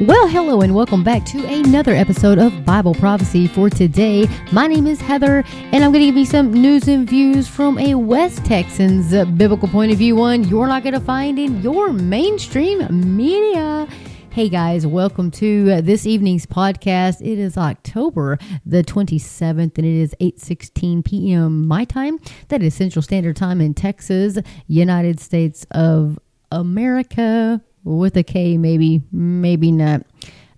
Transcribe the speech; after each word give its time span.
Well, 0.00 0.28
hello, 0.28 0.62
and 0.62 0.74
welcome 0.74 1.04
back 1.04 1.26
to 1.26 1.44
another 1.44 1.92
episode 1.92 2.38
of 2.38 2.64
Bible 2.64 2.94
Prophecy 2.94 3.46
for 3.46 3.68
today. 3.68 4.26
My 4.50 4.66
name 4.66 4.86
is 4.86 4.98
Heather, 4.98 5.44
and 5.46 5.84
I'm 5.84 5.92
going 5.92 6.00
to 6.00 6.06
give 6.06 6.16
you 6.16 6.24
some 6.24 6.54
news 6.54 6.88
and 6.88 7.06
views 7.06 7.46
from 7.46 7.78
a 7.78 7.94
West 7.94 8.42
Texans 8.46 9.10
biblical 9.36 9.68
point 9.68 9.92
of 9.92 9.98
view, 9.98 10.16
one 10.16 10.44
you're 10.44 10.68
not 10.68 10.84
going 10.84 10.94
to 10.94 11.00
find 11.00 11.38
in 11.38 11.60
your 11.60 11.92
mainstream 11.92 13.14
media. 13.14 13.86
Hey 14.30 14.48
guys, 14.48 14.86
welcome 14.86 15.30
to 15.32 15.82
this 15.82 16.06
evening's 16.06 16.46
podcast. 16.46 17.20
It 17.20 17.38
is 17.38 17.58
October 17.58 18.38
the 18.64 18.82
27th 18.82 19.76
and 19.76 19.86
it 19.86 20.00
is 20.00 20.14
8:16 20.18 21.04
p.m. 21.04 21.66
my 21.68 21.84
time. 21.84 22.18
That 22.48 22.62
is 22.62 22.72
Central 22.72 23.02
Standard 23.02 23.36
Time 23.36 23.60
in 23.60 23.74
Texas, 23.74 24.38
United 24.66 25.20
States 25.20 25.66
of 25.72 26.18
America 26.50 27.60
with 27.84 28.16
a 28.16 28.22
K 28.22 28.56
maybe, 28.56 29.02
maybe 29.12 29.72
not. 29.72 30.02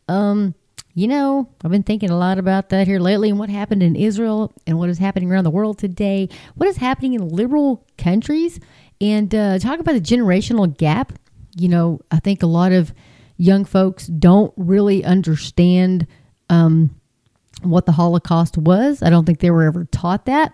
Um 0.08 0.54
you 0.94 1.08
know, 1.08 1.48
I've 1.64 1.70
been 1.70 1.82
thinking 1.82 2.10
a 2.10 2.18
lot 2.18 2.38
about 2.38 2.68
that 2.68 2.86
here 2.86 3.00
lately 3.00 3.30
and 3.30 3.38
what 3.38 3.48
happened 3.48 3.82
in 3.82 3.96
Israel 3.96 4.52
and 4.66 4.78
what 4.78 4.90
is 4.90 4.98
happening 4.98 5.30
around 5.30 5.44
the 5.44 5.50
world 5.50 5.78
today. 5.78 6.28
What 6.54 6.68
is 6.68 6.76
happening 6.76 7.14
in 7.14 7.28
liberal 7.28 7.86
countries 7.96 8.60
and 9.00 9.34
uh, 9.34 9.58
talk 9.58 9.80
about 9.80 9.94
the 9.94 10.00
generational 10.00 10.76
gap. 10.76 11.12
You 11.56 11.68
know, 11.68 12.00
I 12.10 12.20
think 12.20 12.42
a 12.42 12.46
lot 12.46 12.72
of 12.72 12.92
young 13.38 13.64
folks 13.64 14.06
don't 14.06 14.52
really 14.56 15.02
understand 15.02 16.06
um, 16.50 16.94
what 17.62 17.86
the 17.86 17.92
Holocaust 17.92 18.58
was. 18.58 19.02
I 19.02 19.10
don't 19.10 19.24
think 19.24 19.40
they 19.40 19.50
were 19.50 19.64
ever 19.64 19.84
taught 19.86 20.26
that. 20.26 20.52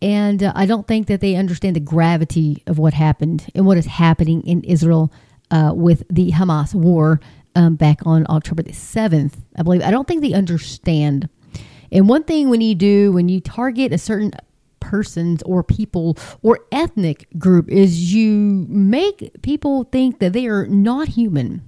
And 0.00 0.42
uh, 0.42 0.52
I 0.54 0.66
don't 0.66 0.86
think 0.86 1.06
that 1.08 1.20
they 1.20 1.36
understand 1.36 1.76
the 1.76 1.80
gravity 1.80 2.62
of 2.66 2.78
what 2.78 2.94
happened 2.94 3.46
and 3.54 3.66
what 3.66 3.76
is 3.76 3.86
happening 3.86 4.42
in 4.42 4.62
Israel 4.62 5.12
uh, 5.50 5.72
with 5.74 6.04
the 6.10 6.32
Hamas 6.32 6.74
war 6.74 7.20
um, 7.54 7.76
back 7.76 8.00
on 8.04 8.26
October 8.28 8.62
the 8.62 8.72
7th, 8.72 9.34
I 9.56 9.62
believe. 9.62 9.82
I 9.82 9.90
don't 9.90 10.08
think 10.08 10.22
they 10.22 10.32
understand. 10.32 11.28
And 11.92 12.08
one 12.08 12.24
thing 12.24 12.48
when 12.48 12.60
you 12.60 12.74
do, 12.74 13.12
when 13.12 13.28
you 13.28 13.40
target 13.40 13.92
a 13.92 13.98
certain 13.98 14.32
persons 14.80 15.42
or 15.44 15.62
people 15.62 16.18
or 16.42 16.60
ethnic 16.72 17.26
group, 17.38 17.68
is 17.68 18.12
you 18.12 18.66
make 18.68 19.30
people 19.42 19.84
think 19.84 20.18
that 20.18 20.32
they 20.32 20.46
are 20.46 20.66
not 20.66 21.08
human 21.08 21.62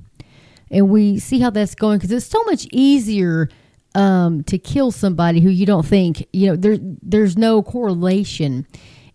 and 0.70 0.88
we 0.88 1.18
see 1.18 1.40
how 1.40 1.50
that's 1.50 1.74
going 1.74 1.98
because 1.98 2.10
it's 2.10 2.26
so 2.26 2.42
much 2.44 2.66
easier 2.72 3.48
um, 3.94 4.42
to 4.44 4.58
kill 4.58 4.90
somebody 4.90 5.40
who 5.40 5.48
you 5.48 5.64
don't 5.64 5.86
think 5.86 6.26
you 6.32 6.48
know 6.48 6.56
there 6.56 6.76
there's 6.80 7.36
no 7.36 7.62
correlation 7.62 8.66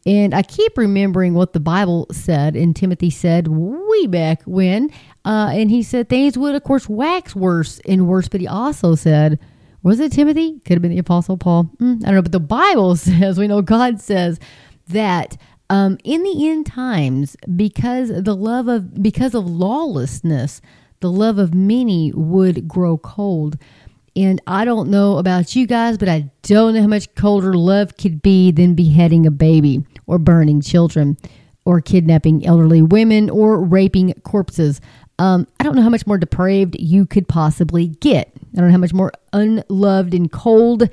and 0.06 0.34
i 0.34 0.42
keep 0.42 0.78
remembering 0.78 1.34
what 1.34 1.54
the 1.54 1.60
bible 1.60 2.08
said 2.12 2.56
and 2.56 2.76
timothy 2.76 3.10
said 3.10 3.48
way 3.48 4.08
back 4.08 4.42
when 4.44 4.90
uh, 5.24 5.50
and 5.54 5.70
he 5.70 5.84
said 5.84 6.10
things 6.10 6.38
would 6.38 6.56
of 6.56 6.64
course 6.64 6.90
wax 6.90 7.36
worse 7.36 7.80
and 7.88 8.08
worse 8.08 8.28
but 8.28 8.42
he 8.42 8.48
also 8.48 8.96
said 8.96 9.40
was 9.84 10.00
it 10.00 10.12
timothy 10.12 10.60
could 10.66 10.74
have 10.74 10.82
been 10.82 10.92
the 10.92 10.98
apostle 10.98 11.38
paul 11.38 11.66
mm, 11.78 12.02
i 12.04 12.06
don't 12.06 12.16
know 12.16 12.22
but 12.22 12.32
the 12.32 12.40
bible 12.40 12.96
says 12.98 13.38
we 13.38 13.48
know 13.48 13.62
god 13.62 14.00
says 14.00 14.40
that 14.88 15.38
um, 15.70 15.98
in 16.04 16.24
the 16.24 16.50
end 16.50 16.66
times 16.66 17.38
because 17.56 18.10
the 18.10 18.36
love 18.36 18.68
of 18.68 19.02
because 19.02 19.34
of 19.34 19.46
lawlessness 19.46 20.62
the 21.02 21.12
love 21.12 21.38
of 21.38 21.54
many 21.54 22.12
would 22.14 22.68
grow 22.68 22.98
cold. 22.98 23.58
And 24.16 24.42
I 24.46 24.66
don't 24.66 24.90
know 24.90 25.18
about 25.18 25.56
you 25.56 25.66
guys, 25.66 25.98
but 25.98 26.10
I 26.10 26.30
don't 26.42 26.74
know 26.74 26.82
how 26.82 26.88
much 26.88 27.14
colder 27.16 27.54
love 27.54 27.96
could 27.98 28.22
be 28.22 28.52
than 28.52 28.76
beheading 28.76 29.26
a 29.26 29.32
baby 29.32 29.86
or 30.06 30.20
burning 30.20 30.62
children 30.62 31.18
or 31.64 31.80
kidnapping 31.80 32.46
elderly 32.46 32.82
women 32.82 33.30
or 33.30 33.64
raping 33.64 34.14
corpses. 34.24 34.82
Um, 35.20 35.48
I 35.60 35.64
don't 35.64 35.76
know 35.76 35.82
how 35.82 35.90
much 35.90 36.08
more 36.08 36.18
depraved 36.18 36.76
you 36.80 37.06
could 37.06 37.28
possibly 37.28 37.88
get. 37.88 38.32
I 38.36 38.58
don't 38.58 38.68
know 38.68 38.72
how 38.72 38.78
much 38.80 38.94
more 38.94 39.14
unloved 39.32 40.14
and 40.14 40.32
cold 40.32 40.90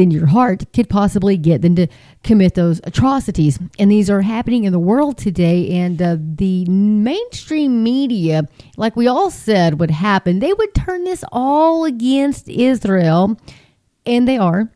than 0.00 0.10
your 0.10 0.26
heart 0.26 0.64
could 0.72 0.88
possibly 0.88 1.36
get 1.36 1.60
than 1.60 1.76
to 1.76 1.86
commit 2.24 2.54
those 2.54 2.80
atrocities. 2.84 3.58
And 3.78 3.90
these 3.90 4.08
are 4.08 4.22
happening 4.22 4.64
in 4.64 4.72
the 4.72 4.78
world 4.78 5.18
today. 5.18 5.68
And 5.72 6.00
uh, 6.00 6.16
the 6.18 6.64
mainstream 6.64 7.82
media, 7.82 8.48
like 8.78 8.96
we 8.96 9.06
all 9.06 9.30
said 9.30 9.78
would 9.78 9.90
happen, 9.90 10.38
they 10.38 10.54
would 10.54 10.74
turn 10.74 11.04
this 11.04 11.22
all 11.30 11.84
against 11.84 12.48
Israel. 12.48 13.38
And 14.06 14.26
they 14.26 14.38
are. 14.38 14.72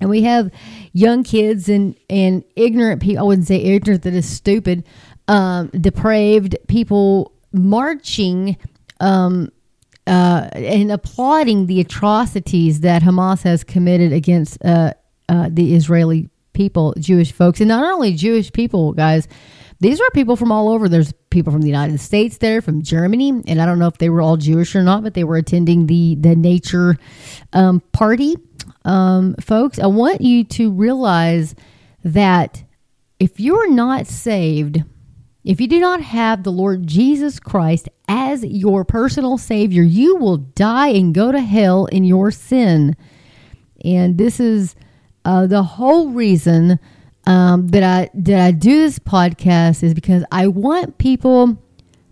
And 0.00 0.08
we 0.08 0.22
have 0.22 0.50
young 0.94 1.22
kids 1.22 1.68
and, 1.68 1.94
and 2.08 2.42
ignorant 2.56 3.02
people. 3.02 3.24
I 3.24 3.26
wouldn't 3.26 3.46
say 3.46 3.56
ignorant, 3.56 4.04
that 4.04 4.14
is 4.14 4.26
stupid, 4.26 4.84
um, 5.28 5.68
depraved 5.68 6.56
people 6.66 7.32
marching 7.52 8.56
um, 9.00 9.50
uh, 10.10 10.48
and 10.54 10.90
applauding 10.90 11.66
the 11.66 11.80
atrocities 11.80 12.80
that 12.80 13.00
Hamas 13.00 13.42
has 13.44 13.62
committed 13.62 14.12
against 14.12 14.62
uh, 14.64 14.92
uh, 15.28 15.48
the 15.50 15.74
Israeli 15.74 16.28
people, 16.52 16.94
Jewish 16.98 17.30
folks, 17.30 17.60
and 17.60 17.68
not 17.68 17.84
only 17.84 18.14
Jewish 18.14 18.52
people, 18.52 18.92
guys. 18.92 19.28
These 19.78 19.98
are 19.98 20.10
people 20.10 20.36
from 20.36 20.52
all 20.52 20.68
over. 20.68 20.90
There's 20.90 21.14
people 21.30 21.52
from 21.52 21.62
the 21.62 21.68
United 21.68 22.00
States 22.00 22.36
there, 22.38 22.60
from 22.60 22.82
Germany, 22.82 23.30
and 23.46 23.62
I 23.62 23.66
don't 23.66 23.78
know 23.78 23.86
if 23.86 23.96
they 23.96 24.10
were 24.10 24.20
all 24.20 24.36
Jewish 24.36 24.74
or 24.74 24.82
not, 24.82 25.02
but 25.02 25.14
they 25.14 25.24
were 25.24 25.36
attending 25.36 25.86
the 25.86 26.16
the 26.16 26.34
nature 26.34 26.96
um, 27.52 27.80
party. 27.92 28.36
Um, 28.84 29.36
folks, 29.40 29.78
I 29.78 29.86
want 29.86 30.20
you 30.20 30.44
to 30.44 30.72
realize 30.72 31.54
that 32.04 32.62
if 33.20 33.40
you're 33.40 33.70
not 33.70 34.06
saved, 34.06 34.82
if 35.44 35.60
you 35.60 35.68
do 35.68 35.80
not 35.80 36.00
have 36.02 36.42
the 36.42 36.52
Lord 36.52 36.86
Jesus 36.86 37.40
Christ 37.40 37.88
as 38.08 38.44
your 38.44 38.84
personal 38.84 39.38
Savior, 39.38 39.82
you 39.82 40.16
will 40.16 40.36
die 40.36 40.88
and 40.88 41.14
go 41.14 41.32
to 41.32 41.40
hell 41.40 41.86
in 41.86 42.04
your 42.04 42.30
sin. 42.30 42.96
And 43.84 44.18
this 44.18 44.38
is 44.38 44.74
uh, 45.24 45.46
the 45.46 45.62
whole 45.62 46.10
reason 46.10 46.78
um, 47.26 47.68
that 47.68 47.82
I 47.82 48.10
that 48.14 48.40
I 48.40 48.50
do 48.50 48.78
this 48.80 48.98
podcast 48.98 49.82
is 49.82 49.94
because 49.94 50.24
I 50.32 50.46
want 50.48 50.98
people 50.98 51.62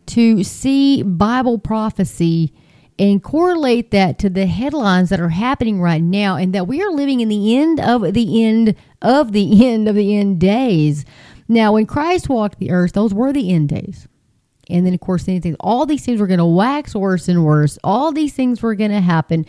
to 0.07 0.43
see 0.45 1.03
Bible 1.03 1.59
prophecy 1.59 2.53
and 2.99 3.23
correlate 3.23 3.91
that 3.93 4.19
to 4.19 4.29
the 4.29 4.47
headlines 4.47 5.09
that 5.11 5.21
are 5.21 5.29
happening 5.29 5.81
right 5.81 6.03
now, 6.03 6.37
and 6.37 6.55
that 6.55 6.67
we 6.67 6.83
are 6.83 6.91
living 6.91 7.21
in 7.21 7.29
the 7.29 7.57
end 7.57 7.79
of 7.81 8.15
the 8.15 8.45
end 8.45 8.75
of 9.03 9.33
the 9.33 9.67
end 9.67 9.89
of 9.89 9.95
the 9.95 10.17
end 10.17 10.41
days. 10.41 11.05
Now, 11.49 11.73
when 11.73 11.87
Christ 11.87 12.29
walked 12.29 12.59
the 12.59 12.71
earth, 12.71 12.93
those 12.93 13.15
were 13.15 13.33
the 13.33 13.51
end 13.51 13.71
days. 13.71 14.07
And 14.69 14.85
then, 14.85 14.93
of 14.93 15.01
course, 15.01 15.27
anything, 15.29 15.57
all 15.61 15.87
these 15.87 16.05
things 16.05 16.21
were 16.21 16.27
going 16.27 16.39
to 16.39 16.45
wax 16.45 16.95
worse 16.95 17.27
and 17.29 17.45
worse. 17.45 17.79
All 17.83 18.13
these 18.13 18.35
things 18.35 18.63
were 18.63 18.75
going 18.75 18.91
to 18.91 19.01
happen. 19.01 19.47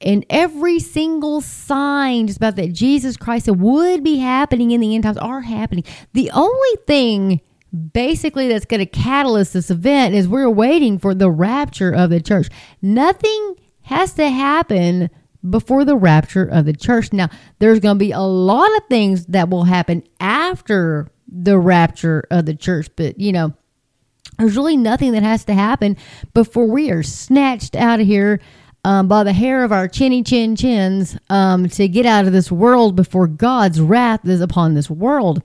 And 0.00 0.24
every 0.30 0.78
single 0.78 1.40
sign 1.40 2.26
just 2.26 2.36
about 2.36 2.56
that 2.56 2.72
Jesus 2.72 3.16
Christ 3.16 3.48
would 3.48 4.04
be 4.04 4.18
happening 4.18 4.70
in 4.70 4.80
the 4.80 4.94
end 4.94 5.04
times 5.04 5.16
are 5.16 5.40
happening. 5.40 5.84
The 6.12 6.30
only 6.32 6.76
thing 6.86 7.40
basically 7.92 8.48
that's 8.48 8.64
going 8.64 8.80
to 8.80 8.86
catalyst 8.86 9.52
this 9.52 9.70
event 9.70 10.14
is 10.14 10.28
we're 10.28 10.50
waiting 10.50 10.98
for 10.98 11.14
the 11.14 11.30
rapture 11.30 11.90
of 11.90 12.10
the 12.10 12.20
church. 12.20 12.48
Nothing 12.80 13.56
has 13.82 14.12
to 14.14 14.28
happen 14.28 15.10
before 15.48 15.84
the 15.84 15.96
rapture 15.96 16.44
of 16.44 16.64
the 16.64 16.72
church. 16.72 17.12
Now, 17.12 17.28
there's 17.58 17.80
going 17.80 17.96
to 17.96 18.04
be 18.04 18.12
a 18.12 18.20
lot 18.20 18.74
of 18.76 18.84
things 18.88 19.26
that 19.26 19.48
will 19.48 19.64
happen 19.64 20.02
after 20.20 21.10
the 21.28 21.58
rapture 21.58 22.26
of 22.30 22.46
the 22.46 22.54
church. 22.54 22.88
But, 22.96 23.20
you 23.20 23.32
know, 23.32 23.54
there's 24.38 24.56
really 24.56 24.76
nothing 24.76 25.12
that 25.12 25.22
has 25.22 25.44
to 25.46 25.54
happen 25.54 25.96
before 26.34 26.66
we 26.66 26.90
are 26.90 27.02
snatched 27.02 27.76
out 27.76 28.00
of 28.00 28.06
here 28.06 28.40
um, 28.84 29.08
by 29.08 29.24
the 29.24 29.32
hair 29.32 29.64
of 29.64 29.72
our 29.72 29.88
chinny 29.88 30.22
chin 30.22 30.56
chins 30.56 31.18
um, 31.28 31.68
to 31.68 31.88
get 31.88 32.06
out 32.06 32.26
of 32.26 32.32
this 32.32 32.50
world 32.50 32.94
before 32.94 33.26
God's 33.26 33.80
wrath 33.80 34.26
is 34.26 34.40
upon 34.40 34.74
this 34.74 34.88
world. 34.88 35.42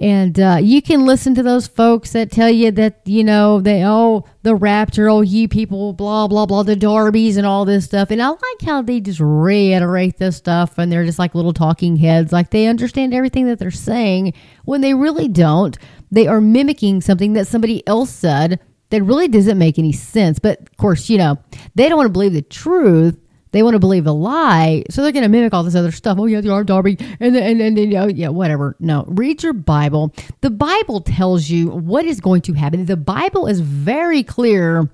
And 0.00 0.38
uh, 0.38 0.58
you 0.62 0.80
can 0.80 1.04
listen 1.04 1.34
to 1.34 1.42
those 1.42 1.66
folks 1.66 2.12
that 2.12 2.30
tell 2.30 2.48
you 2.48 2.70
that, 2.70 3.00
you 3.04 3.24
know, 3.24 3.60
they, 3.60 3.84
oh, 3.84 4.24
the 4.42 4.54
rapture, 4.54 5.08
oh, 5.08 5.22
you 5.22 5.48
people, 5.48 5.92
blah, 5.92 6.28
blah, 6.28 6.46
blah, 6.46 6.62
the 6.62 6.76
Darbies 6.76 7.36
and 7.36 7.44
all 7.44 7.64
this 7.64 7.86
stuff. 7.86 8.12
And 8.12 8.22
I 8.22 8.28
like 8.28 8.62
how 8.64 8.80
they 8.80 9.00
just 9.00 9.18
reiterate 9.18 10.18
this 10.18 10.36
stuff 10.36 10.78
and 10.78 10.92
they're 10.92 11.04
just 11.04 11.18
like 11.18 11.34
little 11.34 11.52
talking 11.52 11.96
heads. 11.96 12.32
Like 12.32 12.50
they 12.50 12.66
understand 12.66 13.12
everything 13.12 13.46
that 13.46 13.58
they're 13.58 13.72
saying 13.72 14.34
when 14.64 14.82
they 14.82 14.94
really 14.94 15.26
don't. 15.26 15.76
They 16.12 16.28
are 16.28 16.40
mimicking 16.40 17.00
something 17.00 17.32
that 17.32 17.48
somebody 17.48 17.84
else 17.88 18.10
said 18.10 18.60
that 18.90 19.02
really 19.02 19.26
doesn't 19.26 19.58
make 19.58 19.80
any 19.80 19.92
sense. 19.92 20.38
But 20.38 20.60
of 20.60 20.76
course, 20.76 21.10
you 21.10 21.18
know, 21.18 21.38
they 21.74 21.88
don't 21.88 21.98
want 21.98 22.06
to 22.06 22.12
believe 22.12 22.34
the 22.34 22.42
truth 22.42 23.18
they 23.52 23.62
want 23.62 23.74
to 23.74 23.78
believe 23.78 24.06
a 24.06 24.12
lie, 24.12 24.84
so 24.90 25.02
they're 25.02 25.12
going 25.12 25.22
to 25.22 25.28
mimic 25.28 25.54
all 25.54 25.62
this 25.62 25.74
other 25.74 25.92
stuff. 25.92 26.18
Oh 26.18 26.26
yeah, 26.26 26.40
the 26.40 26.50
R 26.50 26.64
Darby, 26.64 26.96
and 27.20 27.36
and 27.36 27.60
and, 27.60 27.78
and 27.78 27.94
oh, 27.94 28.08
yeah, 28.08 28.28
whatever. 28.28 28.76
No, 28.80 29.04
read 29.08 29.42
your 29.42 29.52
Bible. 29.52 30.14
The 30.40 30.50
Bible 30.50 31.00
tells 31.00 31.48
you 31.48 31.68
what 31.68 32.04
is 32.04 32.20
going 32.20 32.42
to 32.42 32.52
happen. 32.52 32.84
The 32.84 32.96
Bible 32.96 33.46
is 33.46 33.60
very 33.60 34.22
clear 34.22 34.90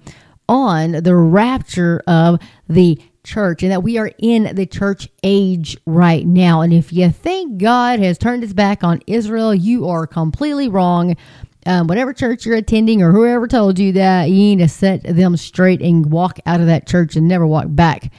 on 0.49 0.93
the 0.93 1.17
rapture 1.17 2.03
of 2.07 2.39
the 2.69 3.01
church 3.25 3.63
and 3.63 3.73
that 3.73 3.83
we 3.83 3.97
are 3.97 4.11
in 4.19 4.55
the 4.55 4.67
church 4.67 5.09
age 5.23 5.79
right 5.87 6.27
now. 6.27 6.61
And 6.61 6.75
if 6.75 6.93
you 6.93 7.09
think 7.11 7.57
God 7.57 7.99
has 7.99 8.19
turned 8.19 8.43
his 8.43 8.53
back 8.53 8.85
on 8.85 9.01
Israel, 9.07 9.55
you 9.55 9.89
are 9.89 10.07
completely 10.07 10.69
wrong. 10.69 11.17
um, 11.67 11.87
whatever 11.87 12.13
church 12.13 12.45
you're 12.45 12.57
attending 12.57 13.03
or 13.03 13.13
whoever 13.13 13.47
told 13.49 13.79
you 13.79 13.93
that, 13.93 14.29
you 14.29 14.35
need 14.35 14.59
to 14.59 14.69
set 14.69 15.03
them 15.03 15.37
straight 15.37 15.81
and 15.81 16.11
walk 16.11 16.39
out 16.47 16.61
of 16.61 16.67
that 16.67 16.87
church 16.87 17.17
and 17.17 17.27
never 17.27 17.47
walk 17.47 17.67
back. 17.69 18.13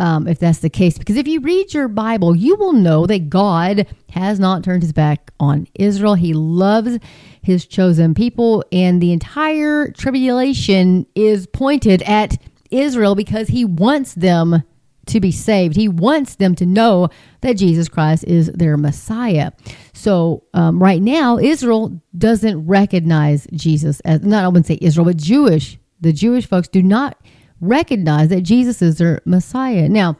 Um, 0.00 0.28
if 0.28 0.38
that's 0.38 0.60
the 0.60 0.70
case, 0.70 0.96
because 0.96 1.16
if 1.16 1.26
you 1.26 1.40
read 1.40 1.74
your 1.74 1.88
Bible, 1.88 2.36
you 2.36 2.54
will 2.54 2.72
know 2.72 3.04
that 3.06 3.28
God 3.28 3.86
has 4.10 4.38
not 4.38 4.62
turned 4.62 4.82
his 4.82 4.92
back 4.92 5.32
on 5.40 5.66
Israel. 5.74 6.14
He 6.14 6.34
loves 6.34 6.98
his 7.42 7.66
chosen 7.66 8.14
people, 8.14 8.64
and 8.70 9.02
the 9.02 9.12
entire 9.12 9.90
tribulation 9.90 11.04
is 11.16 11.48
pointed 11.48 12.02
at 12.02 12.40
Israel 12.70 13.16
because 13.16 13.48
he 13.48 13.64
wants 13.64 14.14
them 14.14 14.62
to 15.08 15.20
be 15.20 15.32
saved. 15.32 15.74
He 15.74 15.88
wants 15.88 16.36
them 16.36 16.54
to 16.56 16.66
know 16.66 17.08
that 17.40 17.54
Jesus 17.54 17.88
Christ 17.88 18.24
is 18.24 18.48
their 18.48 18.76
Messiah. 18.76 19.52
So, 19.94 20.44
um, 20.54 20.82
right 20.82 21.02
now, 21.02 21.38
Israel 21.38 22.00
doesn't 22.16 22.66
recognize 22.66 23.46
Jesus 23.52 24.00
as, 24.00 24.22
not 24.22 24.44
I 24.44 24.48
wouldn't 24.48 24.66
say 24.66 24.78
Israel, 24.80 25.06
but 25.06 25.16
Jewish. 25.16 25.78
The 26.00 26.12
Jewish 26.12 26.46
folks 26.46 26.68
do 26.68 26.82
not 26.82 27.18
recognize 27.60 28.28
that 28.28 28.42
Jesus 28.42 28.82
is 28.82 28.98
their 28.98 29.20
Messiah. 29.24 29.88
Now, 29.88 30.16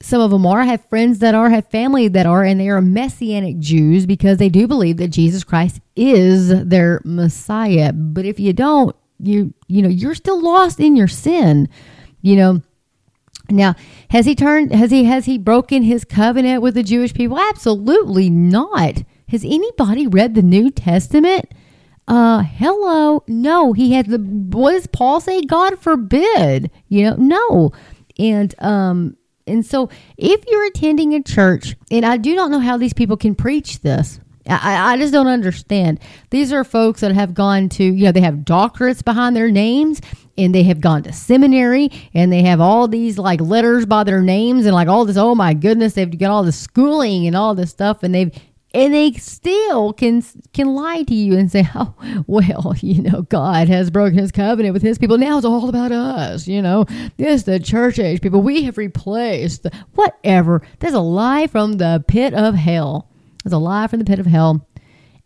some 0.00 0.20
of 0.20 0.30
them 0.30 0.44
are, 0.44 0.64
have 0.64 0.84
friends 0.88 1.20
that 1.20 1.34
are, 1.34 1.48
have 1.50 1.70
family 1.70 2.08
that 2.08 2.26
are, 2.26 2.44
and 2.44 2.60
they 2.60 2.68
are 2.68 2.82
Messianic 2.82 3.58
Jews 3.58 4.04
because 4.06 4.38
they 4.38 4.50
do 4.50 4.66
believe 4.66 4.98
that 4.98 5.08
Jesus 5.08 5.44
Christ 5.44 5.80
is 5.96 6.48
their 6.64 7.00
Messiah. 7.04 7.92
But 7.92 8.26
if 8.26 8.38
you 8.38 8.52
don't, 8.52 8.94
you 9.18 9.54
you 9.68 9.80
know, 9.80 9.88
you're 9.88 10.14
still 10.14 10.42
lost 10.42 10.80
in 10.80 10.96
your 10.96 11.08
sin. 11.08 11.68
You 12.20 12.36
know, 12.36 12.62
now, 13.48 13.74
has 14.10 14.26
he 14.26 14.34
turned 14.34 14.72
has 14.72 14.90
he 14.90 15.04
has 15.04 15.24
he 15.26 15.38
broken 15.38 15.82
his 15.82 16.04
covenant 16.04 16.62
with 16.62 16.74
the 16.74 16.82
Jewish 16.82 17.14
people? 17.14 17.38
Absolutely 17.38 18.28
not. 18.28 19.02
Has 19.28 19.44
anybody 19.44 20.06
read 20.06 20.34
the 20.34 20.42
New 20.42 20.70
Testament? 20.70 21.50
Uh 22.06 22.42
hello. 22.42 23.22
No, 23.26 23.72
he 23.72 23.92
had 23.92 24.06
the 24.06 24.18
what 24.18 24.72
does 24.72 24.86
Paul 24.86 25.20
say? 25.20 25.42
God 25.42 25.78
forbid. 25.78 26.70
You 26.88 27.10
know, 27.10 27.16
no. 27.16 27.72
And 28.18 28.54
um 28.58 29.16
and 29.46 29.64
so 29.64 29.88
if 30.16 30.44
you're 30.48 30.66
attending 30.66 31.14
a 31.14 31.22
church, 31.22 31.76
and 31.90 32.04
I 32.04 32.16
do 32.16 32.34
not 32.34 32.50
know 32.50 32.60
how 32.60 32.76
these 32.76 32.94
people 32.94 33.16
can 33.16 33.34
preach 33.34 33.80
this. 33.80 34.20
I, 34.46 34.92
I 34.92 34.96
just 34.98 35.12
don't 35.12 35.26
understand. 35.26 36.00
These 36.28 36.52
are 36.52 36.64
folks 36.64 37.00
that 37.00 37.12
have 37.12 37.32
gone 37.32 37.70
to, 37.70 37.84
you 37.84 38.04
know, 38.04 38.12
they 38.12 38.20
have 38.20 38.34
doctorates 38.44 39.02
behind 39.02 39.34
their 39.34 39.50
names 39.50 40.02
and 40.36 40.54
they 40.54 40.64
have 40.64 40.80
gone 40.80 41.02
to 41.04 41.12
seminary 41.12 41.90
and 42.12 42.32
they 42.32 42.42
have 42.42 42.60
all 42.60 42.88
these 42.88 43.18
like 43.18 43.40
letters 43.40 43.86
by 43.86 44.04
their 44.04 44.20
names 44.20 44.66
and 44.66 44.74
like 44.74 44.88
all 44.88 45.04
this 45.04 45.16
oh 45.16 45.34
my 45.34 45.54
goodness 45.54 45.94
they've 45.94 46.18
got 46.18 46.30
all 46.30 46.42
this 46.42 46.58
schooling 46.58 47.26
and 47.26 47.36
all 47.36 47.54
this 47.54 47.70
stuff 47.70 48.02
and 48.02 48.14
they've 48.14 48.32
and 48.74 48.92
they 48.92 49.12
still 49.12 49.92
can 49.92 50.22
can 50.52 50.74
lie 50.74 51.02
to 51.04 51.14
you 51.14 51.38
and 51.38 51.50
say 51.50 51.66
oh 51.74 51.94
well 52.26 52.74
you 52.80 53.00
know 53.00 53.22
god 53.22 53.68
has 53.68 53.90
broken 53.90 54.18
his 54.18 54.32
covenant 54.32 54.74
with 54.74 54.82
his 54.82 54.98
people. 54.98 55.16
Now 55.16 55.36
it's 55.36 55.46
all 55.46 55.68
about 55.68 55.92
us 55.92 56.46
you 56.48 56.60
know. 56.60 56.84
This 57.16 57.44
the 57.44 57.60
church 57.60 57.98
age 57.98 58.20
people 58.20 58.42
we 58.42 58.64
have 58.64 58.76
replaced 58.76 59.66
whatever. 59.94 60.62
There's 60.80 60.94
a 60.94 61.00
lie 61.00 61.46
from 61.46 61.74
the 61.74 62.04
pit 62.06 62.34
of 62.34 62.54
hell. 62.54 63.08
There's 63.44 63.52
a 63.52 63.58
lie 63.58 63.86
from 63.86 64.00
the 64.00 64.04
pit 64.04 64.18
of 64.18 64.26
hell. 64.26 64.66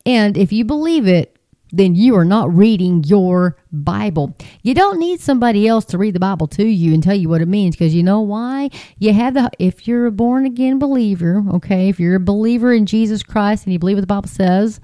And 0.04 0.36
if 0.36 0.52
you 0.52 0.64
believe 0.64 1.06
it 1.06 1.37
then 1.72 1.94
you 1.94 2.16
are 2.16 2.24
not 2.24 2.54
reading 2.54 3.04
your 3.04 3.56
Bible. 3.72 4.36
You 4.62 4.74
don't 4.74 4.98
need 4.98 5.20
somebody 5.20 5.66
else 5.66 5.84
to 5.86 5.98
read 5.98 6.14
the 6.14 6.20
Bible 6.20 6.46
to 6.48 6.64
you 6.64 6.94
and 6.94 7.02
tell 7.02 7.14
you 7.14 7.28
what 7.28 7.42
it 7.42 7.48
means 7.48 7.76
because 7.76 7.94
you 7.94 8.02
know 8.02 8.20
why? 8.20 8.70
You 8.98 9.12
have 9.12 9.34
the, 9.34 9.50
if 9.58 9.86
you're 9.86 10.06
a 10.06 10.12
born 10.12 10.46
again 10.46 10.78
believer, 10.78 11.44
okay, 11.54 11.88
if 11.88 12.00
you're 12.00 12.16
a 12.16 12.20
believer 12.20 12.72
in 12.72 12.86
Jesus 12.86 13.22
Christ 13.22 13.64
and 13.64 13.72
you 13.72 13.78
believe 13.78 13.96
what 13.96 14.02
the 14.02 14.06
Bible 14.06 14.28
says, 14.28 14.80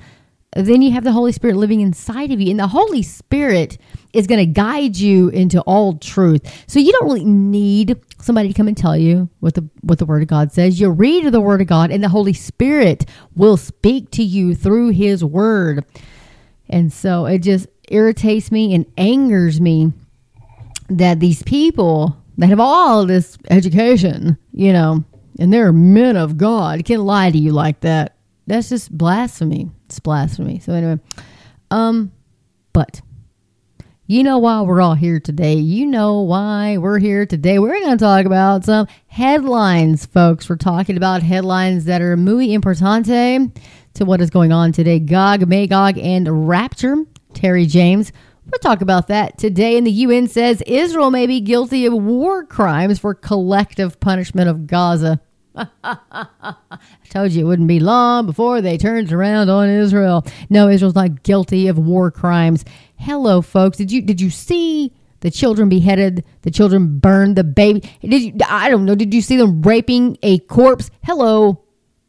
then 0.56 0.82
you 0.82 0.92
have 0.92 1.04
the 1.04 1.12
Holy 1.12 1.32
Spirit 1.32 1.56
living 1.56 1.80
inside 1.80 2.30
of 2.30 2.40
you. 2.40 2.50
And 2.50 2.60
the 2.60 2.68
Holy 2.68 3.02
Spirit 3.02 3.78
is 4.12 4.26
going 4.26 4.38
to 4.38 4.46
guide 4.46 4.96
you 4.96 5.28
into 5.30 5.60
all 5.62 5.98
truth. 5.98 6.42
So 6.68 6.78
you 6.78 6.92
don't 6.92 7.06
really 7.06 7.24
need 7.24 8.00
somebody 8.20 8.48
to 8.48 8.54
come 8.54 8.68
and 8.68 8.76
tell 8.76 8.96
you 8.96 9.28
what 9.40 9.54
the 9.54 9.68
what 9.80 9.98
the 9.98 10.06
word 10.06 10.22
of 10.22 10.28
God 10.28 10.52
says. 10.52 10.80
You 10.80 10.90
read 10.90 11.24
the 11.32 11.40
word 11.40 11.60
of 11.60 11.66
God 11.66 11.90
and 11.90 12.02
the 12.02 12.08
Holy 12.08 12.32
Spirit 12.32 13.06
will 13.34 13.56
speak 13.56 14.10
to 14.12 14.22
you 14.22 14.54
through 14.54 14.90
his 14.90 15.24
word. 15.24 15.84
And 16.68 16.92
so 16.92 17.26
it 17.26 17.38
just 17.38 17.66
irritates 17.88 18.50
me 18.50 18.74
and 18.74 18.86
angers 18.96 19.60
me 19.60 19.92
that 20.88 21.20
these 21.20 21.42
people 21.42 22.16
that 22.38 22.48
have 22.48 22.60
all 22.60 23.06
this 23.06 23.38
education, 23.50 24.38
you 24.52 24.72
know, 24.72 25.04
and 25.38 25.52
they're 25.52 25.72
men 25.72 26.16
of 26.16 26.36
God 26.38 26.84
can 26.84 27.04
lie 27.04 27.30
to 27.30 27.38
you 27.38 27.52
like 27.52 27.80
that. 27.80 28.16
That's 28.46 28.68
just 28.68 28.96
blasphemy. 28.96 29.70
It's 29.86 30.00
blasphemy. 30.00 30.58
So 30.60 30.72
anyway, 30.72 31.00
um, 31.70 32.12
but 32.72 33.00
you 34.06 34.22
know 34.22 34.38
why 34.38 34.60
we're 34.60 34.82
all 34.82 34.94
here 34.94 35.18
today. 35.18 35.54
You 35.54 35.86
know 35.86 36.20
why 36.20 36.76
we're 36.76 36.98
here 36.98 37.24
today. 37.24 37.58
We're 37.58 37.80
going 37.80 37.96
to 37.96 38.04
talk 38.04 38.26
about 38.26 38.64
some 38.64 38.86
headlines, 39.06 40.04
folks. 40.04 40.48
We're 40.48 40.56
talking 40.56 40.96
about 40.98 41.22
headlines 41.22 41.86
that 41.86 42.02
are 42.02 42.16
muy 42.16 42.48
importante 42.48 43.50
to 43.94 44.04
what 44.04 44.20
is 44.20 44.30
going 44.30 44.52
on 44.52 44.72
today. 44.72 44.98
Gog, 44.98 45.46
Magog, 45.48 45.98
and 45.98 46.48
Rapture. 46.48 46.96
Terry 47.32 47.66
James. 47.66 48.12
We'll 48.46 48.58
talk 48.58 48.82
about 48.82 49.08
that 49.08 49.38
today. 49.38 49.76
And 49.78 49.86
the 49.86 49.90
UN 49.90 50.28
says 50.28 50.62
Israel 50.66 51.10
may 51.10 51.26
be 51.26 51.40
guilty 51.40 51.86
of 51.86 51.94
war 51.94 52.44
crimes 52.44 52.98
for 52.98 53.14
collective 53.14 53.98
punishment 54.00 54.48
of 54.48 54.66
Gaza. 54.66 55.20
I 55.56 56.54
told 57.10 57.32
you 57.32 57.44
it 57.44 57.48
wouldn't 57.48 57.68
be 57.68 57.80
long 57.80 58.26
before 58.26 58.60
they 58.60 58.76
turned 58.76 59.12
around 59.12 59.48
on 59.48 59.68
Israel. 59.68 60.26
No, 60.50 60.68
Israel's 60.68 60.96
not 60.96 61.22
guilty 61.22 61.68
of 61.68 61.78
war 61.78 62.10
crimes. 62.10 62.64
Hello, 62.96 63.40
folks. 63.40 63.78
Did 63.78 63.92
you 63.92 64.02
did 64.02 64.20
you 64.20 64.30
see 64.30 64.92
the 65.20 65.30
children 65.30 65.68
beheaded? 65.68 66.24
The 66.42 66.50
children 66.50 66.98
burned. 66.98 67.36
The 67.36 67.44
baby. 67.44 67.88
Did 68.02 68.22
you? 68.22 68.34
I 68.48 68.68
don't 68.68 68.84
know. 68.84 68.94
Did 68.96 69.14
you 69.14 69.22
see 69.22 69.36
them 69.36 69.62
raping 69.62 70.18
a 70.22 70.40
corpse? 70.40 70.90
Hello. 71.04 71.62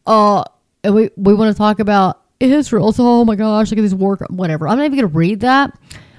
Uh, 0.07 0.43
and 0.85 0.95
we, 0.95 1.09
we 1.15 1.33
want 1.33 1.53
to 1.53 1.57
talk 1.57 1.79
about 1.79 2.21
Israel. 2.39 2.91
So, 2.91 3.05
oh 3.05 3.25
my 3.25 3.35
gosh, 3.35 3.71
look 3.71 3.79
at 3.79 3.81
this 3.81 3.93
war, 3.93 4.17
whatever. 4.29 4.67
I'm 4.67 4.77
not 4.77 4.85
even 4.85 4.99
going 4.99 5.11
to 5.11 5.17
read 5.17 5.41
that, 5.41 5.77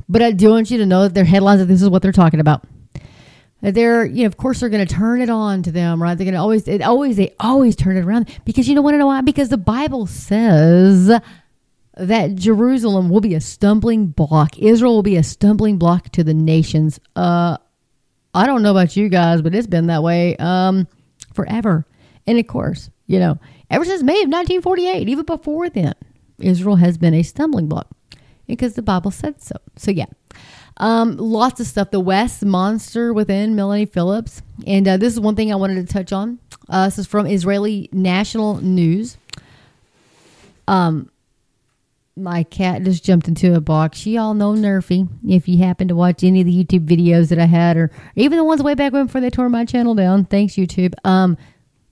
but 0.08 0.22
I 0.22 0.32
do 0.32 0.50
want 0.50 0.70
you 0.70 0.78
to 0.78 0.86
know 0.86 1.04
that 1.04 1.14
their 1.14 1.24
headlines 1.24 1.60
that 1.60 1.66
this 1.66 1.82
is 1.82 1.88
what 1.88 2.02
they're 2.02 2.12
talking 2.12 2.40
about. 2.40 2.64
They're, 3.62 4.04
you 4.04 4.22
know, 4.22 4.26
of 4.26 4.36
course, 4.36 4.60
they're 4.60 4.68
going 4.68 4.86
to 4.86 4.94
turn 4.94 5.20
it 5.20 5.30
on 5.30 5.62
to 5.62 5.72
them, 5.72 6.02
right? 6.02 6.16
They're 6.16 6.26
going 6.26 6.34
to 6.34 6.40
always, 6.40 6.68
it 6.68 6.82
always, 6.82 7.16
they 7.16 7.34
always 7.40 7.74
turn 7.74 7.96
it 7.96 8.04
around 8.04 8.28
because 8.44 8.68
you 8.68 8.74
know, 8.74 8.82
want 8.82 8.94
to 8.94 8.98
know 8.98 9.06
why? 9.06 9.22
Because 9.22 9.48
the 9.48 9.56
Bible 9.56 10.06
says 10.06 11.10
that 11.94 12.34
Jerusalem 12.34 13.08
will 13.08 13.22
be 13.22 13.34
a 13.34 13.40
stumbling 13.40 14.08
block. 14.08 14.58
Israel 14.58 14.94
will 14.94 15.02
be 15.02 15.16
a 15.16 15.22
stumbling 15.22 15.78
block 15.78 16.10
to 16.10 16.22
the 16.22 16.34
nations. 16.34 17.00
Uh, 17.16 17.56
I 18.34 18.46
don't 18.46 18.62
know 18.62 18.70
about 18.70 18.96
you 18.96 19.08
guys, 19.08 19.40
but 19.40 19.54
it's 19.54 19.66
been 19.66 19.86
that 19.86 20.02
way 20.02 20.36
um, 20.36 20.86
forever. 21.32 21.86
And 22.26 22.38
of 22.38 22.46
course, 22.46 22.90
you 23.06 23.18
know, 23.18 23.38
Ever 23.70 23.84
since 23.84 24.02
May 24.02 24.22
of 24.22 24.28
1948, 24.28 25.08
even 25.08 25.24
before 25.24 25.68
then, 25.68 25.94
Israel 26.38 26.76
has 26.76 26.98
been 26.98 27.14
a 27.14 27.22
stumbling 27.22 27.68
block 27.68 27.88
because 28.46 28.74
the 28.74 28.82
Bible 28.82 29.10
said 29.10 29.42
so. 29.42 29.56
So, 29.76 29.90
yeah. 29.90 30.06
Um, 30.78 31.16
lots 31.16 31.60
of 31.60 31.66
stuff. 31.66 31.90
The 31.90 32.00
West 32.00 32.44
Monster 32.44 33.12
within 33.12 33.56
Melanie 33.56 33.86
Phillips. 33.86 34.42
And 34.66 34.86
uh, 34.86 34.96
this 34.98 35.12
is 35.12 35.20
one 35.20 35.34
thing 35.34 35.52
I 35.52 35.56
wanted 35.56 35.86
to 35.86 35.92
touch 35.92 36.12
on. 36.12 36.38
Uh, 36.68 36.86
this 36.86 36.98
is 36.98 37.06
from 37.06 37.26
Israeli 37.26 37.88
National 37.92 38.56
News. 38.60 39.16
Um, 40.68 41.10
my 42.16 42.44
cat 42.44 42.82
just 42.82 43.04
jumped 43.04 43.28
into 43.28 43.54
a 43.54 43.60
box. 43.60 44.06
You 44.06 44.20
all 44.20 44.34
know 44.34 44.54
Murphy. 44.54 45.06
If 45.28 45.48
you 45.48 45.58
happen 45.58 45.88
to 45.88 45.94
watch 45.94 46.24
any 46.24 46.40
of 46.40 46.46
the 46.46 46.64
YouTube 46.64 46.86
videos 46.86 47.28
that 47.28 47.38
I 47.38 47.44
had, 47.44 47.76
or 47.76 47.90
even 48.14 48.38
the 48.38 48.44
ones 48.44 48.62
way 48.62 48.74
back 48.74 48.92
when 48.92 49.06
before 49.06 49.20
they 49.20 49.30
tore 49.30 49.48
my 49.48 49.64
channel 49.64 49.94
down, 49.94 50.24
thanks 50.24 50.54
YouTube. 50.54 50.94
Um, 51.04 51.36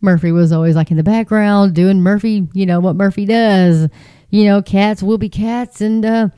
Murphy 0.05 0.31
was 0.31 0.53
always 0.53 0.77
like 0.77 0.91
in 0.91 0.97
the 0.97 1.03
background 1.03 1.75
doing 1.75 2.01
Murphy, 2.01 2.47
you 2.53 2.67
know, 2.67 2.79
what 2.79 2.97
Murphy 2.97 3.25
does. 3.25 3.89
You 4.31 4.45
know, 4.45 4.63
cats 4.63 5.03
will 5.03 5.19
be 5.19 5.29
cats 5.29 5.81
and 5.81 6.05
uh, 6.05 6.29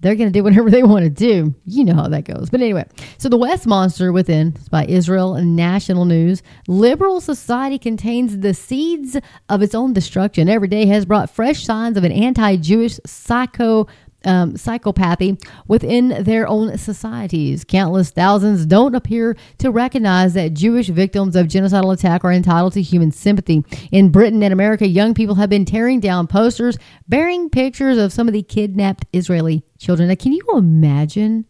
they're 0.00 0.14
going 0.14 0.32
to 0.32 0.38
do 0.38 0.44
whatever 0.44 0.70
they 0.70 0.82
want 0.82 1.04
to 1.04 1.10
do. 1.10 1.54
You 1.64 1.84
know 1.84 1.94
how 1.94 2.08
that 2.08 2.24
goes. 2.24 2.50
But 2.50 2.60
anyway, 2.60 2.86
so 3.18 3.28
the 3.28 3.36
West 3.36 3.66
Monster 3.66 4.12
Within 4.12 4.56
by 4.70 4.86
Israel 4.86 5.34
National 5.34 6.04
News. 6.04 6.42
Liberal 6.66 7.20
society 7.20 7.78
contains 7.78 8.38
the 8.38 8.54
seeds 8.54 9.16
of 9.48 9.62
its 9.62 9.74
own 9.74 9.92
destruction. 9.92 10.48
Every 10.48 10.68
day 10.68 10.86
has 10.86 11.04
brought 11.04 11.30
fresh 11.30 11.64
signs 11.64 11.96
of 11.96 12.04
an 12.04 12.12
anti 12.12 12.56
Jewish 12.56 12.98
psycho 13.04 13.86
um, 14.24 14.54
psychopathy 14.54 15.40
within 15.66 16.22
their 16.24 16.46
own 16.48 16.76
societies. 16.76 17.64
Countless 17.64 18.10
thousands 18.10 18.66
don't 18.66 18.94
appear 18.94 19.36
to 19.58 19.70
recognize 19.70 20.34
that 20.34 20.54
Jewish 20.54 20.88
victims 20.88 21.36
of 21.36 21.46
genocidal 21.46 21.92
attack 21.92 22.24
are 22.24 22.32
entitled 22.32 22.72
to 22.74 22.82
human 22.82 23.12
sympathy. 23.12 23.64
In 23.92 24.10
Britain 24.10 24.42
and 24.42 24.52
America, 24.52 24.86
young 24.86 25.14
people 25.14 25.36
have 25.36 25.50
been 25.50 25.64
tearing 25.64 26.00
down 26.00 26.26
posters 26.26 26.78
bearing 27.06 27.48
pictures 27.50 27.98
of 27.98 28.12
some 28.12 28.28
of 28.28 28.34
the 28.34 28.42
kidnapped 28.42 29.06
Israeli 29.12 29.62
children. 29.78 30.08
Now, 30.08 30.14
can 30.14 30.32
you 30.32 30.44
imagine? 30.54 31.44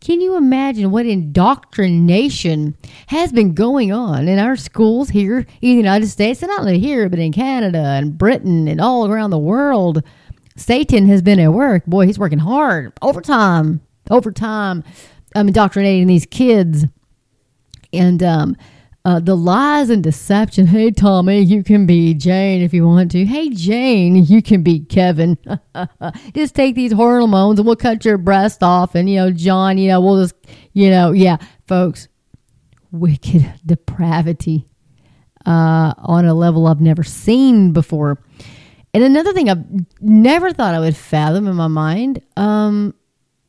Can 0.00 0.20
you 0.20 0.36
imagine 0.36 0.90
what 0.90 1.06
indoctrination 1.06 2.76
has 3.06 3.30
been 3.30 3.54
going 3.54 3.92
on 3.92 4.26
in 4.26 4.40
our 4.40 4.56
schools 4.56 5.10
here 5.10 5.38
in 5.38 5.46
the 5.60 5.68
United 5.68 6.08
States, 6.08 6.42
and 6.42 6.48
not 6.48 6.62
only 6.62 6.80
here, 6.80 7.08
but 7.08 7.20
in 7.20 7.30
Canada 7.30 7.78
and 7.78 8.18
Britain 8.18 8.66
and 8.66 8.80
all 8.80 9.06
around 9.06 9.30
the 9.30 9.38
world? 9.38 10.02
Satan 10.56 11.06
has 11.06 11.22
been 11.22 11.40
at 11.40 11.52
work. 11.52 11.84
Boy, 11.86 12.06
he's 12.06 12.18
working 12.18 12.38
hard, 12.38 12.92
overtime, 13.02 13.80
overtime, 14.10 14.84
um, 15.34 15.48
indoctrinating 15.48 16.06
these 16.06 16.26
kids. 16.26 16.84
And 17.92 18.22
um, 18.22 18.56
uh, 19.04 19.18
the 19.20 19.36
lies 19.36 19.90
and 19.90 20.02
deception. 20.02 20.66
Hey, 20.66 20.90
Tommy, 20.90 21.40
you 21.40 21.64
can 21.64 21.86
be 21.86 22.14
Jane 22.14 22.62
if 22.62 22.72
you 22.72 22.86
want 22.86 23.10
to. 23.12 23.24
Hey, 23.24 23.50
Jane, 23.50 24.24
you 24.24 24.40
can 24.40 24.62
be 24.62 24.80
Kevin. 24.80 25.36
just 26.34 26.54
take 26.54 26.76
these 26.76 26.92
hormones 26.92 27.58
and 27.58 27.66
we'll 27.66 27.76
cut 27.76 28.04
your 28.04 28.18
breast 28.18 28.62
off. 28.62 28.94
And, 28.94 29.10
you 29.10 29.16
know, 29.16 29.30
John, 29.32 29.76
you 29.78 29.88
know, 29.88 30.00
we'll 30.00 30.22
just, 30.22 30.34
you 30.72 30.90
know, 30.90 31.12
yeah, 31.12 31.38
folks, 31.66 32.08
wicked 32.92 33.52
depravity 33.66 34.68
uh, 35.46 35.94
on 35.98 36.24
a 36.24 36.34
level 36.34 36.68
I've 36.68 36.80
never 36.80 37.02
seen 37.02 37.72
before. 37.72 38.22
And 38.94 39.02
another 39.02 39.32
thing 39.32 39.48
I've 39.48 39.64
never 40.00 40.52
thought 40.52 40.74
I 40.74 40.80
would 40.80 40.96
fathom 40.96 41.46
in 41.46 41.56
my 41.56 41.68
mind 41.68 42.22
um, 42.36 42.94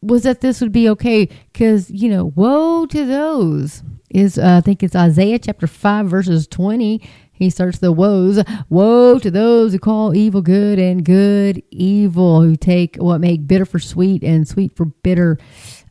was 0.02 0.24
that 0.24 0.42
this 0.42 0.62
would 0.62 0.72
be 0.72 0.88
okay 0.90 1.26
because, 1.52 1.92
you 1.92 2.10
know, 2.10 2.32
woe 2.36 2.86
to 2.86 3.06
those 3.06 3.84
is, 4.10 4.38
uh, 4.38 4.58
I 4.58 4.62
think 4.62 4.84
it's 4.84 4.96
Isaiah 4.96 5.40
chapter 5.40 5.68
5, 5.68 6.08
verses 6.08 6.48
20. 6.48 7.02
He 7.34 7.50
starts 7.50 7.80
the 7.80 7.92
woes. 7.92 8.42
Woe 8.70 9.20
to 9.20 9.30
those 9.30 9.74
who 9.74 9.80
call 9.80 10.16
evil 10.16 10.42
good 10.42 10.80
and 10.80 11.04
good 11.04 11.62
evil, 11.72 12.42
who 12.42 12.56
take 12.56 12.96
what 12.98 13.20
make 13.20 13.48
bitter 13.48 13.66
for 13.66 13.80
sweet 13.80 14.24
and 14.24 14.48
sweet 14.48 14.76
for 14.78 14.86
bitter. 14.86 15.40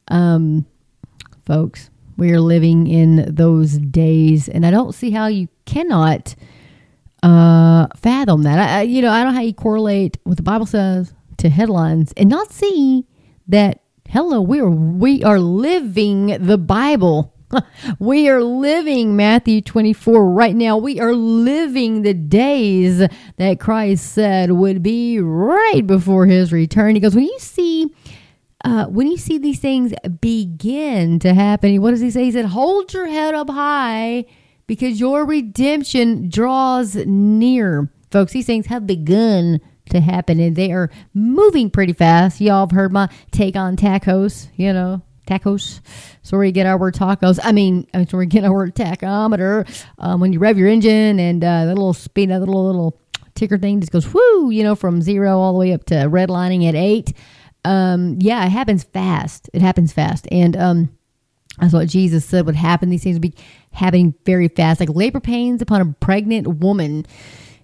Um, 0.09 0.65
folks, 1.45 1.91
we 2.17 2.33
are 2.33 2.41
living 2.41 2.87
in 2.87 3.35
those 3.35 3.77
days, 3.77 4.49
and 4.49 4.65
I 4.65 4.71
don't 4.71 4.95
see 4.95 5.11
how 5.11 5.27
you 5.27 5.49
cannot 5.67 6.37
uh, 7.23 7.87
fathom 7.97 8.43
that. 8.43 8.59
I, 8.59 8.83
you 8.83 9.03
know, 9.03 9.11
I 9.11 9.23
don't 9.23 9.33
know 9.33 9.39
how 9.39 9.45
you 9.45 9.55
correlate 9.55 10.19
what 10.25 10.37
the 10.37 10.43
Bible 10.43 10.67
says 10.67 11.13
to 11.39 11.49
headlines 11.49 12.13
and 12.17 12.29
not 12.29 12.53
see 12.53 13.07
that. 13.49 13.81
Hello, 14.09 14.43
we 14.43 14.61
are 14.61 14.69
we 14.69 15.23
are 15.25 15.39
living 15.39 16.37
the 16.39 16.59
Bible. 16.59 17.33
we 17.99 18.29
are 18.29 18.43
living 18.43 19.17
Matthew 19.17 19.63
24 19.63 20.31
right 20.31 20.55
now. 20.55 20.77
We 20.77 21.01
are 21.01 21.15
living 21.15 22.03
the 22.03 22.13
days 22.13 23.03
that 23.37 23.61
Christ 23.61 24.13
said 24.13 24.53
would 24.53 24.83
be 24.83 25.19
right 25.19 25.87
before 25.87 26.27
his 26.27 26.53
return. 26.53 26.95
He 26.95 27.01
goes, 27.01 27.15
when 27.15 27.25
you 27.25 27.39
see 27.39 27.95
uh, 28.65 28.87
when 28.87 29.09
you 29.09 29.17
see 29.17 29.39
these 29.39 29.59
things 29.59 29.93
begin 30.21 31.19
to 31.19 31.35
happen, 31.35 31.81
what 31.83 31.91
does 31.91 32.01
he 32.01 32.11
say? 32.11 32.25
He 32.25 32.33
said, 32.33 32.47
Hold 32.47 32.93
your 32.93 33.07
head 33.07 33.35
up 33.35 33.51
high 33.51 34.25
because 34.67 35.01
your 35.01 35.25
redemption 35.25 36.29
draws 36.29 36.95
near. 36.95 37.91
Folks, 38.11 38.33
these 38.33 38.47
things 38.47 38.67
have 38.67 38.87
begun 38.87 39.61
to 39.91 40.01
happen 40.01 40.41
and 40.41 40.57
they 40.57 40.73
are 40.73 40.91
moving 41.15 41.71
pretty 41.71 41.93
fast. 41.93 42.41
Y'all 42.41 42.67
have 42.67 42.71
heard 42.71 42.93
my 42.93 43.09
take 43.31 43.57
on 43.57 43.77
tacos, 43.77 44.49
you 44.57 44.73
know, 44.73 45.03
tacos. 45.27 45.81
So 46.23 46.41
you 46.41 46.53
get 46.53 46.67
our 46.67 46.79
word 46.79 46.95
tacos. 46.95 47.39
I 47.43 47.53
mean, 47.53 47.87
that's 47.93 48.13
where 48.13 48.21
we 48.21 48.27
get 48.27 48.45
our 48.45 48.53
word 48.53 48.75
tachometer. 48.75 49.69
Um, 49.99 50.21
when 50.21 50.33
you 50.33 50.39
rev 50.39 50.59
your 50.59 50.69
engine 50.69 51.19
and 51.19 51.43
uh, 51.43 51.67
that 51.67 51.75
little 51.75 51.95
speed, 51.95 52.31
that 52.31 52.41
little 52.41 52.67
little 52.67 52.99
ticker 53.35 53.59
thing 53.59 53.81
just 53.81 53.93
goes 53.93 54.13
whoo, 54.13 54.51
you 54.51 54.63
know, 54.63 54.75
from 54.75 55.03
zero 55.03 55.39
all 55.39 55.53
the 55.53 55.59
way 55.59 55.73
up 55.73 55.85
to 55.85 55.95
redlining 55.95 56.69
at 56.69 56.75
eight. 56.75 57.13
Um, 57.65 58.17
yeah, 58.21 58.45
it 58.45 58.51
happens 58.51 58.85
fast. 58.85 59.49
It 59.53 59.63
happens 59.63 59.93
fast, 59.93 60.27
and 60.33 60.57
um, 60.57 60.99
that's 61.61 61.73
what 61.73 61.89
Jesus 61.89 62.25
said 62.25 62.45
would 62.47 62.57
happen. 62.57 62.91
These 62.91 63.05
things 63.05 63.15
would 63.15 63.23
be 63.23 63.35
happening 63.73 64.15
very 64.25 64.49
fast, 64.49 64.81
like 64.81 64.91
labor 64.91 65.21
pains 65.21 65.63
upon 65.63 65.81
a 65.81 65.93
pregnant 66.01 66.47
woman. 66.47 67.07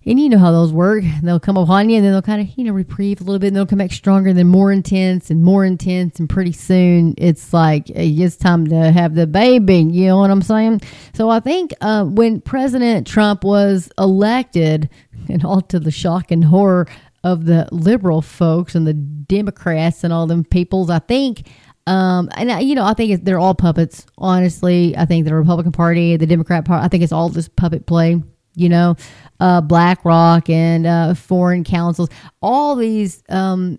And 0.06 0.18
you 0.18 0.30
know 0.30 0.38
how 0.38 0.52
those 0.52 0.72
work. 0.72 1.04
They'll 1.22 1.38
come 1.38 1.58
upon 1.58 1.90
you 1.90 1.96
and 1.96 2.04
then 2.04 2.12
they'll 2.12 2.22
kind 2.22 2.40
of, 2.40 2.56
you 2.56 2.64
know, 2.64 2.72
reprieve 2.72 3.20
a 3.20 3.24
little 3.24 3.38
bit 3.38 3.48
and 3.48 3.56
they'll 3.56 3.66
come 3.66 3.80
back 3.80 3.92
stronger 3.92 4.30
and 4.30 4.38
then 4.38 4.46
more 4.46 4.72
intense 4.72 5.30
and 5.30 5.44
more 5.44 5.66
intense. 5.66 6.18
And 6.18 6.30
pretty 6.30 6.52
soon 6.52 7.14
it's 7.18 7.52
like, 7.52 7.90
it's 7.90 8.36
time 8.36 8.68
to 8.68 8.90
have 8.90 9.14
the 9.14 9.26
baby. 9.26 9.80
You 9.80 10.06
know 10.06 10.18
what 10.18 10.30
I'm 10.30 10.40
saying? 10.40 10.80
So 11.12 11.28
I 11.28 11.40
think 11.40 11.74
uh, 11.82 12.04
when 12.04 12.40
President 12.40 13.06
Trump 13.06 13.44
was 13.44 13.90
elected, 13.98 14.88
and 15.28 15.44
all 15.44 15.60
to 15.62 15.78
the 15.78 15.90
shock 15.90 16.30
and 16.30 16.44
horror 16.44 16.86
of 17.24 17.44
the 17.44 17.68
liberal 17.72 18.22
folks 18.22 18.74
and 18.74 18.86
the 18.86 18.94
Democrats 18.94 20.04
and 20.04 20.12
all 20.12 20.26
them 20.26 20.44
peoples, 20.44 20.90
I 20.90 21.00
think 21.00 21.46
um, 21.88 22.28
and 22.35 22.68
you 22.68 22.75
know, 22.75 22.85
I 22.85 22.92
think 22.92 23.25
they're 23.25 23.38
all 23.38 23.54
puppets. 23.54 24.04
Honestly, 24.18 24.95
I 24.95 25.07
think 25.07 25.25
the 25.25 25.35
Republican 25.35 25.73
Party, 25.73 26.18
the 26.18 26.26
Democrat 26.26 26.66
Party, 26.66 26.85
I 26.85 26.88
think 26.88 27.02
it's 27.02 27.12
all 27.12 27.30
just 27.30 27.57
puppet 27.57 27.87
play. 27.87 28.23
You 28.54 28.68
know, 28.68 28.97
uh, 29.40 29.62
BlackRock 29.62 30.50
and 30.50 30.87
uh, 30.87 31.14
foreign 31.14 31.64
councils, 31.64 32.11
all 32.42 32.76
these 32.76 33.23
um, 33.30 33.78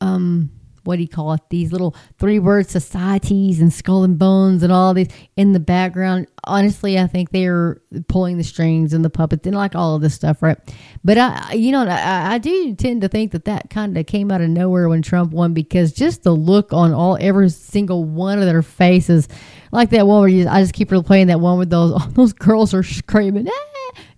um, 0.00 0.50
what 0.84 0.96
do 0.96 1.02
you 1.02 1.08
call 1.08 1.32
it? 1.32 1.40
These 1.50 1.72
little 1.72 1.96
three 2.18 2.38
word 2.38 2.68
societies 2.68 3.60
and 3.60 3.72
skull 3.72 4.04
and 4.04 4.18
bones 4.18 4.62
and 4.62 4.72
all 4.72 4.94
these 4.94 5.08
in 5.36 5.52
the 5.52 5.60
background. 5.60 6.28
Honestly, 6.44 6.98
I 6.98 7.06
think 7.06 7.30
they're 7.30 7.80
pulling 8.08 8.38
the 8.38 8.44
strings 8.44 8.92
and 8.92 9.04
the 9.04 9.10
puppets 9.10 9.46
and 9.46 9.56
like 9.56 9.74
all 9.74 9.96
of 9.96 10.02
this 10.02 10.14
stuff, 10.14 10.42
right? 10.42 10.58
But 11.02 11.18
I, 11.18 11.54
you 11.54 11.72
know, 11.72 11.86
I, 11.86 12.34
I 12.34 12.38
do 12.38 12.74
tend 12.74 13.02
to 13.02 13.08
think 13.08 13.32
that 13.32 13.46
that 13.46 13.70
kind 13.70 13.96
of 13.96 14.06
came 14.06 14.30
out 14.30 14.40
of 14.40 14.50
nowhere 14.50 14.88
when 14.88 15.02
Trump 15.02 15.32
won 15.32 15.54
because 15.54 15.92
just 15.92 16.22
the 16.22 16.32
look 16.32 16.72
on 16.72 16.92
all 16.92 17.16
every 17.20 17.48
single 17.50 18.04
one 18.04 18.38
of 18.38 18.44
their 18.44 18.62
faces, 18.62 19.28
like 19.72 19.90
that 19.90 20.06
one 20.06 20.20
where 20.20 20.28
you, 20.28 20.48
I 20.48 20.60
just 20.60 20.74
keep 20.74 20.90
replaying 20.90 21.28
that 21.28 21.40
one 21.40 21.58
with 21.58 21.70
those 21.70 22.00
those 22.14 22.32
girls 22.32 22.74
are 22.74 22.82
screaming. 22.82 23.48
Ah! 23.48 23.73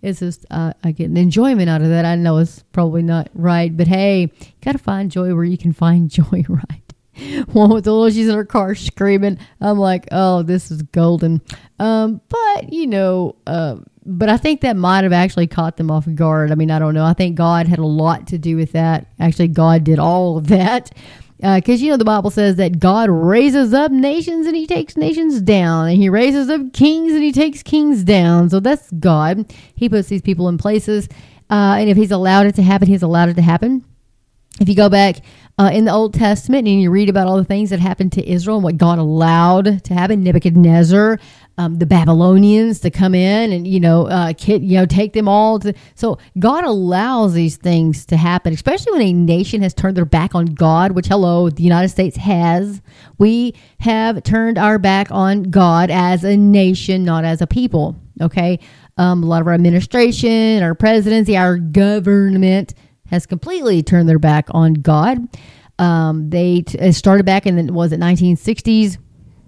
It's 0.07 0.21
just 0.21 0.47
uh, 0.51 0.73
I 0.85 0.93
get 0.93 1.11
an 1.11 1.17
enjoyment 1.17 1.69
out 1.69 1.83
of 1.83 1.89
that. 1.89 2.05
I 2.05 2.15
know 2.15 2.39
it's 2.39 2.63
probably 2.73 3.03
not 3.03 3.29
right, 3.35 3.77
but 3.77 3.89
hey, 3.89 4.21
you 4.21 4.53
gotta 4.61 4.79
find 4.79 5.11
joy 5.11 5.35
where 5.35 5.45
you 5.45 5.59
can 5.59 5.73
find 5.73 6.09
joy, 6.11 6.45
right? 6.49 6.83
One 7.49 7.71
with 7.71 7.85
the 7.85 7.93
little 7.93 8.11
she's 8.11 8.29
in 8.29 8.35
her 8.35 8.45
car 8.45 8.75
screaming. 8.75 9.39
I'm 9.61 9.79
like, 9.79 10.07
oh, 10.13 10.43
this 10.43 10.71
is 10.71 10.83
golden. 10.83 11.41
Um, 11.79 12.21
but 12.29 12.73
you 12.73 12.87
know, 12.87 13.37
uh, 13.47 13.77
but 14.05 14.29
I 14.29 14.37
think 14.37 14.61
that 14.61 14.77
might 14.77 15.03
have 15.03 15.13
actually 15.13 15.49
caught 15.49 15.77
them 15.77 15.91
off 15.91 16.07
guard. 16.15 16.53
I 16.53 16.55
mean, 16.55 16.71
I 16.71 16.79
don't 16.79 16.95
know. 16.95 17.05
I 17.05 17.15
think 17.15 17.35
God 17.35 17.67
had 17.67 17.81
a 17.81 17.87
lot 17.87 18.29
to 18.29 18.39
do 18.39 18.57
with 18.57 18.73
that. 18.73 19.09
Actually, 19.19 19.49
God 19.49 19.83
did 19.83 19.99
all 19.99 20.39
of 20.39 20.47
that 20.49 20.93
because 21.39 21.81
uh, 21.81 21.85
you 21.85 21.91
know 21.91 21.97
the 21.97 22.05
Bible 22.05 22.31
says 22.31 22.57
that 22.57 22.79
God 22.79 23.11
raises 23.11 23.75
up 23.75 23.93
nations 23.93 24.47
and 24.47 24.57
He 24.57 24.67
takes 24.67 24.97
nations 24.97 25.41
down, 25.41 25.89
and 25.89 25.97
He 25.97 26.09
raises 26.09 26.49
up 26.49 26.73
kings 26.73 27.13
and 27.13 27.23
He 27.23 27.33
takes 27.33 27.63
kings 27.63 28.05
down. 28.05 28.49
So 28.49 28.61
that's 28.61 28.91
God. 28.93 29.53
He 29.75 29.89
puts 29.89 30.09
these 30.09 30.23
people 30.23 30.49
in 30.49 30.59
places, 30.59 31.09
uh, 31.51 31.77
and 31.79 31.91
if 31.91 31.97
He's 31.97 32.11
allowed 32.11 32.47
it 32.47 32.55
to 32.57 32.63
happen, 32.63 32.89
He's 32.89 33.03
allowed 33.03 33.29
it 33.29 33.35
to 33.35 33.43
happen. 33.43 33.85
If 34.59 34.69
you 34.71 34.75
go 34.75 34.89
back 34.89 35.17
uh, 35.59 35.71
in 35.73 35.85
the 35.85 35.93
Old 35.93 36.15
Testament 36.15 36.67
and 36.67 36.81
you 36.81 36.91
read 36.91 37.11
about 37.11 37.27
all 37.27 37.37
the 37.37 37.45
things 37.45 37.69
that 37.71 37.81
happened 37.81 38.13
to 38.13 38.27
Israel 38.27 38.57
and 38.57 38.65
what 38.65 38.79
God 38.79 38.99
allowed 38.99 39.85
to 39.85 39.95
happen, 39.95 40.23
Nebuchadnezzar, 40.23 41.19
um, 41.59 41.79
the 41.79 41.87
Babylonians 41.87 42.81
to 42.81 42.91
come 42.91 43.15
in 43.15 43.53
and 43.53 43.67
you 43.67 43.81
know, 43.81 44.07
uh, 44.09 44.33
kid, 44.37 44.63
you 44.63 44.77
know, 44.77 44.87
take 44.87 45.13
them 45.13 45.29
all. 45.29 45.59
To, 45.61 45.73
so 45.95 46.19
God 46.39 46.65
allows 46.65 47.33
these 47.33 47.57
things 47.57 48.05
to 48.07 48.17
happen, 48.17 48.53
especially 48.53 48.93
when 48.93 49.03
a 49.03 49.13
nation 49.13 49.63
has 49.63 49.73
turned 49.73 49.97
their 49.97 50.05
back 50.05 50.35
on 50.35 50.47
God. 50.47 50.93
Which, 50.93 51.07
hello, 51.07 51.49
the 51.49 51.63
United 51.63 51.89
States 51.89 52.17
has. 52.17 52.83
We 53.19 53.55
have 53.81 54.23
turned 54.23 54.59
our 54.59 54.79
back 54.79 55.11
on 55.11 55.45
God 55.45 55.91
as 55.91 56.25
a 56.25 56.37
nation, 56.37 57.05
not 57.05 57.25
as 57.25 57.41
a 57.41 57.47
people. 57.47 57.97
Okay, 58.21 58.61
um, 58.97 59.23
a 59.23 59.27
lot 59.27 59.41
of 59.41 59.47
our 59.47 59.55
administration, 59.55 60.63
our 60.63 60.75
presidency, 60.75 61.37
our 61.37 61.57
government 61.57 62.75
has 63.11 63.27
completely 63.27 63.83
turned 63.83 64.09
their 64.09 64.19
back 64.19 64.49
on 64.51 64.75
God. 64.75 65.19
Um, 65.79 66.31
they 66.31 66.63
t- 66.63 66.93
started 66.93 67.27
back 67.27 67.47
in 67.47 67.67
the 67.67 67.73
was 67.73 67.93
it 67.93 68.01
1960s 68.01 68.99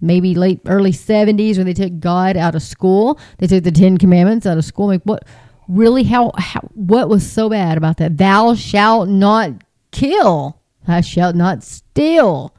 maybe 0.00 0.34
late 0.34 0.60
early 0.66 0.92
70s 0.92 1.56
when 1.56 1.66
they 1.66 1.74
took 1.74 1.98
God 2.00 2.36
out 2.36 2.54
of 2.54 2.62
school. 2.62 3.18
They 3.38 3.46
took 3.46 3.64
the 3.64 3.72
10 3.72 3.98
commandments 3.98 4.46
out 4.46 4.58
of 4.58 4.64
school. 4.64 4.86
Like 4.86 5.02
what 5.02 5.24
really 5.68 6.02
how, 6.02 6.32
how 6.36 6.60
what 6.74 7.08
was 7.08 7.30
so 7.30 7.48
bad 7.48 7.76
about 7.76 7.98
that? 7.98 8.16
Thou 8.16 8.54
shalt 8.54 9.08
not 9.08 9.52
kill. 9.90 10.60
Thou 10.86 11.00
shalt 11.00 11.36
not 11.36 11.62
steal. 11.62 12.54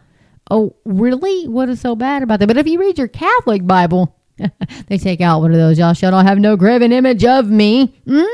Oh, 0.52 0.76
really? 0.86 1.48
What 1.48 1.70
is 1.70 1.80
so 1.80 1.96
bad 1.96 2.24
about 2.24 2.40
that? 2.40 2.48
But 2.48 2.58
if 2.58 2.68
you 2.68 2.80
read 2.80 2.98
your 2.98 3.08
Catholic 3.08 3.66
Bible, 3.68 4.16
they 4.88 4.98
take 4.98 5.22
out 5.22 5.42
one 5.42 5.52
of 5.52 5.58
those. 5.58 5.78
Y'all 5.78 5.94
shall 5.94 6.12
not 6.12 6.26
have 6.26 6.40
no 6.40 6.56
graven 6.56 6.92
image 6.92 7.24
of 7.24 7.50
me. 7.50 7.94
Mm? 8.08 8.28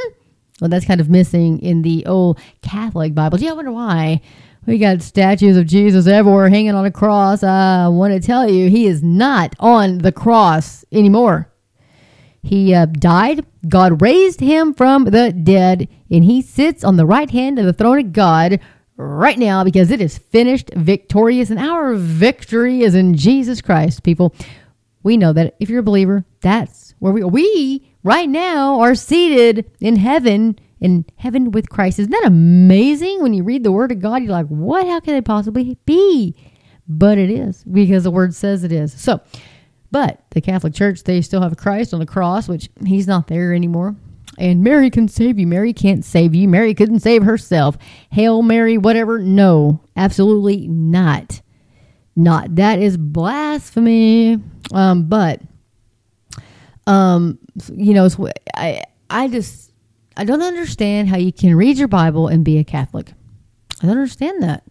Well, 0.62 0.70
that's 0.70 0.86
kind 0.86 1.02
of 1.02 1.10
missing 1.10 1.60
in 1.60 1.82
the 1.82 2.06
old 2.06 2.40
Catholic 2.62 3.14
Bible. 3.14 3.40
Yeah, 3.40 3.52
I 3.52 3.54
wonder 3.54 3.72
why. 3.72 4.22
We 4.66 4.80
got 4.80 5.04
statues 5.04 5.58
of 5.58 5.68
Jesus 5.68 6.08
everywhere 6.08 6.50
hanging 6.50 6.74
on 6.74 6.86
a 6.86 6.92
cross. 6.92 7.44
I 7.44 7.88
want 7.88 8.14
to 8.14 8.20
tell 8.20 8.50
you, 8.50 8.68
he 8.68 8.88
is 8.88 9.04
not 9.04 9.56
on 9.60 10.00
the 10.00 10.12
cross 10.12 10.84
anymore. 10.92 11.52
He 12.42 12.74
uh, 12.74 12.88
died. 12.88 13.46
God 13.68 14.02
raised 14.02 14.40
him 14.40 14.74
from 14.74 15.06
the 15.06 15.32
dead, 15.32 15.88
and 16.10 16.24
he 16.24 16.42
sits 16.42 16.84
on 16.84 16.98
the 16.98 17.06
right 17.06 17.30
hand 17.30 17.60
of 17.60 17.66
the 17.66 17.74
throne 17.74 18.00
of 18.00 18.14
God 18.14 18.60
right 18.98 19.38
now 19.38 19.64
because 19.64 19.92
it 19.92 20.02
is 20.02 20.18
finished, 20.18 20.72
victorious, 20.76 21.52
and 21.52 21.60
our 21.60 21.94
victory 21.94 22.82
is 22.82 22.96
in 22.96 23.16
Jesus 23.16 23.62
Christ. 23.62 24.02
People, 24.02 24.34
we 25.04 25.16
know 25.16 25.34
that 25.34 25.56
if 25.60 25.70
you're 25.70 25.80
a 25.80 25.84
believer, 25.84 26.26
that's 26.42 26.96
where 27.00 27.14
we 27.14 27.24
we 27.24 27.92
right 28.04 28.30
now 28.30 28.80
are 28.80 28.96
seated 28.96 29.70
in 29.80 29.96
heaven 29.98 30.58
in 30.86 31.04
heaven 31.18 31.50
with 31.50 31.70
Christ. 31.70 31.98
Isn't 31.98 32.12
that 32.12 32.28
amazing? 32.28 33.24
When 33.24 33.34
you 33.34 33.44
read 33.44 33.64
the 33.64 33.72
Word 33.72 33.92
of 33.92 34.00
God, 34.00 34.22
you're 34.22 34.32
like, 34.32 34.46
what? 34.48 34.86
How 34.86 35.00
can 35.00 35.16
it 35.16 35.26
possibly 35.26 35.80
be? 35.86 36.36
But 36.88 37.18
it 37.18 37.32
is 37.32 37.64
because 37.64 38.04
the 38.04 38.12
Word 38.12 38.36
says 38.36 38.64
it 38.64 38.72
is. 38.72 38.94
So, 38.94 39.20
but 39.90 40.24
the 40.30 40.42
Catholic 40.42 40.76
Church, 40.76 41.04
they 41.04 41.22
still 41.22 41.42
have 41.42 41.58
Christ 41.58 41.92
on 41.92 42.00
the 42.00 42.06
cross, 42.06 42.48
which 42.48 42.70
he's 42.86 43.08
not 43.08 43.26
there 43.26 43.52
anymore. 43.52 43.96
And 44.38 44.64
Mary 44.64 44.92
can 44.92 45.08
save 45.08 45.40
you. 45.40 45.48
Mary 45.48 45.74
can't 45.74 46.06
save 46.06 46.36
you. 46.36 46.48
Mary 46.48 46.76
couldn't 46.76 47.00
save 47.00 47.24
herself. 47.24 47.80
Hail 48.12 48.44
Mary, 48.44 48.78
whatever. 48.78 49.18
No, 49.18 49.82
absolutely 49.96 50.68
not. 50.68 51.42
Not. 52.16 52.56
That 52.58 52.78
is 52.78 52.96
blasphemy. 52.96 54.40
Um, 54.72 55.08
but, 55.08 55.42
um, 56.86 57.40
you 57.74 57.96
know, 57.96 58.08
I, 58.54 58.84
I 59.10 59.30
just, 59.30 59.72
I 60.18 60.24
don't 60.24 60.42
understand 60.42 61.10
how 61.10 61.18
you 61.18 61.34
can 61.34 61.56
read 61.56 61.78
your 61.78 61.88
Bible 61.88 62.28
and 62.28 62.46
be 62.46 62.58
a 62.58 62.64
Catholic. 62.64 63.14
I 63.82 63.88
don't 63.88 63.98
understand 63.98 64.44
that. 64.44 64.64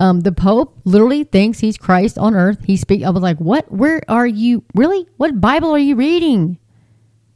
Um, 0.00 0.20
the 0.20 0.32
Pope 0.32 0.80
literally 0.84 1.24
thinks 1.24 1.58
he's 1.58 1.76
Christ 1.76 2.16
on 2.16 2.34
earth. 2.34 2.64
He 2.64 2.76
speak. 2.76 3.04
I 3.04 3.10
was 3.10 3.22
like, 3.22 3.38
what? 3.38 3.70
Where 3.70 4.02
are 4.08 4.26
you? 4.26 4.64
Really? 4.74 5.06
What 5.18 5.40
Bible 5.40 5.70
are 5.72 5.78
you 5.78 5.94
reading? 5.94 6.58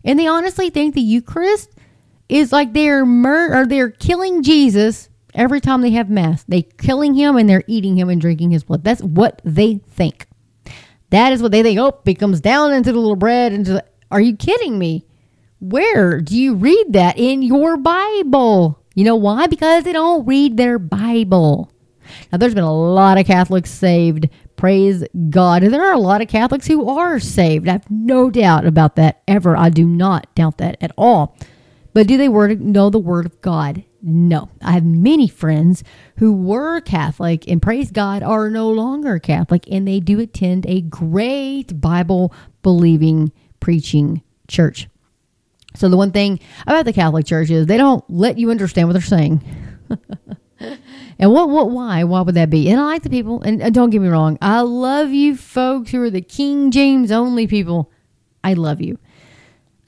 And 0.03 0.19
they 0.19 0.27
honestly 0.27 0.71
think 0.71 0.95
the 0.95 1.01
Eucharist 1.01 1.71
is 2.29 2.53
like 2.53 2.73
they're 2.73 3.05
mur- 3.05 3.55
or 3.55 3.67
they're 3.67 3.91
killing 3.91 4.43
Jesus 4.43 5.11
every 5.35 5.61
time 5.61 5.83
they 5.83 5.91
have 5.91 6.09
mass. 6.09 6.45
They're 6.49 6.63
killing 6.63 7.15
him 7.15 7.37
and 7.37 7.49
they're 7.49 7.65
eating 7.67 7.99
him 7.99 8.09
and 8.09 8.21
drinking 8.21 8.51
his 8.51 8.65
blood. 8.65 8.83
That's 8.83 9.03
what 9.03 9.43
they 9.45 9.81
think. 9.91 10.27
That 11.11 11.33
is 11.33 11.43
what 11.43 11.53
they 11.53 11.63
think. 11.63 11.79
Oh, 11.79 12.01
he 12.05 12.15
comes 12.15 12.41
down 12.41 12.73
into 12.73 12.93
the 12.93 12.99
little 12.99 13.15
bread. 13.15 13.53
Into 13.53 13.75
the, 13.75 13.85
are 14.11 14.21
you 14.21 14.37
kidding 14.37 14.79
me? 14.79 15.05
Where 15.65 16.21
do 16.21 16.37
you 16.37 16.57
read 16.57 16.89
that 16.91 17.17
in 17.17 17.41
your 17.41 17.79
Bible? 17.79 18.85
You 18.95 19.05
know 19.05 19.17
why? 19.17 19.47
Because 19.47 19.85
they 19.85 19.95
don't 19.95 20.27
read 20.27 20.59
their 20.59 20.79
Bible. 20.79 21.73
Now, 22.31 22.37
there's 22.37 22.53
been 22.53 22.65
a 22.65 22.71
lot 22.71 23.17
of 23.17 23.25
Catholics 23.25 23.71
saved. 23.71 24.29
Praise 24.57 25.05
God. 25.31 25.63
And 25.63 25.73
there 25.73 25.83
are 25.83 25.95
a 25.95 25.99
lot 25.99 26.21
of 26.21 26.29
Catholics 26.29 26.67
who 26.67 26.87
are 26.91 27.19
saved. 27.19 27.67
I 27.67 27.73
have 27.73 27.91
no 27.91 28.29
doubt 28.29 28.67
about 28.67 28.97
that 28.97 29.23
ever. 29.27 29.57
I 29.57 29.71
do 29.71 29.87
not 29.87 30.35
doubt 30.35 30.59
that 30.59 30.77
at 30.83 30.93
all. 30.99 31.35
But 31.95 32.09
do 32.09 32.19
they 32.19 32.29
word, 32.29 32.61
know 32.61 32.91
the 32.91 32.99
Word 32.99 33.25
of 33.25 33.41
God? 33.41 33.85
No. 34.03 34.51
I 34.61 34.73
have 34.73 34.85
many 34.85 35.29
friends 35.29 35.83
who 36.19 36.35
were 36.35 36.83
Catholic 36.83 37.49
and 37.49 37.63
praise 37.63 37.91
God 37.91 38.23
are 38.23 38.51
no 38.51 38.69
longer 38.69 39.19
Catholic 39.19 39.65
and 39.71 39.89
they 39.89 40.01
do 40.01 40.21
attend 40.21 40.67
a 40.67 40.83
great 40.83 41.81
Bible 41.81 42.35
believing 42.63 43.33
preaching 43.61 44.21
church. 44.47 44.89
So 45.77 45.89
the 45.89 45.97
one 45.97 46.13
thing 46.13 46.41
about 46.67 46.85
the 46.85 46.93
Catholic 46.93 47.27
Church 47.27 47.51
is 47.51 47.67
they 47.67 47.77
don't 47.77 48.05
let 48.09 48.39
you 48.39 48.51
understand 48.51 48.89
what 48.89 48.93
they're 48.93 49.03
saying. 49.03 49.43
And 51.19 51.33
what, 51.33 51.49
what, 51.49 51.71
why? 51.71 52.05
Why 52.05 52.21
would 52.23 52.35
that 52.35 52.51
be? 52.51 52.69
And 52.71 52.81
I 52.81 52.85
like 52.85 53.03
the 53.03 53.11
people, 53.11 53.41
and, 53.43 53.73
don't 53.73 53.91
get 53.91 54.01
me 54.01 54.09
wrong, 54.09 54.39
I 54.43 54.61
love 54.61 55.11
you 55.11 55.37
folks 55.37 55.91
who 55.91 56.03
are 56.03 56.11
the 56.11 56.21
King 56.21 56.71
James 56.71 57.11
only 57.11 57.47
people. 57.47 57.91
I 58.43 58.55
love 58.55 58.81
you. 58.81 58.99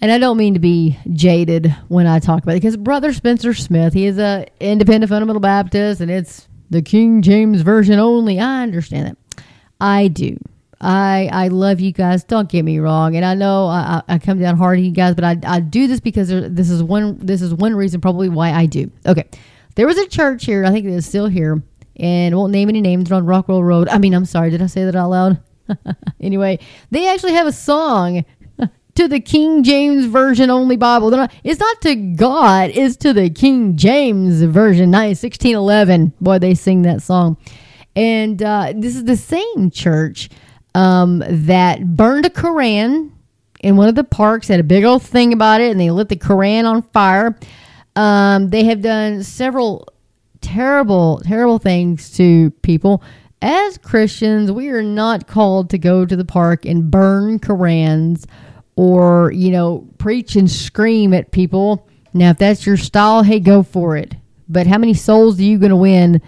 And 0.01 0.13
I 0.13 0.19
don't 0.19 0.37
mean 0.37 0.55
to 0.55 0.61
be 0.61 0.99
jaded 1.13 1.75
when 1.89 2.07
I 2.07 2.19
talk 2.19 2.43
about 2.43 2.53
it 2.53 2.61
because 2.61 2.77
Brother 2.77 3.13
Spencer 3.13 3.55
Smith, 3.55 3.95
he 3.95 4.07
is 4.07 4.19
a 4.19 4.47
independent 4.61 5.09
fundamental 5.09 5.41
Baptist 5.41 6.01
and 6.01 6.11
it's 6.11 6.49
the 6.69 6.83
King 6.83 7.23
James 7.23 7.63
version 7.63 7.99
only. 7.99 8.39
I 8.39 8.63
understand 8.63 9.07
that. 9.07 9.45
I 9.81 10.09
do. 10.09 10.39
I 10.81 11.31
I 11.33 11.49
love 11.49 11.81
you 11.81 11.93
guys. 11.93 12.25
Don't 12.25 12.49
get 12.49 12.65
me 12.65 12.79
wrong, 12.79 13.17
and 13.17 13.25
I 13.25 13.35
know 13.35 13.67
I, 13.67 14.03
I 14.09 14.19
come 14.19 14.39
down 14.39 14.57
hard 14.59 14.79
on 14.79 14.85
you 14.85 14.91
guys, 14.91 15.15
but 15.15 15.25
I, 15.25 15.39
I 15.47 15.61
do 15.61 15.87
this 15.87 16.01
because 16.01 16.29
there, 16.29 16.49
this 16.49 16.71
is 16.71 16.83
one 16.83 17.19
this 17.19 17.41
is 17.41 17.55
one 17.55 17.75
reason 17.75 18.01
probably 18.01 18.29
why 18.29 18.53
I 18.53 18.67
do. 18.67 18.91
Okay, 19.07 19.25
there 19.75 19.87
was 19.87 19.97
a 19.97 20.07
church 20.07 20.45
here, 20.45 20.65
I 20.65 20.71
think 20.71 20.85
it 20.85 20.93
is 20.93 21.07
still 21.07 21.29
here, 21.29 21.63
and 21.97 22.37
won't 22.37 22.53
name 22.53 22.69
any 22.69 22.83
names. 22.83 23.11
on 23.11 23.25
Rockwell 23.25 23.63
Road. 23.63 23.89
I 23.89 23.99
mean, 23.99 24.13
I'm 24.13 24.27
sorry, 24.27 24.51
did 24.51 24.61
I 24.61 24.67
say 24.67 24.85
that 24.85 24.95
out 24.95 25.11
loud? 25.11 25.41
anyway, 26.21 26.59
they 26.91 27.09
actually 27.09 27.33
have 27.33 27.47
a 27.47 27.53
song 27.53 28.25
to 28.95 29.09
the 29.09 29.21
King 29.21 29.63
James 29.63 30.05
Version 30.05 30.51
only 30.51 30.77
Bible. 30.77 31.11
Not, 31.11 31.33
it's 31.43 31.61
not 31.61 31.81
to 31.83 31.95
God, 31.95 32.71
it's 32.75 32.97
to 32.97 33.15
the 33.15 33.31
King 33.31 33.77
James 33.77 34.43
Version, 34.43 34.91
1611. 34.91 36.13
Boy, 36.21 36.39
they 36.39 36.55
sing 36.55 36.83
that 36.83 37.03
song. 37.03 37.39
And 37.95 38.43
uh, 38.43 38.75
this 38.77 38.95
is 38.95 39.05
the 39.05 39.17
same 39.17 39.71
church 39.71 40.29
um, 40.77 41.25
that 41.27 41.97
burned 41.97 42.27
a 42.27 42.31
Koran 42.31 43.11
in 43.61 43.77
one 43.77 43.89
of 43.89 43.95
the 43.95 44.05
parks, 44.05 44.49
had 44.49 44.61
a 44.61 44.65
big 44.65 44.85
old 44.85 45.03
thing 45.03 45.33
about 45.33 45.63
it, 45.63 45.71
and 45.71 45.81
they 45.81 45.91
lit 45.91 46.11
the 46.11 46.17
Koran 46.17 46.67
on 46.67 46.83
fire. 46.83 47.35
Um, 47.97 48.51
they 48.51 48.65
have 48.65 48.83
done 48.83 49.23
several 49.23 49.89
terrible, 50.43 51.23
terrible 51.25 51.59
things 51.59 52.11
to 52.19 52.51
people. 52.61 53.03
As 53.41 53.79
Christians, 53.79 54.53
we 54.53 54.69
are 54.69 54.83
not 54.83 55.27
called 55.27 55.71
to 55.71 55.79
go 55.79 56.05
to 56.05 56.15
the 56.15 56.27
park 56.27 56.67
and 56.67 56.91
burn 56.91 57.39
Korans 57.39 58.27
or, 58.77 59.33
you 59.33 59.51
know, 59.51 59.89
preach 59.97 60.37
and 60.37 60.51
scream 60.51 61.15
at 61.15 61.31
people. 61.31 61.89
Now, 62.13 62.31
if 62.31 62.39
that's 62.39 62.67
your 62.67 62.77
style, 62.77 63.23
hey, 63.23 63.41
go 63.41 63.63
for 63.63 63.97
it. 63.97 64.15
But 64.47 64.67
how 64.67 64.77
many 64.77 64.93
souls 64.93 65.41
are 65.41 65.43
you 65.43 65.59
going 65.59 65.71
to 65.71 65.77
win 65.77 66.21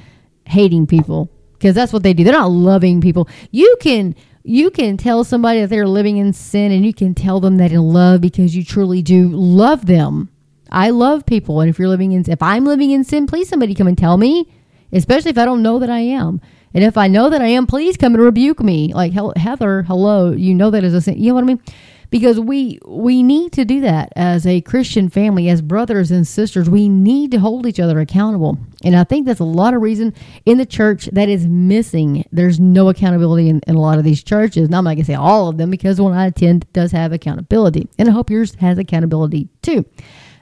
hating 0.47 0.87
people? 0.87 1.31
Because 1.53 1.75
that's 1.75 1.93
what 1.93 2.03
they 2.03 2.15
do. 2.15 2.25
They're 2.25 2.33
not 2.33 2.51
loving 2.51 3.03
people. 3.03 3.29
You 3.51 3.77
can 3.83 4.15
you 4.49 4.71
can 4.71 4.97
tell 4.97 5.25
somebody 5.25 5.61
that 5.61 5.69
they're 5.69 5.87
living 5.87 6.17
in 6.17 6.33
sin 6.33 6.73
and 6.73 6.85
you 6.85 6.95
can 6.95 7.15
tell 7.15 7.39
them 7.39 7.59
that 7.59 7.71
in 7.71 7.81
love 7.81 8.23
because 8.23 8.57
you 8.57 8.65
truly 8.65 9.03
do 9.03 9.29
love 9.29 9.85
them. 9.85 10.31
I 10.71 10.89
love 10.91 11.27
people, 11.27 11.61
and 11.61 11.69
if 11.69 11.79
you're 11.79 11.89
living 11.89 12.13
in, 12.13 12.29
if 12.29 12.43
I'm 12.43 12.65
living 12.65 12.91
in 12.91 13.05
sin, 13.05 13.27
please 13.27 13.49
somebody 13.49 13.75
come 13.75 13.87
and 13.87 13.97
tell 13.97 14.17
me, 14.17 14.51
especially 14.91 15.31
if 15.31 15.39
I 15.39 15.45
don't 15.45 15.63
know 15.63 15.79
that 15.79 15.91
I 15.91 16.01
am. 16.01 16.41
And 16.73 16.83
if 16.83 16.97
I 16.97 17.09
know 17.09 17.31
that 17.31 17.43
I 17.43 17.49
am, 17.49 17.67
please 17.67 17.97
come 17.97 18.15
and 18.15 18.23
rebuke 18.23 18.61
me. 18.61 18.93
Like 18.93 19.13
Heather, 19.13 19.83
hello, 19.83 20.33
you 20.33 20.55
know 20.55 20.71
that 20.71 20.85
is 20.85 20.95
a 20.95 21.01
sin. 21.01 21.19
You 21.19 21.29
know 21.29 21.35
what 21.35 21.45
I 21.45 21.47
mean? 21.47 21.63
Because 22.11 22.40
we 22.40 22.79
we 22.87 23.23
need 23.23 23.53
to 23.53 23.66
do 23.66 23.81
that 23.83 24.12
as 24.16 24.47
a 24.47 24.62
Christian 24.62 25.11
family, 25.11 25.51
as 25.51 25.61
brothers 25.61 26.11
and 26.11 26.27
sisters. 26.27 26.71
We 26.71 26.88
need 26.88 27.33
to 27.33 27.38
hold 27.38 27.66
each 27.66 27.79
other 27.79 28.01
accountable, 28.01 28.57
and 28.83 28.97
I 28.97 29.05
think 29.05 29.27
that's 29.27 29.40
a 29.40 29.44
lot 29.44 29.75
of 29.75 29.83
reason 29.83 30.14
in 30.47 30.57
the 30.57 30.64
church 30.64 31.07
that 31.12 31.29
is 31.29 31.47
missing. 31.47 32.25
There's 32.33 32.59
no 32.59 32.88
accountability 32.88 33.51
in, 33.51 33.61
in 33.66 33.75
a 33.75 33.81
lot 33.81 33.99
of 33.99 34.05
these 34.05 34.23
churches. 34.23 34.71
Now 34.71 34.79
I'm 34.79 34.85
not 34.85 34.94
gonna 34.94 35.05
say 35.05 35.14
all 35.14 35.49
of 35.49 35.59
them 35.59 35.71
because 35.71 36.01
one 36.01 36.14
I 36.14 36.29
attend 36.29 36.66
does 36.73 36.92
have 36.92 37.12
accountability, 37.12 37.88
and 37.99 38.09
I 38.09 38.12
hope 38.12 38.31
yours 38.31 38.55
has 38.55 38.79
accountability 38.79 39.51
too. 39.61 39.85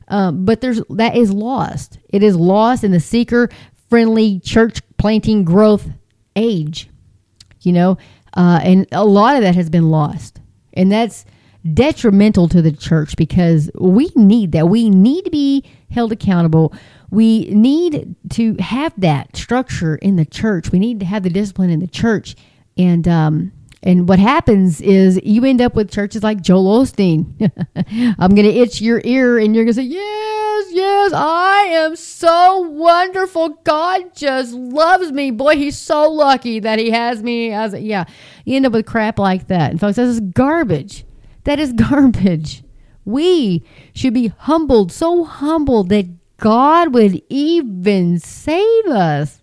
Um, 0.09 0.45
but 0.45 0.61
there's 0.61 0.81
that 0.91 1.17
is 1.17 1.33
lost. 1.33 1.99
It 2.11 2.23
is 2.23 2.37
lost 2.37 2.85
in 2.85 2.93
the 2.93 3.01
seeker 3.01 3.49
friendly 3.91 4.39
church 4.41 4.81
planting 4.99 5.45
growth 5.45 5.89
age, 6.37 6.89
you 7.63 7.73
know, 7.73 7.99
uh, 8.35 8.61
and 8.63 8.87
a 8.93 9.05
lot 9.05 9.37
of 9.37 9.43
that 9.43 9.57
has 9.57 9.69
been 9.69 9.91
lost, 9.91 10.41
and 10.75 10.93
that's 10.93 11.25
detrimental 11.75 12.49
to 12.49 12.63
the 12.63 12.73
church 12.73 13.17
because 13.17 13.71
we 13.75 14.11
need 14.15 14.53
that. 14.53 14.69
We 14.69 14.91
need 14.91 15.25
to 15.25 15.31
be 15.31 15.65
held 15.91 16.13
accountable. 16.13 16.75
We 17.11 17.47
need 17.47 18.15
to 18.31 18.57
have 18.57 18.93
that 18.99 19.37
structure 19.37 19.97
in 19.97 20.17
the 20.17 20.25
church. 20.25 20.71
We 20.73 20.79
need 20.79 21.01
to 21.01 21.07
have 21.07 21.23
the 21.23 21.31
discipline 21.31 21.71
in 21.71 21.81
the 21.81 21.87
church, 21.87 22.35
and 22.77 23.07
um, 23.07 23.53
and 23.87 24.09
what 24.09 24.19
happens 24.19 24.81
is 24.81 25.21
you 25.23 25.45
end 25.45 25.61
up 25.61 25.77
with 25.77 25.93
churches 25.93 26.25
like 26.25 26.41
Joel 26.41 26.83
Osteen. 26.83 27.25
I'm 28.19 28.35
going 28.35 28.49
to 28.49 28.53
itch 28.53 28.81
your 28.81 29.01
ear 29.05 29.39
and 29.39 29.55
you're 29.55 29.65
going 29.65 29.75
to 29.75 29.81
say, 29.81 29.87
Yes, 29.87 30.67
yes, 30.73 31.13
I 31.15 31.69
am 31.71 31.95
so 31.95 32.63
wonderful. 32.63 33.51
God 33.63 34.13
just 34.13 34.55
loves 34.55 35.13
me. 35.13 35.31
Boy, 35.31 35.55
he's 35.55 35.79
so 35.79 36.11
lucky 36.11 36.59
that 36.59 36.81
he 36.81 36.91
has 36.91 37.23
me 37.23 37.53
as 37.53 37.75
yeah. 37.75 38.07
You 38.45 38.57
end 38.57 38.67
up 38.67 38.73
with 38.73 38.87
crap 38.87 39.21
like 39.21 39.47
that. 39.47 39.71
And 39.71 39.79
folks, 39.79 39.97
this 39.97 40.09
is 40.09 40.19
garbage. 40.21 41.05
That 41.47 41.59
is 41.59 41.73
garbage. 41.89 42.63
We 43.05 43.65
should 43.95 44.15
be 44.15 44.29
humbled, 44.29 44.93
so 44.93 45.25
humbled 45.25 45.89
that 45.89 46.07
God 46.37 46.93
would 46.93 47.23
even 47.31 48.19
save 48.19 48.87
us. 48.87 49.41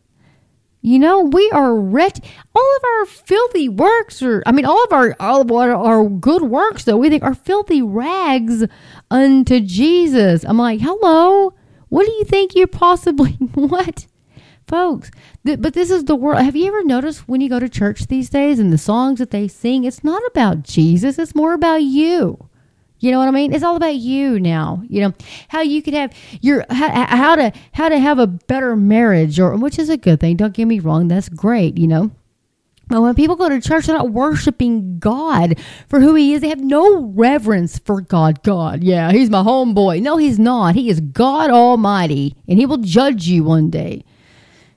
You 0.82 1.00
know, 1.00 1.22
we 1.22 1.50
are 1.52 1.74
wretched. 1.74 2.26
All 2.54 2.76
of 2.76 2.84
our 2.84 3.06
filthy 3.06 3.70
works 3.70 4.22
are, 4.22 4.44
I 4.46 4.52
mean, 4.52 4.66
all 4.66 4.84
of 4.84 4.92
our, 4.92 5.16
all 5.18 5.40
of 5.42 5.50
our, 5.50 5.74
our 5.74 6.10
good 6.10 6.44
works, 6.44 6.84
though, 6.84 6.98
we 6.98 7.10
think 7.10 7.24
are 7.24 7.34
filthy 7.34 7.82
rags 7.82 8.66
unto 9.10 9.62
Jesus. 9.62 10.44
I'm 10.44 10.58
like, 10.58 10.82
hello, 10.82 11.54
what 11.88 12.06
do 12.06 12.12
you 12.12 12.26
think 12.26 12.54
you're 12.54 12.68
possibly, 12.68 13.32
what? 13.54 14.08
Folks, 14.74 15.12
th- 15.46 15.62
but 15.62 15.76
this 15.76 15.92
is 15.92 16.06
the 16.06 16.16
world. 16.16 16.42
Have 16.42 16.56
you 16.56 16.66
ever 16.66 16.84
noticed 16.84 17.28
when 17.30 17.42
you 17.42 17.48
go 17.48 17.60
to 17.60 17.70
church 17.70 18.08
these 18.08 18.28
days 18.28 18.58
and 18.58 18.74
the 18.74 18.78
songs 18.80 19.20
that 19.20 19.30
they 19.30 19.48
sing, 19.48 19.84
it's 19.84 20.04
not 20.04 20.24
about 20.26 20.64
Jesus, 20.64 21.20
it's 21.20 21.36
more 21.36 21.54
about 21.54 21.84
you. 21.84 22.50
You 22.98 23.12
know 23.12 23.20
what 23.20 23.28
I 23.28 23.32
mean? 23.32 23.54
It's 23.54 23.64
all 23.64 23.76
about 23.76 23.98
you 23.98 24.40
now. 24.40 24.82
You 24.90 25.02
know 25.02 25.14
how 25.50 25.62
you 25.62 25.84
could 25.84 25.94
have 25.94 26.12
your 26.42 26.66
how, 26.72 27.06
how 27.06 27.36
to 27.36 27.54
how 27.74 27.88
to 27.88 28.00
have 28.00 28.18
a 28.18 28.26
better 28.26 28.76
marriage, 28.76 29.40
or 29.40 29.56
which 29.58 29.78
is 29.78 29.90
a 29.90 29.98
good 29.98 30.20
thing. 30.20 30.38
Don't 30.38 30.56
get 30.56 30.66
me 30.66 30.80
wrong, 30.80 31.08
that's 31.08 31.30
great. 31.30 31.78
You 31.78 31.86
know, 31.86 32.12
But 32.88 33.02
when 33.02 33.14
people 33.14 33.36
go 33.36 33.50
to 33.50 33.62
church, 33.62 33.86
they're 33.86 33.96
not 33.96 34.10
worshiping 34.10 34.98
God 34.98 35.60
for 35.88 36.00
who 36.00 36.16
He 36.16 36.34
is. 36.34 36.42
They 36.42 36.50
have 36.50 36.64
no 36.64 37.04
reverence 37.14 37.78
for 37.78 38.02
God. 38.02 38.42
God, 38.42 38.84
yeah, 38.84 39.12
He's 39.12 39.30
my 39.30 39.44
homeboy. 39.44 40.02
No, 40.02 40.18
He's 40.18 40.40
not. 40.40 40.74
He 40.74 40.90
is 40.90 41.00
God 41.00 41.52
Almighty, 41.52 42.36
and 42.48 42.58
He 42.58 42.66
will 42.66 42.78
judge 42.78 43.28
you 43.28 43.44
one 43.44 43.70
day. 43.70 44.04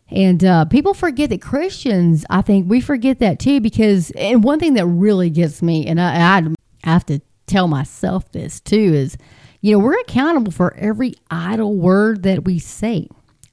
And 0.09 0.45
uh, 0.45 0.67
people 0.67 0.95
forget 0.95 1.31
that 1.31 1.43
Christians, 1.43 2.25
I 2.31 2.43
think 2.43 2.71
we 2.71 2.81
forget 2.81 3.19
that 3.19 3.39
too, 3.39 3.61
because, 3.61 4.11
and 4.13 4.45
one 4.45 4.61
thing 4.61 4.75
that 4.75 4.87
really 4.87 5.31
gets 5.31 5.63
me, 5.63 5.87
and 5.87 6.01
I, 6.01 6.39
I 6.39 6.43
have 6.85 7.05
to 7.07 7.21
tell 7.47 7.67
myself 7.67 8.31
this 8.31 8.61
too, 8.61 8.77
is, 8.77 9.17
you 9.61 9.73
know, 9.73 9.79
we're 9.79 9.99
accountable 10.01 10.53
for 10.53 10.75
every 10.77 11.15
idle 11.31 11.75
word 11.77 12.23
that 12.23 12.45
we 12.45 12.59
say. 12.59 13.09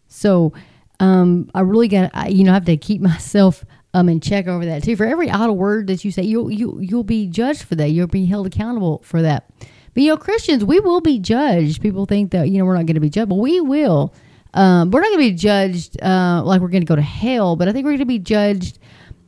So 0.07 0.53
um, 0.99 1.49
I 1.55 1.61
really 1.61 1.87
got, 1.87 2.31
you 2.31 2.43
know, 2.43 2.51
I 2.51 2.55
have 2.55 2.65
to 2.65 2.77
keep 2.77 3.01
myself 3.01 3.65
um, 3.93 4.09
and 4.09 4.21
check 4.21 4.47
over 4.47 4.65
that 4.65 4.83
too. 4.83 4.95
For 4.95 5.05
every 5.05 5.29
idle 5.29 5.57
word 5.57 5.87
that 5.87 6.03
you 6.03 6.11
say, 6.11 6.23
you'll 6.23 6.51
you 6.51 6.79
you'll 6.81 7.03
be 7.03 7.27
judged 7.27 7.63
for 7.63 7.75
that. 7.75 7.89
You'll 7.89 8.07
be 8.07 8.25
held 8.25 8.47
accountable 8.47 9.01
for 9.03 9.21
that. 9.21 9.49
But 9.93 10.01
you 10.01 10.09
know, 10.09 10.17
Christians, 10.17 10.65
we 10.65 10.79
will 10.79 11.01
be 11.01 11.19
judged. 11.19 11.81
People 11.81 12.05
think 12.05 12.31
that 12.31 12.49
you 12.49 12.57
know 12.57 12.65
we're 12.65 12.75
not 12.75 12.87
going 12.87 12.95
to 12.95 13.01
be 13.01 13.09
judged, 13.09 13.29
but 13.29 13.35
we 13.35 13.61
will. 13.61 14.13
Um, 14.53 14.91
we're 14.91 15.01
not 15.01 15.07
going 15.07 15.27
to 15.27 15.31
be 15.31 15.37
judged 15.37 16.01
uh, 16.01 16.43
like 16.43 16.61
we're 16.61 16.67
going 16.67 16.83
to 16.83 16.87
go 16.87 16.95
to 16.95 17.01
hell, 17.01 17.55
but 17.55 17.67
I 17.67 17.71
think 17.71 17.85
we're 17.85 17.91
going 17.91 17.99
to 17.99 18.05
be 18.05 18.19
judged 18.19 18.79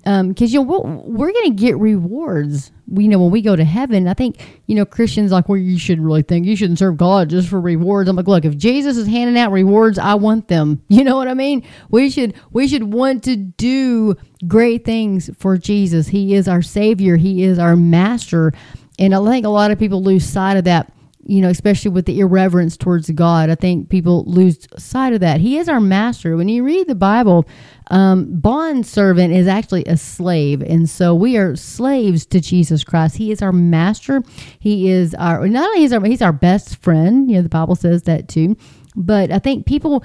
because 0.05 0.19
um, 0.19 0.35
you 0.38 0.59
know 0.59 0.61
we're, 0.61 0.81
we're 0.81 1.31
going 1.31 1.49
to 1.49 1.55
get 1.55 1.77
rewards. 1.77 2.71
We 2.88 3.05
you 3.05 3.09
know 3.09 3.17
when 3.19 3.31
we 3.31 3.41
go 3.41 3.55
to 3.55 3.63
heaven. 3.63 4.07
I 4.07 4.13
think 4.13 4.61
you 4.67 4.75
know 4.75 4.85
Christians 4.85 5.31
like 5.31 5.49
well 5.49 5.57
you 5.57 5.79
shouldn't 5.79 6.05
really 6.05 6.21
think 6.21 6.45
you 6.45 6.55
shouldn't 6.55 6.77
serve 6.77 6.97
God 6.97 7.31
just 7.31 7.49
for 7.49 7.59
rewards. 7.59 8.07
I'm 8.07 8.15
like 8.15 8.27
look 8.27 8.45
if 8.45 8.55
Jesus 8.55 8.97
is 8.97 9.07
handing 9.07 9.41
out 9.41 9.51
rewards, 9.51 9.97
I 9.97 10.13
want 10.13 10.47
them. 10.47 10.83
You 10.95 11.03
know 11.03 11.17
what 11.17 11.27
I 11.27 11.33
mean? 11.33 11.63
We 11.89 12.11
should 12.11 12.35
we 12.51 12.67
should 12.67 12.93
want 12.93 13.23
to 13.23 13.35
do 13.35 14.15
great 14.47 14.85
things 14.85 15.31
for 15.39 15.57
Jesus. 15.57 16.07
He 16.07 16.35
is 16.35 16.47
our 16.47 16.61
Savior. 16.61 17.17
He 17.17 17.43
is 17.43 17.57
our 17.57 17.75
Master, 17.75 18.53
and 18.99 19.13
I 19.15 19.25
think 19.25 19.45
a 19.45 19.49
lot 19.49 19.71
of 19.71 19.79
people 19.79 20.03
lose 20.03 20.25
sight 20.25 20.55
of 20.55 20.65
that 20.65 20.91
you 21.25 21.41
know, 21.41 21.49
especially 21.49 21.91
with 21.91 22.05
the 22.05 22.19
irreverence 22.19 22.77
towards 22.77 23.09
God. 23.11 23.49
I 23.49 23.55
think 23.55 23.89
people 23.89 24.23
lose 24.25 24.67
sight 24.77 25.13
of 25.13 25.21
that. 25.21 25.41
He 25.41 25.57
is 25.57 25.67
our 25.67 25.79
master. 25.79 26.38
When 26.38 26.47
you 26.47 26.63
read 26.63 26.88
the 26.88 26.95
Bible, 26.95 27.47
um, 27.89 28.39
bond 28.39 28.85
servant 28.85 29.33
is 29.33 29.47
actually 29.47 29.85
a 29.85 29.97
slave. 29.97 30.61
And 30.61 30.89
so 30.89 31.15
we 31.15 31.35
are 31.38 31.55
slaves 31.55 32.25
to 32.27 32.39
Jesus 32.39 32.83
Christ. 32.83 33.17
He 33.17 33.31
is 33.31 33.41
our 33.41 33.51
master. 33.51 34.21
He 34.59 34.89
is 34.89 35.15
our, 35.15 35.47
not 35.47 35.67
only 35.69 35.83
is 35.83 35.93
our, 35.93 36.03
he's 36.05 36.21
our 36.21 36.33
best 36.33 36.77
friend. 36.77 37.29
You 37.29 37.38
know, 37.38 37.43
the 37.43 37.49
Bible 37.49 37.75
says 37.75 38.03
that 38.03 38.27
too. 38.27 38.55
But 38.95 39.31
I 39.31 39.39
think 39.39 39.65
people, 39.65 40.03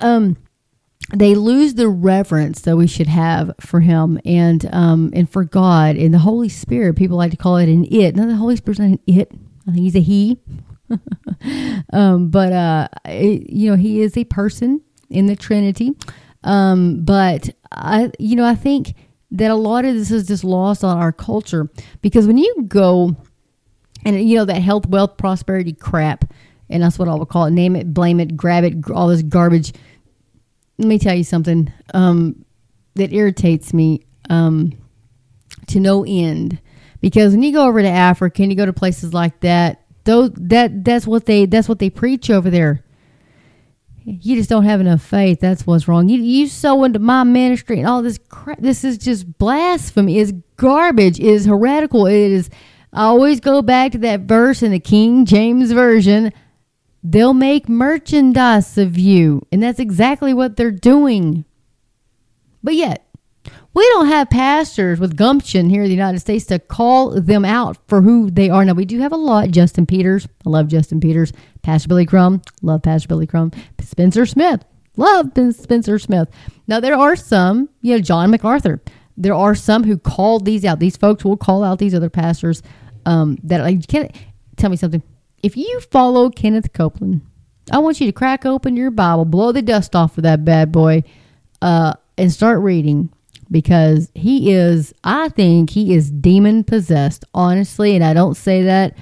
um, 0.00 0.36
they 1.14 1.34
lose 1.34 1.74
the 1.74 1.88
reverence 1.88 2.60
that 2.62 2.76
we 2.76 2.86
should 2.86 3.06
have 3.06 3.52
for 3.60 3.80
him 3.80 4.20
and 4.26 4.68
um, 4.74 5.10
and 5.14 5.30
for 5.30 5.42
God 5.42 5.96
and 5.96 6.12
the 6.12 6.18
Holy 6.18 6.50
Spirit. 6.50 6.96
People 6.96 7.16
like 7.16 7.30
to 7.30 7.36
call 7.38 7.56
it 7.56 7.70
an 7.70 7.86
it. 7.90 8.14
No, 8.14 8.26
the 8.26 8.36
Holy 8.36 8.56
Spirit's 8.56 8.78
not 8.78 8.90
an 8.90 9.00
it. 9.06 9.32
Think 9.72 9.84
he's 9.84 9.96
a 9.96 10.00
he. 10.00 10.40
um, 11.92 12.30
but 12.30 12.52
uh, 12.52 12.88
it, 13.04 13.50
you 13.50 13.70
know, 13.70 13.76
he 13.76 14.00
is 14.00 14.16
a 14.16 14.24
person 14.24 14.80
in 15.10 15.26
the 15.26 15.36
Trinity. 15.36 15.92
Um, 16.44 17.04
but 17.04 17.50
I, 17.72 18.10
you 18.18 18.36
know, 18.36 18.44
I 18.44 18.54
think 18.54 18.94
that 19.30 19.50
a 19.50 19.54
lot 19.54 19.84
of 19.84 19.94
this 19.94 20.10
is 20.10 20.26
just 20.26 20.44
lost 20.44 20.84
on 20.84 20.96
our 20.96 21.12
culture 21.12 21.70
because 22.00 22.26
when 22.26 22.38
you 22.38 22.64
go 22.66 23.14
and 24.04 24.28
you 24.28 24.36
know 24.36 24.44
that 24.44 24.60
health, 24.62 24.86
wealth, 24.86 25.16
prosperity 25.16 25.72
crap, 25.72 26.32
and 26.70 26.82
that's 26.82 26.98
what 26.98 27.08
I 27.08 27.14
would 27.14 27.28
call 27.28 27.46
it. 27.46 27.50
Name 27.50 27.76
it, 27.76 27.92
blame 27.92 28.20
it, 28.20 28.36
grab 28.36 28.64
it, 28.64 28.90
all 28.90 29.08
this 29.08 29.22
garbage. 29.22 29.72
Let 30.78 30.88
me 30.88 30.98
tell 30.98 31.14
you 31.14 31.24
something 31.24 31.72
um, 31.92 32.44
that 32.94 33.12
irritates 33.12 33.74
me 33.74 34.06
um, 34.30 34.72
to 35.68 35.80
no 35.80 36.04
end 36.06 36.60
because 37.00 37.32
when 37.32 37.42
you 37.42 37.52
go 37.52 37.66
over 37.66 37.80
to 37.80 37.88
Africa 37.88 38.42
and 38.42 38.50
you 38.50 38.56
go 38.56 38.66
to 38.66 38.72
places 38.72 39.14
like 39.14 39.40
that, 39.40 39.84
those 40.04 40.30
that 40.34 40.84
that's 40.84 41.06
what 41.06 41.26
they 41.26 41.46
that's 41.46 41.68
what 41.68 41.78
they 41.78 41.90
preach 41.90 42.30
over 42.30 42.50
there. 42.50 42.84
You 44.04 44.36
just 44.36 44.48
don't 44.48 44.64
have 44.64 44.80
enough 44.80 45.02
faith. 45.02 45.38
That's 45.38 45.66
what's 45.66 45.86
wrong. 45.86 46.08
You 46.08 46.20
you 46.20 46.46
sow 46.48 46.84
into 46.84 46.98
my 46.98 47.24
ministry 47.24 47.78
and 47.78 47.86
all 47.86 48.02
this 48.02 48.18
crap. 48.28 48.60
This 48.60 48.84
is 48.84 48.96
just 48.96 49.38
blasphemy. 49.38 50.18
It's 50.18 50.32
garbage. 50.56 51.20
Is 51.20 51.44
heretical. 51.46 52.06
It 52.06 52.14
is. 52.14 52.50
I 52.92 53.04
always 53.04 53.40
go 53.40 53.60
back 53.60 53.92
to 53.92 53.98
that 53.98 54.20
verse 54.20 54.62
in 54.62 54.72
the 54.72 54.80
King 54.80 55.26
James 55.26 55.72
version. 55.72 56.32
They'll 57.04 57.34
make 57.34 57.68
merchandise 57.68 58.78
of 58.78 58.98
you, 58.98 59.46
and 59.52 59.62
that's 59.62 59.78
exactly 59.78 60.32
what 60.32 60.56
they're 60.56 60.70
doing. 60.70 61.44
But 62.62 62.74
yet, 62.74 63.07
we 63.78 63.88
don't 63.90 64.08
have 64.08 64.28
pastors 64.28 64.98
with 64.98 65.16
gumption 65.16 65.70
here 65.70 65.82
in 65.82 65.88
the 65.88 65.94
United 65.94 66.18
States 66.18 66.46
to 66.46 66.58
call 66.58 67.20
them 67.20 67.44
out 67.44 67.76
for 67.86 68.02
who 68.02 68.28
they 68.28 68.50
are. 68.50 68.64
Now, 68.64 68.72
we 68.72 68.84
do 68.84 68.98
have 68.98 69.12
a 69.12 69.16
lot. 69.16 69.52
Justin 69.52 69.86
Peters, 69.86 70.26
I 70.44 70.50
love 70.50 70.66
Justin 70.66 70.98
Peters. 70.98 71.32
Pastor 71.62 71.88
Billy 71.88 72.04
Crone, 72.04 72.42
love 72.60 72.82
Pastor 72.82 73.06
Billy 73.06 73.26
Crone. 73.26 73.52
Spencer 73.80 74.26
Smith, 74.26 74.64
love 74.96 75.30
Spencer 75.52 75.98
Smith. 76.00 76.28
Now, 76.66 76.80
there 76.80 76.96
are 76.96 77.14
some, 77.14 77.68
you 77.80 77.94
know, 77.94 78.00
John 78.00 78.32
MacArthur. 78.32 78.82
There 79.16 79.34
are 79.34 79.54
some 79.54 79.84
who 79.84 79.96
call 79.96 80.40
these 80.40 80.64
out. 80.64 80.80
These 80.80 80.96
folks 80.96 81.24
will 81.24 81.36
call 81.36 81.62
out 81.62 81.78
these 81.78 81.94
other 81.94 82.10
pastors 82.10 82.64
um, 83.06 83.38
that, 83.44 83.60
like, 83.60 83.86
can 83.86 84.10
tell 84.56 84.70
me 84.70 84.76
something. 84.76 85.04
If 85.42 85.56
you 85.56 85.80
follow 85.92 86.30
Kenneth 86.30 86.72
Copeland, 86.72 87.20
I 87.70 87.78
want 87.78 88.00
you 88.00 88.06
to 88.06 88.12
crack 88.12 88.44
open 88.44 88.76
your 88.76 88.90
Bible, 88.90 89.24
blow 89.24 89.52
the 89.52 89.62
dust 89.62 89.94
off 89.94 90.18
of 90.18 90.24
that 90.24 90.44
bad 90.44 90.72
boy, 90.72 91.04
uh, 91.62 91.94
and 92.16 92.32
start 92.32 92.58
reading 92.60 93.12
because 93.50 94.10
he 94.14 94.52
is, 94.52 94.94
I 95.04 95.28
think 95.30 95.70
he 95.70 95.94
is 95.94 96.10
demon 96.10 96.64
possessed, 96.64 97.24
honestly, 97.34 97.94
and 97.94 98.04
I 98.04 98.14
don't 98.14 98.36
say 98.36 98.62
that 98.62 98.96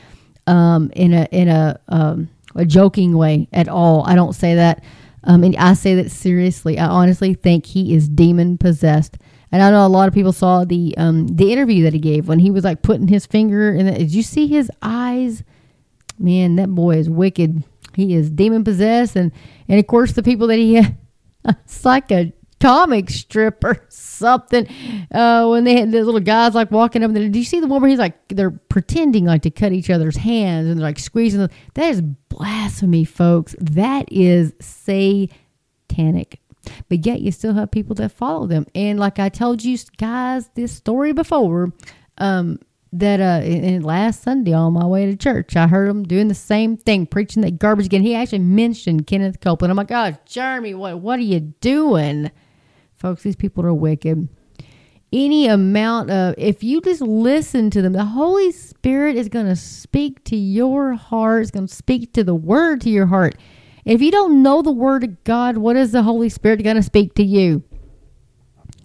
um, 0.47 0.91
in 0.95 1.13
a 1.13 1.27
in 1.33 1.49
a 1.49 1.81
um, 1.89 2.29
a 2.55 2.65
joking 2.65 3.17
way 3.17 3.49
at 3.53 3.69
all. 3.69 4.05
I 4.07 4.15
don't 4.15 4.33
say 4.33 4.55
that, 4.55 4.85
um, 5.25 5.45
and 5.45 5.57
I 5.57 5.75
say 5.75 5.95
that 5.97 6.11
seriously. 6.11 6.79
I 6.79 6.87
honestly 6.87 7.35
think 7.35 7.67
he 7.67 7.95
is 7.95 8.09
demon 8.09 8.59
possessed. 8.59 9.19
And 9.53 9.63
I 9.63 9.71
know 9.71 9.87
a 9.87 9.89
lot 9.89 10.09
of 10.09 10.15
people 10.15 10.33
saw 10.33 10.65
the 10.65 10.95
um, 10.97 11.29
the 11.29 11.53
interview 11.53 11.85
that 11.85 11.93
he 11.93 11.99
gave 11.99 12.29
when 12.29 12.41
he 12.41 12.51
was 12.51 12.65
like 12.65 12.83
putting 12.83 13.09
his 13.09 13.27
finger 13.27 13.75
in. 13.75 13.87
The, 13.87 13.93
did 13.93 14.15
you 14.15 14.23
see 14.23 14.47
his 14.47 14.71
eyes? 14.83 15.45
Man, 16.19 16.57
that 16.57 16.69
boy 16.69 16.97
is 16.97 17.09
wicked. 17.11 17.63
He 17.95 18.15
is 18.15 18.31
demon 18.31 18.65
possessed, 18.65 19.17
and 19.17 19.33
and 19.69 19.79
of 19.79 19.87
course 19.87 20.13
the 20.13 20.23
people 20.23 20.49
that 20.49 20.57
he. 20.57 20.75
had, 20.75 20.97
it's 21.45 21.85
like 21.85 22.11
a 22.11 22.33
comic 22.61 23.11
strip 23.11 23.63
or 23.65 23.85
something. 23.89 24.67
Uh, 25.11 25.47
when 25.49 25.65
they 25.65 25.79
had 25.79 25.93
the 25.93 26.03
little 26.03 26.21
guys 26.21 26.55
like 26.55 26.71
walking 26.71 27.03
up 27.03 27.13
there. 27.13 27.29
Do 27.29 27.39
you 27.39 27.45
see 27.45 27.61
the 27.61 27.67
one 27.67 27.81
where 27.81 27.91
he's 27.91 27.99
like 27.99 28.17
they're 28.29 28.51
pretending 28.51 29.25
like 29.25 29.43
to 29.43 29.51
cut 29.51 29.73
each 29.73 29.91
other's 29.91 30.17
hands 30.17 30.69
and 30.69 30.79
they're 30.79 30.87
like 30.87 30.99
squeezing 30.99 31.41
them? 31.41 31.51
That 31.75 31.91
is 31.91 32.03
blasphemy, 32.03 33.05
folks. 33.05 33.55
That 33.61 34.11
is 34.11 34.53
satanic. 34.61 36.41
But 36.89 37.07
yet 37.07 37.21
you 37.21 37.31
still 37.31 37.55
have 37.55 37.71
people 37.71 37.95
that 37.97 38.11
follow 38.11 38.47
them. 38.47 38.67
And 38.75 38.99
like 38.99 39.19
I 39.19 39.29
told 39.29 39.63
you 39.63 39.79
guys 39.99 40.51
this 40.55 40.73
story 40.73 41.13
before, 41.13 41.73
um, 42.19 42.59
that 42.93 43.21
uh 43.21 43.45
in, 43.45 43.83
last 43.83 44.23
Sunday 44.23 44.53
on 44.53 44.73
my 44.73 44.87
way 44.87 45.07
to 45.07 45.17
church, 45.17 45.57
I 45.57 45.67
heard 45.67 45.89
him 45.89 46.05
doing 46.05 46.29
the 46.29 46.35
same 46.35 46.77
thing, 46.77 47.07
preaching 47.07 47.43
that 47.43 47.59
garbage 47.59 47.87
again. 47.87 48.03
He 48.03 48.15
actually 48.15 48.39
mentioned 48.41 49.07
Kenneth 49.07 49.41
Copeland. 49.41 49.71
I'm 49.71 49.77
like, 49.77 49.93
oh, 49.93 50.17
Jeremy, 50.25 50.75
what 50.75 51.01
what 51.01 51.19
are 51.19 51.23
you 51.23 51.41
doing? 51.41 52.31
Folks, 53.07 53.23
these 53.23 53.37
people 53.37 53.65
are 53.65 53.73
wicked. 53.73 54.29
Any 55.13 55.47
amount 55.47 56.11
of, 56.11 56.35
if 56.37 56.65
you 56.65 56.81
just 56.81 57.01
listen 57.01 57.71
to 57.71 57.81
them, 57.81 57.93
the 57.93 58.05
Holy 58.05 58.51
Spirit 58.51 59.15
is 59.15 59.29
going 59.29 59.47
to 59.47 59.55
speak 59.55 60.25
to 60.25 60.35
your 60.35 60.95
heart, 60.95 61.43
it's 61.43 61.53
going 61.53 61.69
to 61.69 61.73
speak 61.73 62.13
to 62.15 62.25
the 62.25 62.35
word 62.35 62.81
to 62.81 62.91
your 62.91 63.07
heart. 63.07 63.37
If 63.85 64.03
you 64.03 64.11
don't 64.11 64.43
know 64.43 64.61
the 64.61 64.73
word 64.73 65.05
of 65.05 65.23
God, 65.23 65.57
what 65.57 65.77
is 65.77 65.93
the 65.93 66.03
Holy 66.03 66.29
Spirit 66.29 66.65
going 66.65 66.75
to 66.75 66.83
speak 66.83 67.15
to 67.15 67.23
you? 67.23 67.63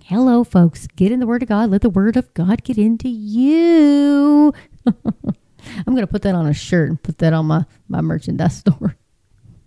Hello, 0.03 0.43
folks. 0.43 0.85
Get 0.85 1.11
in 1.11 1.19
the 1.19 1.25
Word 1.25 1.41
of 1.41 1.49
God. 1.49 1.71
Let 1.71 1.81
the 1.81 1.89
Word 1.89 2.15
of 2.15 2.31
God 2.35 2.63
get 2.63 2.77
into 2.77 3.09
you. 3.09 4.53
I'm 4.85 5.95
going 5.95 6.01
to 6.01 6.05
put 6.05 6.21
that 6.21 6.35
on 6.35 6.45
a 6.45 6.53
shirt 6.53 6.89
and 6.91 7.01
put 7.01 7.17
that 7.17 7.33
on 7.33 7.47
my, 7.47 7.65
my 7.87 8.01
merchandise 8.01 8.57
store. 8.57 8.95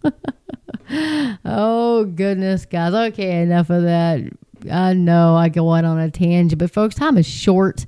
oh, 1.45 2.05
goodness, 2.15 2.67
guys. 2.67 2.95
Okay, 2.95 3.43
enough 3.43 3.71
of 3.71 3.83
that. 3.83 4.21
I 4.71 4.95
know 4.95 5.37
I 5.37 5.49
go 5.49 5.73
out 5.73 5.85
on 5.85 5.99
a 5.99 6.11
tangent, 6.11 6.59
but 6.59 6.71
folks, 6.71 6.95
time 6.95 7.19
is 7.19 7.27
short. 7.27 7.85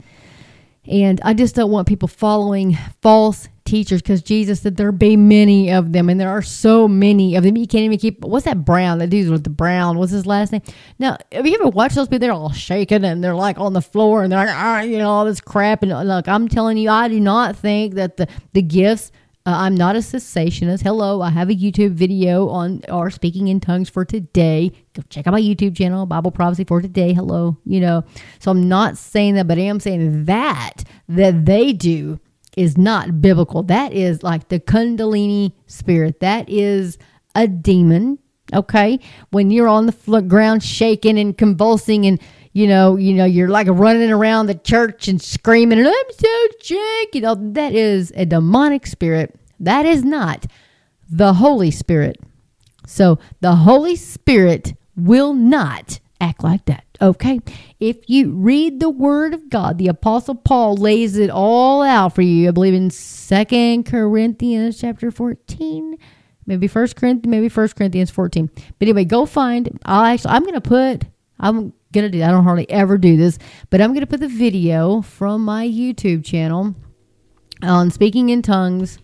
And 0.88 1.20
I 1.24 1.34
just 1.34 1.54
don't 1.56 1.70
want 1.70 1.88
people 1.88 2.08
following 2.08 2.78
false 3.02 3.48
teachers 3.64 4.00
because 4.00 4.22
Jesus 4.22 4.60
said 4.60 4.76
there 4.76 4.92
be 4.92 5.16
many 5.16 5.72
of 5.72 5.92
them, 5.92 6.08
and 6.08 6.20
there 6.20 6.30
are 6.30 6.42
so 6.42 6.86
many 6.86 7.34
of 7.34 7.42
them. 7.42 7.56
You 7.56 7.66
can't 7.66 7.84
even 7.84 7.98
keep. 7.98 8.24
What's 8.24 8.44
that 8.44 8.64
Brown? 8.64 8.98
That 8.98 9.10
dude 9.10 9.30
with 9.30 9.44
the 9.44 9.50
Brown. 9.50 9.98
What's 9.98 10.12
his 10.12 10.26
last 10.26 10.52
name? 10.52 10.62
Now, 10.98 11.18
have 11.32 11.46
you 11.46 11.54
ever 11.54 11.68
watched 11.68 11.96
those 11.96 12.06
people? 12.06 12.20
They're 12.20 12.32
all 12.32 12.52
shaking 12.52 13.04
and 13.04 13.22
they're 13.22 13.34
like 13.34 13.58
on 13.58 13.72
the 13.72 13.82
floor 13.82 14.22
and 14.22 14.32
they're 14.32 14.46
like, 14.46 14.54
ah, 14.54 14.80
you 14.82 14.98
know, 14.98 15.10
all 15.10 15.24
this 15.24 15.40
crap. 15.40 15.82
And 15.82 15.90
look, 16.08 16.28
I'm 16.28 16.48
telling 16.48 16.76
you, 16.76 16.88
I 16.88 17.08
do 17.08 17.20
not 17.20 17.56
think 17.56 17.94
that 17.94 18.16
the 18.16 18.28
the 18.52 18.62
gifts 18.62 19.10
Uh, 19.46 19.54
I'm 19.59 19.76
not 19.76 19.94
a 19.94 20.00
cessationist. 20.00 20.82
Hello, 20.82 21.22
I 21.22 21.30
have 21.30 21.50
a 21.50 21.54
YouTube 21.54 21.92
video 21.92 22.48
on 22.48 22.82
our 22.88 23.11
speaking 23.11 23.46
in 23.46 23.61
tongues 23.61 23.88
for 23.88 24.04
today. 24.04 24.72
Go 24.92 25.02
check 25.09 25.28
out 25.28 25.35
my 25.35 25.40
YouTube 25.40 25.76
channel, 25.76 26.04
Bible 26.04 26.32
Prophecy 26.32 26.64
for 26.64 26.82
today. 26.82 27.12
Hello, 27.12 27.56
you 27.64 27.78
know. 27.78 28.02
So 28.40 28.50
I'm 28.50 28.68
not 28.68 28.98
saying 28.98 29.37
that, 29.37 29.46
but 29.46 29.56
I 29.56 29.62
am 29.62 29.78
saying 29.78 30.24
that 30.24 30.82
that 31.09 31.46
they 31.46 31.72
do 31.72 32.18
is 32.56 32.76
not 32.76 33.22
biblical. 33.22 33.62
That 33.62 33.92
is 33.92 34.24
like 34.24 34.48
the 34.48 34.59
Kundalini 34.59 35.52
spirit. 35.68 36.18
That 36.18 36.48
is 36.48 36.98
a 37.37 37.46
demon. 37.46 38.18
Okay, 38.52 38.98
when 39.30 39.52
you're 39.52 39.68
on 39.68 39.87
the 39.87 40.22
ground 40.22 40.64
shaking 40.64 41.18
and 41.18 41.38
convulsing 41.38 42.04
and 42.04 42.20
you 42.57 42.66
know, 42.66 42.97
you 42.97 43.12
know, 43.12 43.27
you're 43.27 43.51
like 43.51 43.66
running 43.69 44.11
around 44.11 44.47
the 44.47 44.55
church 44.55 45.09
and 45.09 45.21
screaming, 45.21 45.79
and 45.79 45.87
I'm 45.87 46.11
so 46.11 46.47
sick. 46.62 47.14
You 47.14 47.21
know, 47.21 47.35
that 47.53 47.75
is 47.75 48.14
a 48.16 48.25
demonic 48.25 48.87
spirit. 48.87 49.38
That 49.61 49.85
is 49.85 50.03
not 50.03 50.47
the 51.07 51.35
Holy 51.35 51.71
Spirit. 51.71 52.19
So 52.87 53.19
the 53.42 53.57
Holy 53.57 53.95
Spirit 53.95 54.73
will 54.97 55.35
not 55.35 56.01
act 56.19 56.42
like 56.42 56.64
that. 56.64 56.87
Okay? 57.03 57.40
If 57.79 58.09
you 58.09 58.31
read 58.31 58.81
the 58.81 58.88
Word 58.88 59.35
of 59.35 59.51
God, 59.51 59.77
the 59.77 59.88
Apostle 59.88 60.37
Paul 60.37 60.79
lays 60.79 61.19
it 61.19 61.29
all 61.29 61.83
out 61.83 62.14
for 62.14 62.23
you. 62.23 62.49
I 62.49 62.53
believe 62.53 62.73
in 62.73 62.88
Second 62.88 63.85
Corinthians 63.85 64.81
chapter 64.81 65.11
14. 65.11 65.99
Maybe 66.47 66.69
First 66.69 66.97
Corinthians, 66.97 67.31
maybe 67.31 67.51
First 67.51 67.77
Corinthians 67.77 68.11
14. 68.11 68.49
But 68.55 68.88
anyway, 68.88 69.05
go 69.05 69.27
find. 69.27 69.79
I'll 69.85 70.07
actually, 70.07 70.31
I'm 70.31 70.42
going 70.45 70.55
to 70.55 70.61
put. 70.62 71.05
I'm 71.38 71.75
gonna 71.96 72.11
do. 72.11 72.22
I 72.22 72.30
don't 72.30 72.44
hardly 72.44 72.70
ever 72.70 72.98
do 72.98 73.16
this, 73.16 73.38
but 73.70 73.80
I'm 73.80 73.92
gonna 73.92 74.06
put 74.06 74.20
the 74.20 74.28
video 74.28 75.02
from 75.02 75.44
my 75.44 75.66
YouTube 75.66 76.24
channel 76.24 76.74
on 77.62 77.90
speaking 77.90 78.28
in 78.28 78.42
tongues 78.42 78.98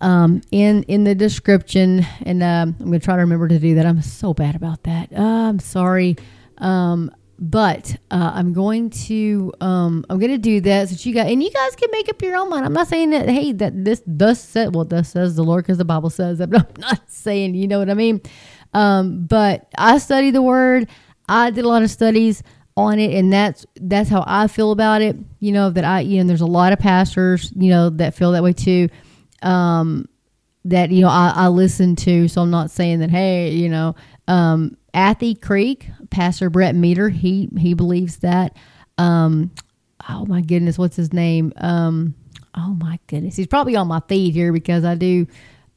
um, 0.00 0.40
in 0.50 0.82
in 0.84 1.04
the 1.04 1.14
description, 1.14 2.06
and 2.24 2.42
uh, 2.42 2.66
I'm 2.68 2.76
gonna 2.78 2.98
try 2.98 3.16
to 3.16 3.22
remember 3.22 3.48
to 3.48 3.58
do 3.58 3.74
that. 3.76 3.86
I'm 3.86 4.02
so 4.02 4.34
bad 4.34 4.54
about 4.54 4.82
that. 4.84 5.12
Uh, 5.12 5.48
I'm 5.48 5.58
sorry, 5.58 6.16
um, 6.58 7.10
but 7.38 7.96
uh, 8.10 8.32
I'm 8.34 8.52
going 8.52 8.90
to 8.90 9.52
um, 9.60 10.04
I'm 10.10 10.18
gonna 10.18 10.38
do 10.38 10.60
that 10.62 10.88
so 10.88 11.08
you 11.08 11.14
guys 11.14 11.30
and 11.30 11.42
you 11.42 11.50
guys 11.50 11.76
can 11.76 11.90
make 11.92 12.08
up 12.08 12.20
your 12.22 12.36
own 12.36 12.50
mind. 12.50 12.66
I'm 12.66 12.72
not 12.72 12.88
saying 12.88 13.10
that 13.10 13.28
hey 13.28 13.52
that 13.52 13.84
this 13.84 14.02
thus 14.06 14.42
said 14.42 14.74
well 14.74 14.84
thus 14.84 15.10
says 15.10 15.36
the 15.36 15.44
Lord 15.44 15.64
because 15.64 15.78
the 15.78 15.84
Bible 15.84 16.10
says 16.10 16.38
that, 16.38 16.50
but 16.50 16.60
I'm 16.60 16.74
not 16.80 17.10
saying 17.10 17.54
you 17.54 17.68
know 17.68 17.78
what 17.78 17.90
I 17.90 17.94
mean. 17.94 18.20
Um, 18.74 19.26
but 19.26 19.68
I 19.78 19.98
study 19.98 20.30
the 20.30 20.42
Word. 20.42 20.88
I 21.28 21.50
did 21.50 21.64
a 21.64 21.68
lot 21.68 21.82
of 21.82 21.90
studies 21.90 22.42
on 22.76 22.98
it 22.98 23.14
and 23.14 23.32
that's 23.32 23.64
that's 23.76 24.10
how 24.10 24.22
I 24.26 24.48
feel 24.48 24.70
about 24.70 25.02
it. 25.02 25.16
You 25.40 25.52
know, 25.52 25.70
that 25.70 25.84
I 25.84 26.00
you 26.00 26.22
know, 26.22 26.26
there's 26.26 26.40
a 26.42 26.46
lot 26.46 26.72
of 26.72 26.78
pastors, 26.78 27.52
you 27.56 27.70
know, 27.70 27.90
that 27.90 28.14
feel 28.14 28.32
that 28.32 28.42
way 28.42 28.52
too. 28.52 28.88
Um 29.42 30.08
that, 30.64 30.90
you 30.90 31.02
know, 31.02 31.08
I, 31.08 31.32
I 31.34 31.48
listen 31.48 31.94
to, 31.96 32.26
so 32.26 32.42
I'm 32.42 32.50
not 32.50 32.72
saying 32.72 32.98
that, 32.98 33.10
hey, 33.10 33.50
you 33.50 33.68
know, 33.68 33.94
um 34.28 34.76
Athey 34.92 35.40
Creek, 35.40 35.88
Pastor 36.10 36.50
Brett 36.50 36.74
Meador, 36.74 37.08
he 37.08 37.48
he 37.58 37.74
believes 37.74 38.18
that. 38.18 38.56
Um 38.98 39.50
oh 40.08 40.26
my 40.26 40.42
goodness, 40.42 40.78
what's 40.78 40.96
his 40.96 41.12
name? 41.12 41.52
Um 41.56 42.14
oh 42.54 42.76
my 42.80 42.98
goodness. 43.06 43.36
He's 43.36 43.46
probably 43.46 43.76
on 43.76 43.88
my 43.88 44.00
feed 44.08 44.34
here 44.34 44.52
because 44.52 44.84
I 44.84 44.94
do 44.96 45.26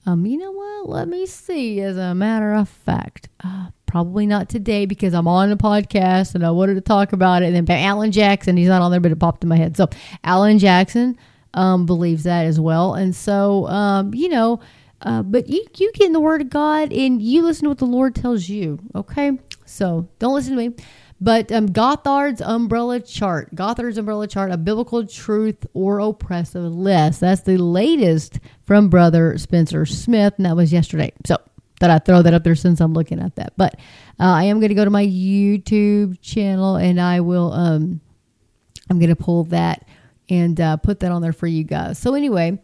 um, 0.05 0.25
you 0.25 0.37
know 0.37 0.51
what? 0.51 0.89
Let 0.89 1.07
me 1.07 1.25
see. 1.25 1.81
As 1.81 1.97
a 1.97 2.15
matter 2.15 2.53
of 2.53 2.69
fact, 2.69 3.29
uh, 3.43 3.67
probably 3.89 4.27
not 4.27 4.49
today 4.49 4.85
because 4.85 5.13
I'm 5.15 5.27
on 5.27 5.51
a 5.51 5.57
podcast 5.57 6.35
and 6.35 6.45
I 6.45 6.51
wanted 6.51 6.75
to 6.75 6.81
talk 6.81 7.11
about 7.11 7.41
it. 7.41 7.53
And 7.53 7.67
then 7.67 7.83
Alan 7.83 8.11
Jackson, 8.11 8.55
he's 8.55 8.67
not 8.67 8.83
on 8.83 8.91
there, 8.91 8.99
but 8.99 9.11
it 9.11 9.19
popped 9.19 9.43
in 9.43 9.49
my 9.49 9.57
head. 9.57 9.75
So 9.75 9.89
Alan 10.23 10.59
Jackson 10.59 11.17
um, 11.55 11.87
believes 11.87 12.23
that 12.23 12.45
as 12.45 12.59
well. 12.59 12.93
And 12.93 13.15
so, 13.15 13.65
um, 13.67 14.13
you 14.13 14.29
know, 14.29 14.59
uh, 15.01 15.23
but 15.23 15.49
you, 15.49 15.65
you 15.77 15.91
get 15.93 16.05
in 16.05 16.13
the 16.13 16.19
Word 16.19 16.41
of 16.41 16.49
God 16.49 16.93
and 16.93 17.19
you 17.21 17.41
listen 17.41 17.63
to 17.63 17.69
what 17.69 17.79
the 17.79 17.85
Lord 17.85 18.13
tells 18.13 18.47
you. 18.47 18.79
Okay. 18.93 19.39
So 19.65 20.07
don't 20.19 20.35
listen 20.35 20.55
to 20.55 20.69
me. 20.69 20.75
But 21.21 21.51
um, 21.51 21.67
Gothard's 21.67 22.41
umbrella 22.41 23.01
chart, 23.01 23.53
Gothard's 23.53 23.97
umbrella 23.97 24.27
chart, 24.27 24.51
a 24.51 24.57
biblical 24.57 25.05
truth 25.05 25.65
or 25.73 25.99
oppressive 25.99 26.63
list. 26.63 27.19
That's 27.19 27.41
the 27.41 27.57
latest 27.57 28.39
from 28.63 28.89
Brother 28.89 29.37
Spencer 29.37 29.85
Smith, 29.85 30.35
and 30.37 30.45
that 30.45 30.55
was 30.55 30.71
yesterday. 30.71 31.11
So 31.25 31.37
that 31.79 31.89
I 31.89 31.99
throw 31.99 32.21
that 32.21 32.33
up 32.33 32.43
there 32.43 32.55
since 32.55 32.79
I'm 32.79 32.93
looking 32.93 33.19
at 33.19 33.35
that. 33.35 33.53
But 33.57 33.75
uh, 34.19 34.23
I 34.23 34.43
am 34.45 34.59
going 34.59 34.69
to 34.69 34.75
go 34.75 34.85
to 34.85 34.91
my 34.91 35.05
YouTube 35.05 36.21
channel 36.21 36.75
and 36.75 36.99
I 36.99 37.21
will. 37.21 37.51
Um, 37.53 38.01
I'm 38.89 38.99
going 38.99 39.09
to 39.09 39.15
pull 39.15 39.43
that 39.45 39.87
and 40.29 40.59
uh, 40.59 40.77
put 40.77 40.99
that 41.01 41.11
on 41.11 41.21
there 41.21 41.33
for 41.33 41.47
you 41.47 41.63
guys. 41.63 41.99
So 41.99 42.15
anyway, 42.15 42.59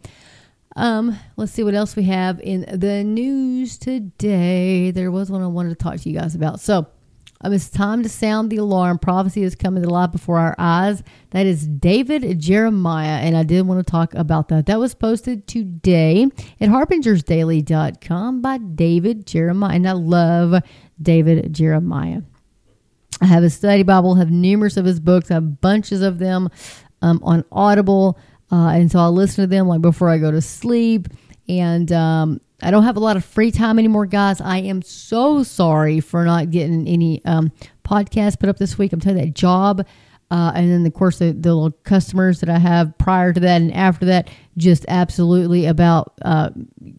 um, 0.74 1.18
let's 1.36 1.52
see 1.52 1.62
what 1.62 1.74
else 1.74 1.96
we 1.96 2.04
have 2.04 2.40
in 2.40 2.66
the 2.78 3.04
news 3.04 3.78
today. 3.78 4.90
There 4.90 5.10
was 5.10 5.30
one 5.30 5.42
I 5.42 5.46
wanted 5.46 5.70
to 5.70 5.76
talk 5.76 5.98
to 5.98 6.10
you 6.10 6.18
guys 6.18 6.34
about. 6.34 6.60
So 6.60 6.86
um, 7.40 7.52
it's 7.52 7.68
time 7.68 8.02
to 8.02 8.08
sound 8.08 8.50
the 8.50 8.56
alarm. 8.56 8.98
Prophecy 8.98 9.42
is 9.42 9.54
coming 9.54 9.82
to 9.82 9.88
life 9.88 10.12
before 10.12 10.38
our 10.38 10.54
eyes. 10.58 11.02
That 11.30 11.46
is 11.46 11.66
David 11.66 12.38
Jeremiah, 12.40 13.20
and 13.20 13.36
I 13.36 13.42
did 13.42 13.66
want 13.66 13.84
to 13.84 13.90
talk 13.90 14.14
about 14.14 14.48
that. 14.48 14.66
That 14.66 14.78
was 14.78 14.94
posted 14.94 15.46
today 15.46 16.26
at 16.60 16.68
harbingersdaily.com 16.70 18.40
by 18.40 18.58
David 18.58 19.26
Jeremiah, 19.26 19.74
and 19.74 19.88
I 19.88 19.92
love 19.92 20.62
David 21.00 21.52
Jeremiah. 21.52 22.22
I 23.20 23.26
have 23.26 23.44
a 23.44 23.50
study 23.50 23.82
Bible, 23.82 24.14
have 24.14 24.30
numerous 24.30 24.76
of 24.76 24.84
his 24.84 25.00
books, 25.00 25.30
I 25.30 25.34
have 25.34 25.60
bunches 25.60 26.02
of 26.02 26.18
them 26.18 26.48
um, 27.02 27.20
on 27.22 27.44
Audible, 27.52 28.18
uh, 28.50 28.68
and 28.68 28.90
so 28.90 28.98
I 28.98 29.06
listen 29.08 29.44
to 29.44 29.46
them 29.46 29.68
like 29.68 29.82
before 29.82 30.08
I 30.08 30.18
go 30.18 30.30
to 30.30 30.40
sleep. 30.40 31.08
And 31.48 31.92
um, 31.92 32.40
I 32.62 32.70
don't 32.70 32.84
have 32.84 32.96
a 32.96 33.00
lot 33.00 33.16
of 33.16 33.24
free 33.24 33.50
time 33.50 33.78
anymore, 33.78 34.06
guys. 34.06 34.40
I 34.40 34.58
am 34.58 34.82
so 34.82 35.42
sorry 35.42 36.00
for 36.00 36.24
not 36.24 36.50
getting 36.50 36.88
any 36.88 37.22
um, 37.24 37.52
podcasts 37.84 38.38
put 38.38 38.48
up 38.48 38.56
this 38.56 38.78
week. 38.78 38.92
I'm 38.92 39.00
telling 39.00 39.18
you 39.18 39.26
that 39.26 39.34
job. 39.34 39.86
Uh, 40.30 40.52
and 40.54 40.72
then, 40.72 40.84
of 40.84 40.92
course, 40.94 41.18
the, 41.18 41.32
the 41.32 41.54
little 41.54 41.70
customers 41.84 42.40
that 42.40 42.48
I 42.48 42.58
have 42.58 42.96
prior 42.98 43.32
to 43.32 43.40
that 43.40 43.60
and 43.60 43.72
after 43.72 44.06
that, 44.06 44.28
just 44.56 44.84
absolutely 44.88 45.66
about, 45.66 46.14
uh, 46.22 46.50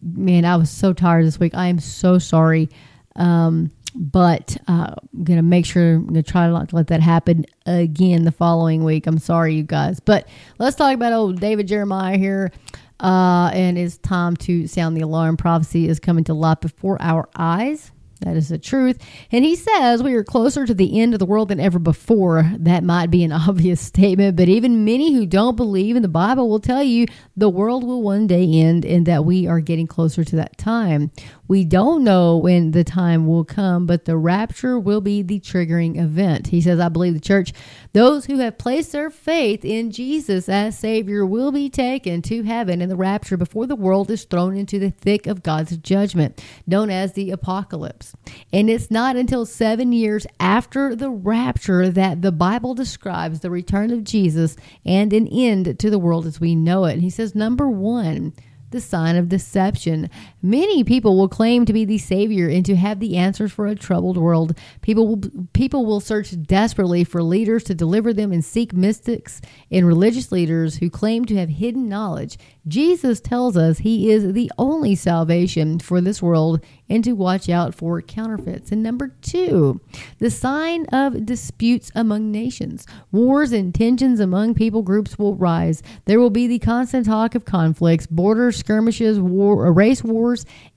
man, 0.02 0.44
I 0.44 0.56
was 0.56 0.70
so 0.70 0.92
tired 0.92 1.26
this 1.26 1.38
week. 1.38 1.54
I 1.54 1.66
am 1.66 1.78
so 1.78 2.18
sorry. 2.18 2.70
Um, 3.16 3.70
but 3.94 4.56
uh, 4.68 4.94
I'm 5.12 5.24
going 5.24 5.38
to 5.38 5.42
make 5.42 5.66
sure, 5.66 5.96
I'm 5.96 6.04
going 6.04 6.14
to 6.14 6.22
try 6.22 6.48
not 6.48 6.70
to 6.70 6.76
let 6.76 6.86
that 6.86 7.02
happen 7.02 7.44
again 7.66 8.24
the 8.24 8.32
following 8.32 8.84
week. 8.84 9.06
I'm 9.06 9.18
sorry, 9.18 9.54
you 9.54 9.62
guys. 9.62 10.00
But 10.00 10.28
let's 10.58 10.76
talk 10.76 10.94
about 10.94 11.12
old 11.12 11.40
David 11.40 11.68
Jeremiah 11.68 12.16
here. 12.16 12.52
Uh, 13.00 13.50
and 13.52 13.78
it's 13.78 13.98
time 13.98 14.36
to 14.36 14.66
sound 14.66 14.96
the 14.96 15.02
alarm. 15.02 15.36
Prophecy 15.36 15.88
is 15.88 16.00
coming 16.00 16.24
to 16.24 16.34
life 16.34 16.60
before 16.60 17.00
our 17.00 17.28
eyes. 17.36 17.92
That 18.20 18.36
is 18.36 18.48
the 18.48 18.58
truth. 18.58 19.00
And 19.30 19.44
he 19.44 19.54
says 19.54 20.02
we 20.02 20.14
are 20.14 20.24
closer 20.24 20.66
to 20.66 20.74
the 20.74 21.00
end 21.00 21.14
of 21.14 21.20
the 21.20 21.26
world 21.26 21.48
than 21.48 21.60
ever 21.60 21.78
before. 21.78 22.50
That 22.58 22.82
might 22.82 23.10
be 23.10 23.22
an 23.22 23.32
obvious 23.48 23.80
statement, 23.80 24.36
but 24.36 24.48
even 24.48 24.84
many 24.84 25.12
who 25.12 25.24
don't 25.24 25.56
believe 25.56 25.94
in 25.94 26.02
the 26.02 26.08
Bible 26.08 26.48
will 26.48 26.60
tell 26.60 26.82
you 26.82 27.06
the 27.36 27.48
world 27.48 27.84
will 27.84 28.02
one 28.02 28.26
day 28.26 28.44
end 28.44 28.84
and 28.84 29.06
that 29.06 29.24
we 29.24 29.46
are 29.46 29.60
getting 29.60 29.86
closer 29.86 30.24
to 30.24 30.36
that 30.36 30.58
time. 30.58 31.12
We 31.46 31.64
don't 31.64 32.02
know 32.02 32.36
when 32.36 32.72
the 32.72 32.84
time 32.84 33.26
will 33.26 33.44
come, 33.44 33.86
but 33.86 34.04
the 34.04 34.16
rapture 34.16 34.78
will 34.78 35.00
be 35.00 35.22
the 35.22 35.38
triggering 35.38 35.98
event. 35.98 36.48
He 36.48 36.60
says, 36.60 36.80
I 36.80 36.88
believe 36.88 37.14
the 37.14 37.20
church, 37.20 37.52
those 37.92 38.26
who 38.26 38.38
have 38.38 38.58
placed 38.58 38.92
their 38.92 39.10
faith 39.10 39.64
in 39.64 39.90
Jesus 39.90 40.48
as 40.48 40.78
Savior, 40.78 41.24
will 41.24 41.52
be 41.52 41.68
taken 41.70 42.22
to 42.22 42.42
heaven 42.42 42.80
in 42.80 42.88
the 42.88 42.96
rapture 42.96 43.36
before 43.36 43.66
the 43.66 43.76
world 43.76 44.10
is 44.10 44.24
thrown 44.24 44.56
into 44.56 44.78
the 44.78 44.90
thick 44.90 45.26
of 45.26 45.42
God's 45.42 45.76
judgment, 45.78 46.42
known 46.66 46.90
as 46.90 47.12
the 47.12 47.30
apocalypse. 47.30 48.14
And 48.52 48.68
it's 48.68 48.90
not 48.90 49.16
until 49.16 49.46
seven 49.46 49.92
years 49.92 50.26
after 50.38 50.94
the 50.94 51.10
rapture 51.10 51.88
that 51.90 52.22
the 52.22 52.32
Bible 52.32 52.74
describes 52.74 53.40
the 53.40 53.50
return 53.50 53.90
of 53.90 54.04
Jesus 54.04 54.56
and 54.84 55.12
an 55.12 55.26
end 55.28 55.78
to 55.78 55.90
the 55.90 55.98
world 55.98 56.26
as 56.26 56.40
we 56.40 56.54
know 56.54 56.84
it. 56.84 57.00
He 57.00 57.10
says, 57.10 57.34
number 57.34 57.68
one, 57.68 58.34
the 58.70 58.80
sign 58.80 59.16
of 59.16 59.28
deception. 59.28 60.10
Many 60.40 60.84
people 60.84 61.16
will 61.16 61.28
claim 61.28 61.64
to 61.64 61.72
be 61.72 61.84
the 61.84 61.98
savior 61.98 62.48
and 62.48 62.64
to 62.66 62.76
have 62.76 63.00
the 63.00 63.16
answers 63.16 63.50
for 63.50 63.66
a 63.66 63.74
troubled 63.74 64.16
world. 64.16 64.56
People 64.82 65.08
will, 65.08 65.22
people 65.52 65.84
will 65.84 66.00
search 66.00 66.40
desperately 66.42 67.02
for 67.02 67.22
leaders 67.24 67.64
to 67.64 67.74
deliver 67.74 68.12
them 68.12 68.30
and 68.30 68.44
seek 68.44 68.72
mystics 68.72 69.40
and 69.70 69.86
religious 69.86 70.30
leaders 70.30 70.76
who 70.76 70.90
claim 70.90 71.24
to 71.24 71.36
have 71.36 71.48
hidden 71.48 71.88
knowledge. 71.88 72.38
Jesus 72.68 73.20
tells 73.20 73.56
us 73.56 73.78
he 73.78 74.10
is 74.12 74.32
the 74.32 74.52
only 74.58 74.94
salvation 74.94 75.80
for 75.80 76.00
this 76.00 76.22
world 76.22 76.64
and 76.88 77.02
to 77.02 77.12
watch 77.12 77.48
out 77.48 77.74
for 77.74 78.00
counterfeits. 78.00 78.70
And 78.70 78.82
number 78.82 79.08
two, 79.20 79.80
the 80.18 80.30
sign 80.30 80.86
of 80.86 81.26
disputes 81.26 81.90
among 81.94 82.30
nations. 82.30 82.86
Wars 83.10 83.52
and 83.52 83.74
tensions 83.74 84.20
among 84.20 84.54
people 84.54 84.82
groups 84.82 85.18
will 85.18 85.34
rise. 85.34 85.82
There 86.04 86.20
will 86.20 86.30
be 86.30 86.46
the 86.46 86.58
constant 86.60 87.06
talk 87.06 87.34
of 87.34 87.44
conflicts, 87.44 88.06
border 88.06 88.52
skirmishes, 88.52 89.18
war, 89.18 89.72
race 89.72 90.04
wars, 90.04 90.27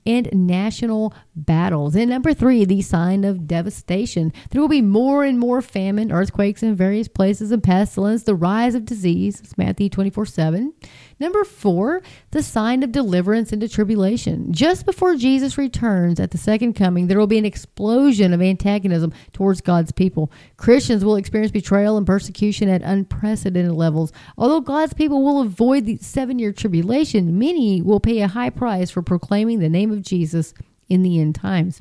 and 0.04 0.28
national 0.32 1.14
battles. 1.34 1.94
And 1.94 2.10
number 2.10 2.34
three, 2.34 2.64
the 2.64 2.82
sign 2.82 3.24
of 3.24 3.46
devastation. 3.46 4.32
There 4.50 4.60
will 4.60 4.68
be 4.68 4.82
more 4.82 5.24
and 5.24 5.38
more 5.38 5.62
famine, 5.62 6.12
earthquakes 6.12 6.62
in 6.62 6.74
various 6.74 7.08
places, 7.08 7.52
and 7.52 7.62
pestilence, 7.62 8.24
the 8.24 8.34
rise 8.34 8.74
of 8.74 8.84
disease. 8.84 9.40
It's 9.40 9.58
Matthew 9.58 9.88
24 9.88 10.26
7. 10.26 10.72
Number 11.18 11.44
four, 11.44 12.02
the 12.32 12.42
sign 12.42 12.82
of 12.82 12.90
deliverance 12.90 13.52
into 13.52 13.68
tribulation. 13.68 14.52
Just 14.52 14.84
before 14.84 15.14
Jesus 15.14 15.56
returns 15.56 16.18
at 16.18 16.32
the 16.32 16.38
second 16.38 16.72
coming, 16.74 17.06
there 17.06 17.18
will 17.18 17.28
be 17.28 17.38
an 17.38 17.44
explosion 17.44 18.32
of 18.32 18.42
antagonism 18.42 19.12
towards 19.32 19.60
God's 19.60 19.92
people. 19.92 20.32
Christians 20.56 21.04
will 21.04 21.16
experience 21.16 21.52
betrayal 21.52 21.96
and 21.96 22.06
persecution 22.06 22.68
at 22.68 22.82
unprecedented 22.82 23.72
levels. 23.72 24.12
Although 24.36 24.60
God's 24.60 24.94
people 24.94 25.22
will 25.22 25.40
avoid 25.40 25.86
the 25.86 25.96
seven 25.98 26.38
year 26.38 26.52
tribulation, 26.52 27.38
many 27.38 27.80
will 27.80 28.00
pay 28.00 28.20
a 28.20 28.28
high 28.28 28.50
price 28.50 28.90
for 28.90 29.02
proclaiming 29.02 29.41
the 29.60 29.68
name 29.68 29.90
of 29.90 30.02
Jesus 30.02 30.54
in 30.88 31.02
the 31.02 31.20
end 31.20 31.34
times 31.34 31.80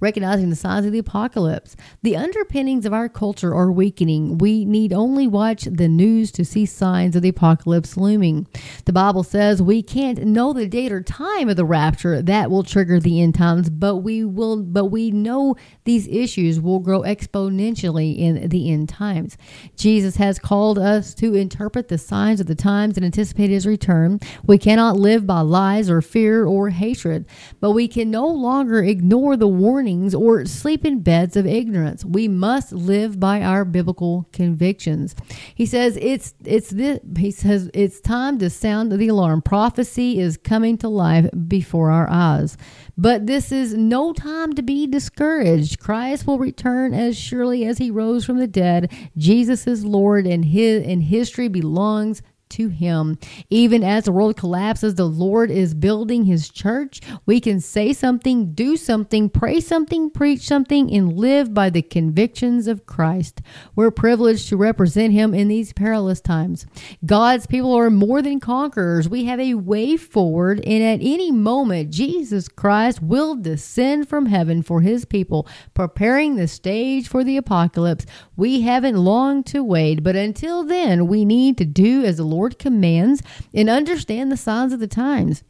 recognizing 0.00 0.50
the 0.50 0.56
signs 0.56 0.86
of 0.86 0.92
the 0.92 0.98
apocalypse. 0.98 1.76
The 2.02 2.16
underpinnings 2.16 2.86
of 2.86 2.92
our 2.92 3.08
culture 3.08 3.54
are 3.54 3.72
weakening. 3.72 4.38
We 4.38 4.64
need 4.64 4.92
only 4.92 5.26
watch 5.26 5.64
the 5.64 5.88
news 5.88 6.30
to 6.32 6.44
see 6.44 6.66
signs 6.66 7.16
of 7.16 7.22
the 7.22 7.28
apocalypse 7.28 7.96
looming. 7.96 8.46
The 8.84 8.92
Bible 8.92 9.22
says 9.22 9.62
we 9.62 9.82
can't 9.82 10.24
know 10.24 10.52
the 10.52 10.66
date 10.66 10.92
or 10.92 11.02
time 11.02 11.48
of 11.48 11.56
the 11.56 11.64
rapture 11.64 12.22
that 12.22 12.50
will 12.50 12.62
trigger 12.62 13.00
the 13.00 13.20
end 13.20 13.34
times, 13.34 13.70
but 13.70 13.96
we 13.96 14.24
will 14.24 14.62
but 14.62 14.86
we 14.86 15.10
know 15.10 15.56
these 15.84 16.06
issues 16.08 16.60
will 16.60 16.78
grow 16.80 17.02
exponentially 17.02 18.18
in 18.18 18.48
the 18.48 18.70
end 18.70 18.88
times. 18.88 19.36
Jesus 19.76 20.16
has 20.16 20.38
called 20.38 20.78
us 20.78 21.14
to 21.14 21.34
interpret 21.34 21.88
the 21.88 21.98
signs 21.98 22.40
of 22.40 22.46
the 22.46 22.54
times 22.54 22.96
and 22.96 23.04
anticipate 23.04 23.50
his 23.50 23.66
return. 23.66 24.20
We 24.46 24.58
cannot 24.58 24.96
live 24.96 25.26
by 25.26 25.40
lies 25.40 25.90
or 25.90 26.02
fear 26.02 26.46
or 26.46 26.70
hatred, 26.70 27.26
but 27.60 27.72
we 27.72 27.88
can 27.88 28.10
no 28.10 28.26
longer 28.26 28.82
ignore 28.82 29.36
the 29.36 29.48
warnings 29.74 30.14
or 30.14 30.46
sleep 30.46 30.84
in 30.84 31.00
beds 31.00 31.36
of 31.36 31.48
ignorance. 31.48 32.04
We 32.04 32.28
must 32.28 32.72
live 32.72 33.18
by 33.18 33.42
our 33.42 33.64
biblical 33.64 34.28
convictions. 34.32 35.16
He 35.52 35.66
says 35.66 35.98
it's 36.00 36.32
it's 36.44 36.70
this, 36.70 37.00
he 37.18 37.32
says 37.32 37.70
it's 37.74 38.00
time 38.00 38.38
to 38.38 38.50
sound 38.50 38.92
the 38.92 39.08
alarm. 39.08 39.42
Prophecy 39.42 40.20
is 40.20 40.36
coming 40.36 40.78
to 40.78 40.88
life 40.88 41.28
before 41.48 41.90
our 41.90 42.08
eyes. 42.08 42.56
But 42.96 43.26
this 43.26 43.50
is 43.50 43.74
no 43.74 44.12
time 44.12 44.52
to 44.52 44.62
be 44.62 44.86
discouraged. 44.86 45.80
Christ 45.80 46.24
will 46.24 46.38
return 46.38 46.94
as 46.94 47.18
surely 47.18 47.64
as 47.64 47.78
he 47.78 47.90
rose 47.90 48.24
from 48.24 48.38
the 48.38 48.46
dead. 48.46 48.92
Jesus 49.16 49.66
is 49.66 49.84
Lord 49.84 50.24
and 50.24 50.44
his 50.44 50.86
and 50.86 51.02
history 51.02 51.48
belongs 51.48 52.22
to 52.50 52.68
him. 52.68 53.18
Even 53.50 53.82
as 53.82 54.04
the 54.04 54.12
world 54.12 54.36
collapses, 54.36 54.94
the 54.94 55.04
Lord 55.06 55.50
is 55.50 55.74
building 55.74 56.24
his 56.24 56.48
church. 56.48 57.00
We 57.26 57.40
can 57.40 57.60
say 57.60 57.92
something, 57.92 58.52
do 58.52 58.76
something, 58.76 59.28
pray 59.30 59.60
something, 59.60 60.10
preach 60.10 60.42
something, 60.42 60.92
and 60.92 61.12
live 61.12 61.52
by 61.54 61.70
the 61.70 61.82
convictions 61.82 62.66
of 62.66 62.86
Christ. 62.86 63.40
We're 63.74 63.90
privileged 63.90 64.48
to 64.48 64.56
represent 64.56 65.12
him 65.12 65.34
in 65.34 65.48
these 65.48 65.72
perilous 65.72 66.20
times. 66.20 66.66
God's 67.04 67.46
people 67.46 67.74
are 67.74 67.90
more 67.90 68.22
than 68.22 68.40
conquerors. 68.40 69.08
We 69.08 69.24
have 69.24 69.40
a 69.40 69.54
way 69.54 69.96
forward, 69.96 70.60
and 70.64 70.82
at 70.82 71.04
any 71.04 71.32
moment, 71.32 71.90
Jesus 71.90 72.48
Christ 72.48 73.02
will 73.02 73.36
descend 73.36 74.08
from 74.08 74.26
heaven 74.26 74.62
for 74.62 74.80
his 74.80 75.04
people, 75.04 75.46
preparing 75.74 76.36
the 76.36 76.48
stage 76.48 77.08
for 77.08 77.24
the 77.24 77.36
apocalypse. 77.36 78.06
We 78.36 78.62
haven't 78.62 78.96
long 78.96 79.42
to 79.44 79.62
wait, 79.62 80.02
but 80.02 80.16
until 80.16 80.64
then, 80.64 81.06
we 81.06 81.24
need 81.24 81.56
to 81.58 81.64
do 81.64 82.04
as 82.04 82.16
the 82.16 82.24
Lord 82.24 82.43
Lord 82.44 82.58
commands 82.58 83.22
and 83.54 83.70
understand 83.70 84.30
the 84.30 84.36
signs 84.36 84.74
of 84.74 84.78
the 84.78 84.86
times. 84.86 85.44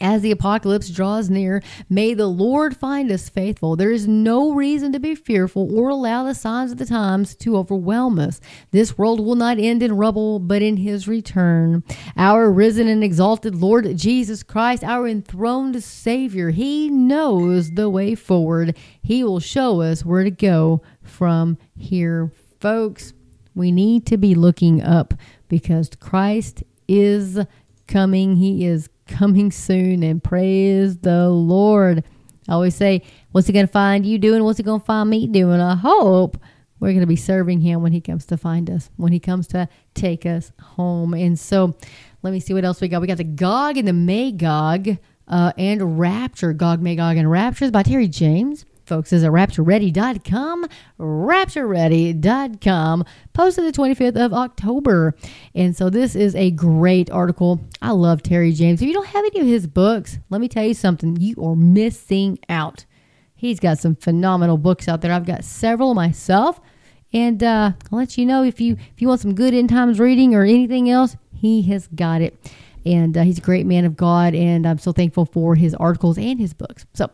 As 0.00 0.22
the 0.22 0.30
apocalypse 0.30 0.88
draws 0.88 1.28
near, 1.28 1.64
may 1.90 2.14
the 2.14 2.28
Lord 2.28 2.76
find 2.76 3.10
us 3.10 3.28
faithful. 3.28 3.74
There 3.74 3.90
is 3.90 4.06
no 4.06 4.52
reason 4.52 4.92
to 4.92 5.00
be 5.00 5.16
fearful 5.16 5.76
or 5.76 5.88
allow 5.88 6.22
the 6.22 6.34
signs 6.34 6.70
of 6.70 6.78
the 6.78 6.86
times 6.86 7.34
to 7.36 7.56
overwhelm 7.56 8.20
us. 8.20 8.40
This 8.70 8.96
world 8.96 9.18
will 9.18 9.34
not 9.34 9.58
end 9.58 9.82
in 9.82 9.96
rubble, 9.96 10.38
but 10.38 10.62
in 10.62 10.76
his 10.76 11.08
return. 11.08 11.82
Our 12.16 12.48
risen 12.48 12.86
and 12.86 13.02
exalted 13.02 13.56
Lord 13.56 13.96
Jesus 13.96 14.44
Christ, 14.44 14.84
our 14.84 15.08
enthroned 15.08 15.82
Savior, 15.82 16.50
he 16.50 16.88
knows 16.88 17.72
the 17.72 17.90
way 17.90 18.14
forward. 18.14 18.76
He 19.02 19.24
will 19.24 19.40
show 19.40 19.80
us 19.80 20.04
where 20.04 20.22
to 20.22 20.30
go 20.30 20.82
from 21.02 21.58
here. 21.76 22.30
Folks, 22.60 23.12
we 23.54 23.70
need 23.70 24.06
to 24.06 24.16
be 24.16 24.34
looking 24.34 24.82
up 24.82 25.14
because 25.52 25.90
Christ 26.00 26.64
is 26.88 27.38
coming. 27.86 28.36
He 28.36 28.64
is 28.64 28.88
coming 29.06 29.50
soon, 29.50 30.02
and 30.02 30.24
praise 30.24 30.96
the 30.96 31.28
Lord. 31.28 32.02
I 32.48 32.52
always 32.54 32.74
say, 32.74 33.02
What's 33.32 33.48
he 33.48 33.52
going 33.52 33.66
to 33.66 33.72
find 33.72 34.06
you 34.06 34.16
doing? 34.16 34.42
What's 34.44 34.56
he 34.56 34.64
going 34.64 34.80
to 34.80 34.86
find 34.86 35.10
me 35.10 35.26
doing? 35.26 35.60
I 35.60 35.74
hope 35.74 36.38
we're 36.80 36.92
going 36.92 37.00
to 37.00 37.06
be 37.06 37.16
serving 37.16 37.60
him 37.60 37.82
when 37.82 37.92
he 37.92 38.00
comes 38.00 38.24
to 38.26 38.38
find 38.38 38.70
us, 38.70 38.88
when 38.96 39.12
he 39.12 39.20
comes 39.20 39.46
to 39.48 39.68
take 39.92 40.24
us 40.24 40.52
home. 40.58 41.12
And 41.12 41.38
so, 41.38 41.76
let 42.22 42.32
me 42.32 42.40
see 42.40 42.54
what 42.54 42.64
else 42.64 42.80
we 42.80 42.88
got. 42.88 43.02
We 43.02 43.06
got 43.06 43.18
the 43.18 43.24
Gog 43.24 43.76
and 43.76 43.86
the 43.86 43.92
Magog 43.92 44.96
uh, 45.28 45.52
and 45.58 45.98
Rapture. 46.00 46.54
Gog, 46.54 46.80
Magog, 46.80 47.18
and 47.18 47.30
Rapture 47.30 47.66
is 47.66 47.70
by 47.70 47.82
Terry 47.82 48.08
James 48.08 48.64
folks, 48.86 49.12
is 49.12 49.24
at 49.24 49.30
raptureready.com. 49.30 50.66
Raptureready.com. 50.98 53.04
Posted 53.32 53.64
the 53.64 53.72
25th 53.72 54.16
of 54.16 54.32
October. 54.32 55.14
And 55.54 55.76
so 55.76 55.90
this 55.90 56.14
is 56.14 56.34
a 56.34 56.50
great 56.50 57.10
article. 57.10 57.60
I 57.80 57.90
love 57.90 58.22
Terry 58.22 58.52
James. 58.52 58.82
If 58.82 58.88
you 58.88 58.94
don't 58.94 59.06
have 59.06 59.24
any 59.24 59.40
of 59.40 59.46
his 59.46 59.66
books, 59.66 60.18
let 60.30 60.40
me 60.40 60.48
tell 60.48 60.64
you 60.64 60.74
something. 60.74 61.16
You 61.16 61.36
are 61.44 61.56
missing 61.56 62.38
out. 62.48 62.84
He's 63.34 63.58
got 63.58 63.78
some 63.78 63.96
phenomenal 63.96 64.56
books 64.56 64.88
out 64.88 65.00
there. 65.00 65.12
I've 65.12 65.26
got 65.26 65.44
several 65.44 65.94
myself. 65.94 66.60
And 67.12 67.42
uh, 67.42 67.72
I'll 67.90 67.98
let 67.98 68.16
you 68.16 68.24
know 68.24 68.42
if 68.42 68.60
you 68.60 68.76
if 68.94 69.02
you 69.02 69.08
want 69.08 69.20
some 69.20 69.34
good 69.34 69.52
end 69.52 69.68
times 69.68 70.00
reading 70.00 70.34
or 70.34 70.44
anything 70.44 70.88
else, 70.88 71.16
he 71.34 71.62
has 71.62 71.88
got 71.88 72.22
it. 72.22 72.52
And 72.84 73.16
uh, 73.16 73.22
he's 73.22 73.38
a 73.38 73.42
great 73.42 73.66
man 73.66 73.84
of 73.84 73.96
God, 73.96 74.34
and 74.34 74.66
I'm 74.66 74.78
so 74.78 74.92
thankful 74.92 75.26
for 75.26 75.54
his 75.54 75.74
articles 75.74 76.18
and 76.18 76.40
his 76.40 76.52
books. 76.52 76.84
So 76.94 77.08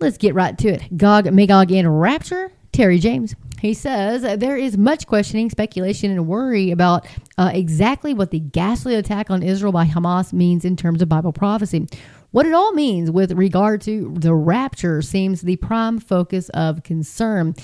Let's 0.00 0.16
get 0.16 0.34
right 0.34 0.56
to 0.56 0.68
it. 0.68 0.96
Gog, 0.96 1.30
Magog, 1.30 1.70
and 1.70 2.00
Rapture. 2.00 2.50
Terry 2.72 2.98
James. 2.98 3.34
He 3.60 3.74
says 3.74 4.22
there 4.38 4.56
is 4.56 4.78
much 4.78 5.06
questioning, 5.06 5.50
speculation, 5.50 6.10
and 6.10 6.26
worry 6.26 6.70
about 6.70 7.06
uh, 7.36 7.50
exactly 7.52 8.14
what 8.14 8.30
the 8.30 8.38
ghastly 8.38 8.94
attack 8.94 9.30
on 9.30 9.42
Israel 9.42 9.72
by 9.72 9.84
Hamas 9.84 10.32
means 10.32 10.64
in 10.64 10.76
terms 10.76 11.02
of 11.02 11.10
Bible 11.10 11.32
prophecy. 11.32 11.86
What 12.30 12.46
it 12.46 12.54
all 12.54 12.72
means 12.72 13.10
with 13.10 13.32
regard 13.32 13.82
to 13.82 14.14
the 14.16 14.34
rapture 14.34 15.02
seems 15.02 15.42
the 15.42 15.56
prime 15.56 15.98
focus 15.98 16.48
of 16.50 16.82
concern. 16.82 17.54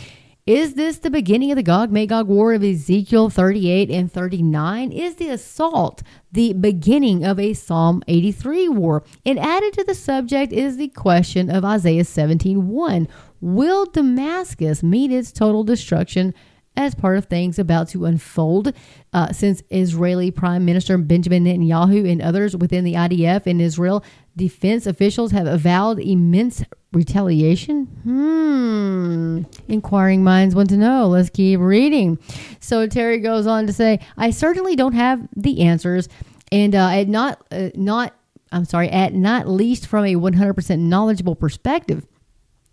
Is 0.45 0.75
this 0.75 0.99
the 0.99 1.11
beginning 1.11 1.51
of 1.51 1.57
the 1.57 1.63
Gog 1.63 1.91
Magog 1.91 2.29
war 2.29 2.53
of 2.53 2.63
Ezekiel 2.63 3.31
38 3.31 3.91
and 3.91 4.13
39? 4.13 4.93
Is 4.93 5.15
the 5.15 5.31
assault 5.31 6.03
the 6.37 6.53
beginning 6.53 7.25
of 7.25 7.41
a 7.41 7.55
Psalm 7.55 8.03
83 8.07 8.69
war? 8.69 9.03
And 9.25 9.39
added 9.39 9.73
to 9.73 9.85
the 9.85 9.95
subject 9.95 10.53
is 10.53 10.77
the 10.77 10.89
question 10.89 11.51
of 11.51 11.65
Isaiah 11.65 12.05
17:1. 12.05 13.09
Will 13.41 13.87
Damascus 13.87 14.83
meet 14.83 15.11
its 15.11 15.33
total 15.33 15.65
destruction 15.65 16.35
as 16.77 16.95
part 16.95 17.19
of 17.19 17.27
things 17.27 17.59
about 17.59 17.89
to 17.89 18.05
unfold 18.05 18.73
uh, 19.13 19.33
since 19.33 19.63
Israeli 19.71 20.31
Prime 20.31 20.65
Minister 20.65 20.99
Benjamin 20.99 21.45
Netanyahu 21.45 22.11
and 22.11 22.21
others 22.23 22.57
within 22.57 22.85
the 22.85 22.95
IDF 22.95 23.47
and 23.47 23.61
Israel 23.61 24.05
defense 24.37 24.87
officials 24.87 25.33
have 25.33 25.47
avowed 25.47 25.99
immense 25.99 26.63
retaliation? 26.93 27.87
Hmm. 28.03 29.43
Inquiring 29.69 30.23
minds 30.23 30.55
want 30.55 30.69
to 30.71 30.77
know. 30.77 31.09
Let's 31.09 31.31
keep 31.31 31.61
reading. 31.61 32.19
So 32.61 32.87
Terry 32.87 33.19
goes 33.19 33.47
on 33.47 33.67
to 33.67 33.73
say, 33.73 34.01
I 34.17 34.31
certainly 34.31 34.77
don't 34.77 34.95
have 34.95 35.27
the 35.35 35.63
answers, 35.63 36.09
and 36.53 36.75
uh, 36.75 36.89
at 36.89 37.09
not 37.09 37.45
uh, 37.51 37.71
not 37.75 38.15
I'm 38.53 38.65
sorry, 38.65 38.89
at 38.91 39.13
not 39.13 39.49
least 39.49 39.87
from 39.87 40.05
a 40.05 40.15
100% 40.15 40.79
knowledgeable 40.79 41.35
perspective. 41.35 42.07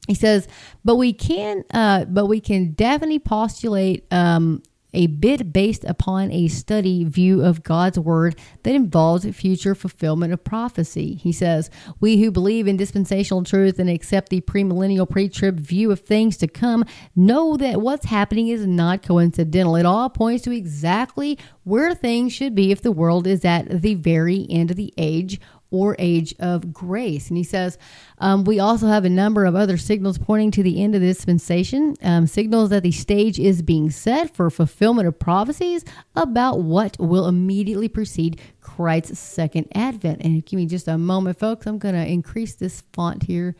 He 0.07 0.15
says, 0.15 0.47
but 0.83 0.97
we 0.97 1.13
can, 1.13 1.63
uh, 1.73 2.05
but 2.05 2.25
we 2.25 2.41
can 2.41 2.73
definitely 2.73 3.19
postulate 3.19 4.05
um, 4.11 4.61
a 4.93 5.07
bit 5.07 5.51
based 5.51 5.83
upon 5.85 6.31
a 6.31 6.47
study 6.47 7.03
view 7.03 7.43
of 7.43 7.63
God's 7.63 7.97
word 7.99 8.35
that 8.63 8.75
involves 8.75 9.25
future 9.35 9.75
fulfillment 9.75 10.33
of 10.33 10.43
prophecy. 10.43 11.15
He 11.15 11.31
says, 11.31 11.69
We 11.99 12.17
who 12.17 12.31
believe 12.31 12.67
in 12.67 12.77
dispensational 12.77 13.43
truth 13.43 13.79
and 13.79 13.89
accept 13.89 14.29
the 14.29 14.41
premillennial 14.41 15.09
pre 15.09 15.29
trib 15.29 15.59
view 15.59 15.91
of 15.91 16.01
things 16.01 16.37
to 16.37 16.47
come 16.47 16.85
know 17.15 17.57
that 17.57 17.81
what's 17.81 18.05
happening 18.05 18.49
is 18.49 18.67
not 18.67 19.03
coincidental. 19.03 19.75
It 19.75 19.85
all 19.85 20.09
points 20.09 20.43
to 20.43 20.51
exactly 20.51 21.39
where 21.63 21.95
things 21.95 22.33
should 22.33 22.53
be 22.53 22.71
if 22.71 22.81
the 22.81 22.91
world 22.91 23.25
is 23.25 23.43
at 23.45 23.81
the 23.81 23.95
very 23.95 24.45
end 24.49 24.69
of 24.69 24.77
the 24.77 24.93
age 24.97 25.39
or 25.73 25.95
age 25.97 26.35
of 26.39 26.71
grace. 26.71 27.29
And 27.29 27.35
he 27.35 27.43
says, 27.43 27.79
um, 28.19 28.43
we 28.43 28.59
also 28.59 28.85
have 28.85 29.05
a 29.05 29.09
number 29.09 29.43
of 29.43 29.55
other 29.55 29.75
signals 29.75 30.19
pointing 30.19 30.51
to 30.51 30.61
the 30.61 30.81
end 30.83 30.93
of 30.93 31.01
the 31.01 31.07
dispensation, 31.07 31.95
um, 32.03 32.27
signals 32.27 32.69
that 32.69 32.83
the 32.83 32.91
stage 32.91 33.39
is 33.39 33.63
being 33.63 33.89
set 33.89 34.35
for 34.35 34.51
fulfillment 34.51 35.07
of 35.07 35.17
prophecies 35.17 35.83
about 36.15 36.61
what 36.61 36.95
will 36.99 37.27
immediately 37.27 37.87
precede 37.87 38.39
Christ's 38.61 39.17
second 39.17 39.67
advent. 39.73 40.21
And 40.21 40.45
give 40.45 40.57
me 40.57 40.67
just 40.67 40.87
a 40.87 40.95
moment, 40.95 41.39
folks. 41.39 41.65
I'm 41.65 41.79
going 41.79 41.95
to 41.95 42.05
increase 42.05 42.53
this 42.53 42.83
font 42.93 43.23
here. 43.23 43.55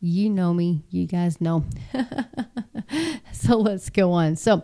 You 0.00 0.28
know 0.28 0.52
me, 0.52 0.84
you 0.90 1.06
guys 1.06 1.40
know. 1.40 1.64
so 3.32 3.56
let's 3.56 3.88
go 3.88 4.12
on. 4.12 4.36
So, 4.36 4.62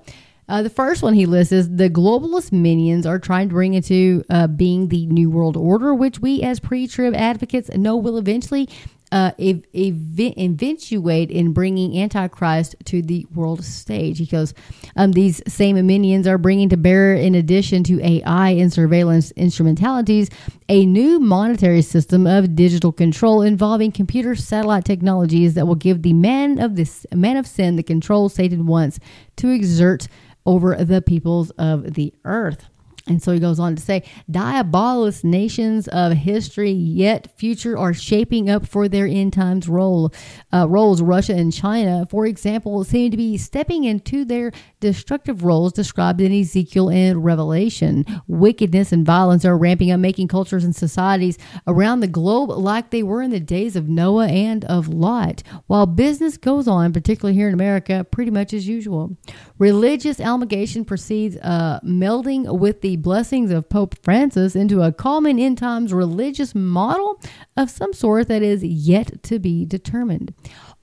uh, 0.53 0.61
the 0.61 0.69
first 0.69 1.03
one 1.03 1.15
he 1.15 1.25
lists 1.25 1.51
is 1.51 1.77
the 1.77 1.89
globalist 1.89 2.53
minions 2.53 3.07
are 3.07 3.19
trying 3.19 3.49
to 3.49 3.55
bring 3.55 3.73
into 3.73 4.23
uh, 4.29 4.47
being 4.47 4.89
the 4.89 5.07
New 5.07 5.31
World 5.31 5.57
Order, 5.57 5.95
which 5.95 6.19
we 6.19 6.43
as 6.43 6.61
pre 6.61 6.87
trib 6.87 7.15
advocates 7.15 7.71
know 7.71 7.97
will 7.97 8.19
eventually 8.19 8.69
uh, 9.13 9.31
ev- 9.39 9.65
ev- 9.75 10.39
eventuate 10.39 11.31
in 11.31 11.55
bringing 11.55 11.99
Antichrist 11.99 12.75
to 12.85 13.01
the 13.01 13.27
world 13.35 13.65
stage. 13.65 14.19
He 14.19 14.27
goes, 14.27 14.53
um, 14.95 15.13
These 15.13 15.43
same 15.51 15.87
minions 15.87 16.27
are 16.27 16.37
bringing 16.37 16.69
to 16.69 16.77
bear, 16.77 17.15
in 17.15 17.35
addition 17.35 17.83
to 17.85 18.05
AI 18.05 18.51
and 18.51 18.71
surveillance 18.71 19.31
instrumentalities, 19.33 20.29
a 20.69 20.85
new 20.85 21.19
monetary 21.19 21.81
system 21.81 22.27
of 22.27 22.55
digital 22.55 22.93
control 22.93 23.41
involving 23.41 23.91
computer 23.91 24.35
satellite 24.35 24.85
technologies 24.85 25.55
that 25.55 25.67
will 25.67 25.77
give 25.77 26.03
the 26.03 26.13
man 26.13 26.59
of 26.59 26.77
this 26.77 27.07
man 27.15 27.39
of 27.39 27.47
sin 27.47 27.77
the 27.77 27.83
control 27.83 28.29
Satan 28.29 28.67
wants 28.67 28.99
to 29.37 29.49
exert 29.49 30.09
over 30.47 30.75
the 30.77 31.03
peoples 31.03 31.51
of 31.53 31.95
the 31.95 32.13
earth. 32.25 32.69
And 33.09 33.23
so 33.23 33.33
he 33.33 33.41
goes 33.41 33.59
on 33.59 33.75
to 33.75 33.83
say, 33.83 34.05
diabolous 34.31 35.25
nations 35.25 35.89
of 35.89 36.13
history 36.13 36.71
yet 36.71 37.37
future 37.37 37.77
are 37.77 37.93
shaping 37.93 38.49
up 38.49 38.67
for 38.67 38.89
their 38.89 39.07
end 39.07 39.33
times 39.33 39.69
role. 39.69 40.13
Uh, 40.53 40.67
roles. 40.69 41.03
Russia 41.03 41.35
and 41.35 41.53
China, 41.53 42.07
for 42.09 42.27
example, 42.27 42.85
seem 42.85 43.11
to 43.11 43.17
be 43.17 43.37
stepping 43.37 43.85
into 43.85 44.25
their 44.25 44.53
destructive 44.81 45.43
roles 45.45 45.73
described 45.73 46.21
in 46.21 46.33
Ezekiel 46.33 46.91
and 46.91 47.25
Revelation. 47.25 48.05
Wickedness 48.27 48.93
and 48.93 49.05
violence 49.05 49.45
are 49.45 49.59
ramping 49.59 49.91
up, 49.91 49.99
making 50.01 50.29
cultures 50.29 50.65
and 50.65 50.75
societies 50.75 51.39
around 51.67 52.01
the 52.01 52.07
globe 52.07 52.51
like 52.51 52.91
they 52.91 53.03
were 53.03 53.23
in 53.23 53.31
the 53.31 53.41
days 53.41 53.77
of 53.77 53.89
Noah 53.89 54.29
and 54.29 54.65
of 54.67 54.89
Lot. 54.89 55.43
While 55.67 55.87
business 55.87 56.37
goes 56.37 56.69
on, 56.69 56.93
particularly 56.93 57.35
here 57.35 57.49
in 57.49 57.55
America, 57.55 58.05
pretty 58.11 58.31
much 58.31 58.53
as 58.53 58.69
usual. 58.69 59.17
Religious 59.59 60.21
amalgamation 60.21 60.85
proceeds 60.85 61.37
uh, 61.39 61.81
melding 61.85 62.59
with 62.59 62.81
the 62.81 62.92
blessings 62.97 63.51
of 63.51 63.69
Pope 63.69 63.97
Francis 64.03 64.57
into 64.57 64.83
a 64.83 64.93
common 64.93 65.39
end 65.39 65.59
times 65.59 65.93
religious 65.93 66.55
model 66.55 67.21
of 67.57 67.71
some 67.71 67.93
sort 67.93 68.29
that 68.29 68.43
is 68.43 68.63
yet 68.63 69.23
to 69.25 69.39
be 69.39 69.65
determined. 69.65 70.35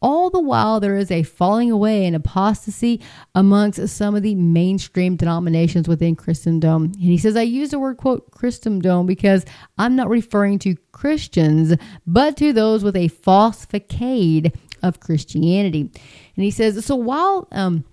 All 0.02 0.30
the 0.30 0.40
while, 0.40 0.80
there 0.80 0.96
is 0.96 1.12
a 1.12 1.24
falling 1.24 1.72
away 1.72 2.06
and 2.06 2.16
apostasy 2.16 3.02
amongst 3.36 3.86
some 3.90 4.16
of 4.16 4.24
the 4.24 4.36
mainstream 4.36 5.18
denominations 5.18 5.88
within 5.88 6.16
Christendom. 6.16 6.84
And 6.86 6.96
he 6.96 7.18
says, 7.18 7.36
I 7.36 7.42
use 7.42 7.72
the 7.72 7.80
word, 7.80 7.98
quote, 7.98 8.32
Christendom 8.32 9.06
because 9.06 9.44
I'm 9.78 9.96
not 9.98 10.10
referring 10.10 10.60
to 10.60 10.76
Christians, 10.94 11.76
but 12.08 12.38
to 12.38 12.54
those 12.54 12.84
with 12.84 12.96
a 12.96 13.10
false 13.10 13.66
facade 13.66 14.58
of 14.82 15.02
Christianity. 15.02 15.82
And 15.82 16.46
he 16.46 16.52
says, 16.52 16.86
so 16.86 16.96
while, 16.96 17.48
um, 17.52 17.84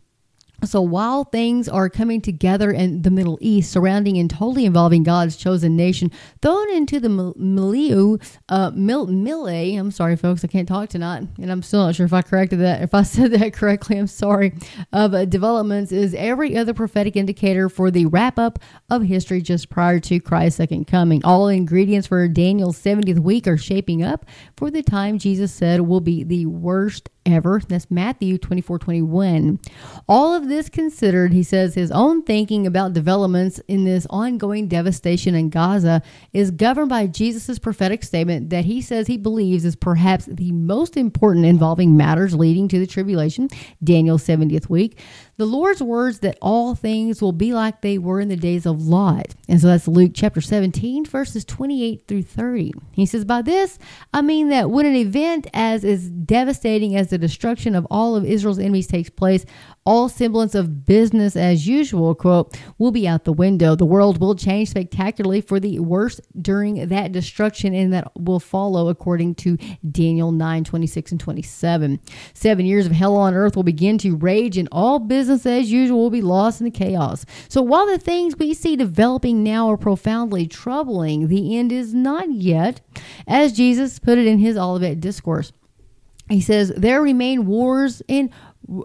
so 0.69 0.81
while 0.81 1.25
things 1.25 1.69
are 1.69 1.89
coming 1.89 2.21
together 2.21 2.71
in 2.71 3.03
the 3.03 3.11
Middle 3.11 3.39
East, 3.41 3.73
surrounding 3.73 4.19
and 4.19 4.29
totally 4.29 4.65
involving 4.65 5.03
God's 5.03 5.37
chosen 5.37 5.77
nation, 5.77 6.11
thrown 6.43 6.71
into 6.71 7.01
the 7.01 7.09
milieu, 7.09 8.19
uh, 8.49 8.71
mil, 8.75 9.07
I'm 9.47 9.91
sorry, 9.91 10.17
folks, 10.17 10.45
I 10.45 10.49
can't 10.49 10.69
talk 10.69 10.89
tonight, 10.89 11.29
and 11.41 11.51
I'm 11.51 11.63
still 11.63 11.85
not 11.85 11.95
sure 11.95 12.07
if 12.07 12.13
I 12.13 12.23
corrected 12.23 12.61
that. 12.61 12.83
If 12.83 12.95
I 12.95 13.03
said 13.05 13.33
that 13.33 13.53
correctly, 13.53 13.99
I'm 13.99 14.07
sorry. 14.07 14.55
Of 14.93 15.15
uh, 15.15 15.25
developments 15.25 15.93
is 15.93 16.15
every 16.15 16.57
other 16.57 16.75
prophetic 16.75 17.17
indicator 17.17 17.69
for 17.69 17.91
the 17.91 18.07
wrap 18.07 18.39
up 18.39 18.59
of 18.91 19.03
history 19.03 19.41
just 19.41 19.71
prior 19.71 20.01
to 20.01 20.21
Christ's 20.21 20.57
second 20.57 20.87
coming. 20.87 21.25
All 21.25 21.49
ingredients 21.49 22.07
for 22.07 22.27
Daniel's 22.29 22.79
70th 22.79 23.19
week 23.19 23.47
are 23.47 23.57
shaping 23.57 24.03
up 24.03 24.27
for 24.57 24.71
the 24.71 24.83
time 24.83 25.19
Jesus 25.19 25.53
said 25.53 25.81
will 25.81 26.01
be 26.01 26.25
the 26.25 26.47
worst 26.47 27.11
ever. 27.27 27.61
That's 27.69 27.91
Matthew 27.91 28.39
24 28.39 28.79
21. 28.79 29.61
All 30.09 30.35
of 30.35 30.49
this 30.49 30.69
considered, 30.69 31.33
he 31.33 31.43
says 31.43 31.75
his 31.75 31.91
own 31.91 32.23
thinking 32.23 32.67
about 32.67 32.93
developments 32.93 33.61
in 33.69 33.85
this 33.85 34.07
ongoing 34.09 34.69
devastation 34.69 35.35
in 35.35 35.51
Gaza 35.51 36.03
is 36.33 36.51
governed 36.51 36.89
by 36.89 37.07
Jesus' 37.07 37.59
prophetic 37.59 38.03
statement 38.03 38.51
that 38.51 38.65
he 38.65 38.81
says 38.81 39.07
he 39.07 39.19
believes 39.19 39.65
is 39.65 39.77
perhaps 39.77 40.27
the 40.27 40.53
most 40.53 40.97
important 40.97 41.45
involving 41.45 41.97
matters 41.97 42.35
leading 42.35 42.69
to 42.69 42.79
the 42.79 42.87
tribulation, 42.87 43.49
Daniel's 43.83 44.25
70th 44.25 44.69
week 44.69 44.99
the 45.39 45.47
Lord's 45.47 45.83
words 45.83 46.21
that 46.21 46.39
all 46.41 46.75
things 46.75 47.21
will 47.21 47.33
be 47.33 47.53
like 47.53 47.81
they 47.81 47.99
were 47.99 48.21
in 48.21 48.29
the 48.29 48.37
days 48.37 48.65
of 48.65 48.87
Lot. 48.87 49.35
And 49.49 49.61
so 49.61 49.67
that's 49.67 49.87
Luke 49.87 50.13
chapter 50.15 50.41
17, 50.41 51.05
verses 51.05 51.45
28 51.45 52.05
through 52.09 52.23
30. 52.23 52.73
He 52.93 53.05
says, 53.05 53.25
By 53.25 53.43
this, 53.43 53.79
I 54.15 54.23
mean 54.23 54.49
that 54.49 54.71
when 54.71 54.87
an 54.87 54.95
event 54.95 55.47
as 55.53 55.85
is 55.85 56.11
devastating 56.11 56.97
as 56.97 57.11
the 57.11 57.19
destruction 57.19 57.75
of 57.75 57.87
all 57.91 58.17
of 58.17 58.25
Israel's 58.25 58.59
enemies 58.59 58.87
takes 58.87 59.11
place, 59.11 59.45
all 59.87 60.09
semblance 60.09 60.55
of 60.55 60.85
business 60.85 61.37
as 61.37 61.67
usual, 61.67 62.15
quote, 62.15 62.59
will 62.77 62.91
be 62.91 63.07
out 63.07 63.25
the 63.25 63.33
window. 63.33 63.77
The 63.77 63.87
world 63.87 64.21
will 64.21 64.35
change 64.35 64.71
spectacularly 64.71 65.41
for 65.41 65.61
the 65.61 65.79
worse 65.79 66.21
during 66.41 66.89
that 66.89 67.13
destruction 67.13 67.73
and 67.73 67.93
that 67.93 68.11
will 68.19 68.41
follow 68.41 68.89
according 68.89 69.37
to 69.37 69.57
Daniel 69.89 70.33
9, 70.33 70.65
26 70.65 71.13
and 71.13 71.21
27. 71.21 72.01
Seven 72.35 72.67
years 72.67 72.87
of 72.87 72.93
hell 72.93 73.17
on 73.17 73.33
earth 73.33 73.55
will 73.55 73.63
begin 73.63 73.97
to 73.99 74.17
rage 74.17 74.59
and 74.59 74.69
all 74.73 74.99
business 74.99 75.47
as 75.47 75.71
usual 75.71 76.03
will 76.03 76.11
be 76.11 76.21
lost 76.21 76.61
in 76.61 76.65
the 76.65 76.71
chaos. 76.71 77.25
So 77.49 77.63
while 77.63 77.87
the 77.87 77.99
things 77.99 78.37
we 78.37 78.55
see 78.55 78.75
developing 78.75 79.45
now 79.45 79.71
are 79.71 79.77
profoundly 79.77 80.47
troubling, 80.47 81.29
the 81.29 81.57
end 81.57 81.71
is 81.71 81.95
not 81.95 82.33
yet, 82.33 82.81
as 83.27 83.53
Jesus 83.53 84.01
put 84.01 84.19
it 84.19 84.27
in 84.27 84.39
his 84.39 84.57
Olivet 84.57 85.01
Discourse. 85.01 85.53
He 86.29 86.41
says, 86.41 86.73
There 86.77 87.01
remain 87.01 87.47
wars 87.47 88.03
in 88.09 88.31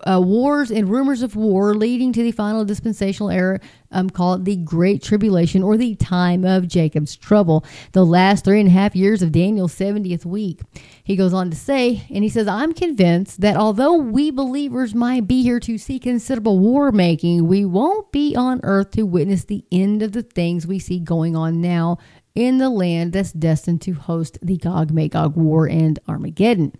uh, 0.03 0.21
wars 0.23 0.71
and 0.71 0.89
rumors 0.89 1.21
of 1.21 1.35
war 1.35 1.73
leading 1.73 2.13
to 2.13 2.23
the 2.23 2.31
final 2.31 2.63
dispensational 2.65 3.29
era 3.29 3.59
um, 3.91 4.09
called 4.09 4.45
the 4.45 4.55
Great 4.55 5.01
Tribulation 5.01 5.63
or 5.63 5.77
the 5.77 5.95
time 5.95 6.45
of 6.45 6.67
Jacob's 6.67 7.15
trouble, 7.15 7.65
the 7.91 8.05
last 8.05 8.45
three 8.45 8.59
and 8.59 8.69
a 8.69 8.71
half 8.71 8.95
years 8.95 9.21
of 9.21 9.31
Daniel's 9.31 9.75
70th 9.75 10.25
week. 10.25 10.61
He 11.03 11.15
goes 11.15 11.33
on 11.33 11.49
to 11.49 11.57
say, 11.57 12.03
and 12.09 12.23
he 12.23 12.29
says, 12.29 12.47
I'm 12.47 12.73
convinced 12.73 13.41
that 13.41 13.57
although 13.57 13.95
we 13.95 14.31
believers 14.31 14.95
might 14.95 15.27
be 15.27 15.43
here 15.43 15.59
to 15.61 15.77
see 15.77 15.99
considerable 15.99 16.59
war 16.59 16.91
making, 16.91 17.47
we 17.47 17.65
won't 17.65 18.11
be 18.11 18.35
on 18.35 18.61
earth 18.63 18.91
to 18.91 19.03
witness 19.03 19.45
the 19.45 19.65
end 19.71 20.01
of 20.01 20.11
the 20.11 20.23
things 20.23 20.67
we 20.67 20.79
see 20.79 20.99
going 20.99 21.35
on 21.35 21.59
now 21.59 21.97
in 22.35 22.57
the 22.57 22.69
land 22.69 23.13
that's 23.13 23.31
destined 23.31 23.81
to 23.81 23.93
host 23.93 24.37
the 24.41 24.57
Gog 24.57 24.91
Magog 24.91 25.35
war 25.35 25.67
and 25.67 25.99
Armageddon. 26.07 26.73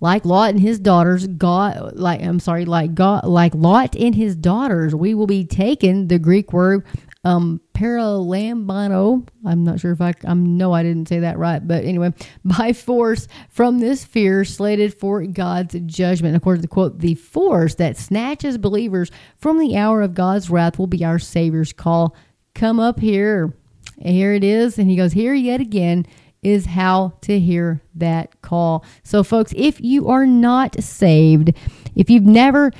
Like 0.00 0.24
Lot 0.24 0.50
and 0.50 0.60
his 0.60 0.78
daughters, 0.78 1.26
God, 1.26 1.92
like 1.94 2.22
I'm 2.22 2.40
sorry, 2.40 2.64
like 2.64 2.94
God, 2.94 3.24
like 3.24 3.54
Lot 3.54 3.96
and 3.96 4.14
his 4.14 4.36
daughters, 4.36 4.94
we 4.94 5.14
will 5.14 5.26
be 5.26 5.44
taken. 5.44 6.08
The 6.08 6.18
Greek 6.18 6.52
word 6.52 6.84
um, 7.24 7.60
paralambano. 7.74 9.26
I'm 9.44 9.64
not 9.64 9.80
sure 9.80 9.92
if 9.92 10.00
I, 10.00 10.12
I 10.26 10.34
know 10.34 10.72
I 10.72 10.82
didn't 10.82 11.08
say 11.08 11.20
that 11.20 11.38
right, 11.38 11.66
but 11.66 11.84
anyway, 11.84 12.12
by 12.44 12.72
force 12.72 13.26
from 13.48 13.78
this 13.78 14.04
fear 14.04 14.44
slated 14.44 14.94
for 14.94 15.24
God's 15.24 15.76
judgment. 15.86 16.36
According 16.36 16.62
to 16.62 16.68
the 16.68 16.72
quote, 16.72 16.98
the 16.98 17.14
force 17.14 17.74
that 17.76 17.96
snatches 17.96 18.58
believers 18.58 19.10
from 19.38 19.58
the 19.58 19.76
hour 19.76 20.02
of 20.02 20.14
God's 20.14 20.50
wrath 20.50 20.78
will 20.78 20.86
be 20.86 21.04
our 21.04 21.18
Savior's 21.18 21.72
call. 21.72 22.14
Come 22.54 22.78
up 22.78 23.00
here. 23.00 23.54
And 23.98 24.14
here 24.14 24.32
it 24.32 24.44
is. 24.44 24.78
And 24.78 24.90
he 24.90 24.96
goes, 24.96 25.12
Here 25.12 25.34
yet 25.34 25.60
again 25.60 26.06
is 26.42 26.66
how 26.66 27.14
to 27.22 27.40
hear 27.40 27.82
that 27.94 28.40
call. 28.42 28.84
So, 29.02 29.22
folks, 29.22 29.52
if 29.56 29.80
you 29.80 30.08
are 30.08 30.26
not 30.26 30.82
saved, 30.82 31.52
if 31.96 32.10
you've 32.10 32.24
never 32.24 32.70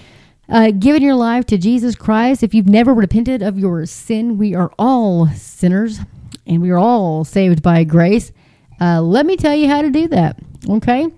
uh, 0.49 0.71
given 0.73 1.03
your 1.03 1.15
life 1.15 1.47
to 1.47 1.59
Jesus 1.59 1.95
Christ, 1.95 2.43
if 2.43 2.53
you've 2.53 2.69
never 2.69 2.93
repented 2.93 3.43
of 3.43 3.59
your 3.59 3.87
sin, 3.87 4.37
we 4.37 4.55
are 4.55 4.71
all 4.79 5.27
sinners 5.29 6.01
and 6.47 6.61
we 6.61 6.71
are 6.71 6.79
all 6.79 7.25
saved 7.25 7.62
by 7.62 7.85
grace. 7.85 8.33
Uh, 8.81 9.01
let 9.01 9.25
me 9.25 9.37
tell 9.37 9.55
you 9.55 9.69
how 9.69 9.81
to 9.81 9.91
do 9.91 10.09
that. 10.09 10.39
Okay. 10.69 11.09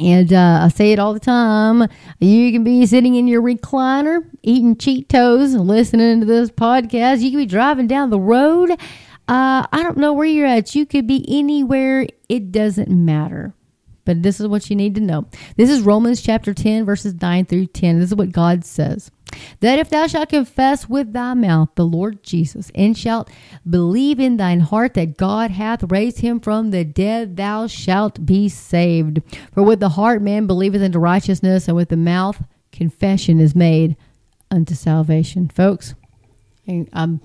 And 0.00 0.32
uh, 0.32 0.60
I 0.62 0.68
say 0.68 0.92
it 0.92 0.98
all 0.98 1.12
the 1.12 1.20
time. 1.20 1.86
You 2.20 2.52
can 2.52 2.64
be 2.64 2.86
sitting 2.86 3.16
in 3.16 3.28
your 3.28 3.42
recliner, 3.42 4.24
eating 4.42 4.74
Cheetos, 4.76 5.58
listening 5.58 6.20
to 6.20 6.26
this 6.26 6.50
podcast. 6.50 7.20
You 7.20 7.30
can 7.30 7.38
be 7.38 7.46
driving 7.46 7.86
down 7.86 8.08
the 8.08 8.18
road. 8.18 8.70
Uh, 8.70 9.66
I 9.70 9.82
don't 9.82 9.98
know 9.98 10.14
where 10.14 10.26
you're 10.26 10.46
at. 10.46 10.74
You 10.74 10.86
could 10.86 11.06
be 11.06 11.24
anywhere. 11.28 12.06
It 12.30 12.50
doesn't 12.50 12.88
matter. 12.88 13.52
But 14.06 14.22
this 14.22 14.40
is 14.40 14.48
what 14.48 14.70
you 14.70 14.76
need 14.76 14.94
to 14.94 15.02
know. 15.02 15.26
This 15.56 15.68
is 15.68 15.82
Romans 15.82 16.22
chapter 16.22 16.54
10, 16.54 16.86
verses 16.86 17.20
9 17.20 17.44
through 17.44 17.66
10. 17.66 18.00
This 18.00 18.08
is 18.08 18.14
what 18.14 18.32
God 18.32 18.64
says. 18.64 19.10
That 19.60 19.78
if 19.78 19.90
thou 19.90 20.06
shalt 20.06 20.28
confess 20.28 20.88
with 20.88 21.12
thy 21.12 21.34
mouth 21.34 21.70
the 21.74 21.86
Lord 21.86 22.22
Jesus, 22.22 22.70
and 22.74 22.96
shalt 22.96 23.30
believe 23.68 24.18
in 24.18 24.36
thine 24.36 24.60
heart 24.60 24.94
that 24.94 25.16
God 25.16 25.50
hath 25.50 25.90
raised 25.90 26.20
him 26.20 26.40
from 26.40 26.70
the 26.70 26.84
dead, 26.84 27.36
thou 27.36 27.66
shalt 27.66 28.24
be 28.24 28.48
saved. 28.48 29.20
For 29.52 29.62
with 29.62 29.80
the 29.80 29.90
heart 29.90 30.22
man 30.22 30.46
believeth 30.46 30.82
unto 30.82 30.98
righteousness, 30.98 31.68
and 31.68 31.76
with 31.76 31.88
the 31.88 31.96
mouth 31.96 32.42
confession 32.72 33.40
is 33.40 33.54
made 33.54 33.96
unto 34.50 34.74
salvation. 34.74 35.48
Folks, 35.48 35.94
I'm, 36.68 37.20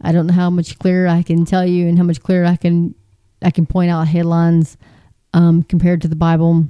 I 0.00 0.12
don't 0.12 0.26
know 0.26 0.34
how 0.34 0.50
much 0.50 0.78
clearer 0.78 1.08
I 1.08 1.22
can 1.22 1.44
tell 1.44 1.66
you, 1.66 1.88
and 1.88 1.98
how 1.98 2.04
much 2.04 2.22
clearer 2.22 2.46
I 2.46 2.56
can 2.56 2.94
I 3.42 3.50
can 3.50 3.66
point 3.66 3.90
out 3.90 4.08
headlines 4.08 4.76
um, 5.32 5.62
compared 5.62 6.02
to 6.02 6.08
the 6.08 6.16
Bible 6.16 6.66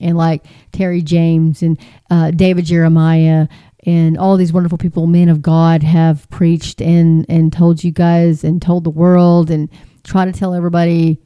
and 0.00 0.16
like 0.16 0.44
Terry 0.72 1.02
James 1.02 1.62
and 1.62 1.78
uh, 2.10 2.30
David 2.30 2.66
Jeremiah 2.66 3.48
and 3.86 4.18
all 4.18 4.36
these 4.36 4.52
wonderful 4.52 4.78
people, 4.78 5.06
men 5.06 5.28
of 5.28 5.40
God, 5.40 5.84
have 5.84 6.28
preached 6.28 6.82
and 6.82 7.24
and 7.28 7.52
told 7.52 7.84
you 7.84 7.92
guys 7.92 8.42
and 8.44 8.60
told 8.60 8.84
the 8.84 8.90
world 8.90 9.50
and 9.50 9.70
try 10.02 10.24
to 10.24 10.32
tell 10.32 10.52
everybody 10.52 11.20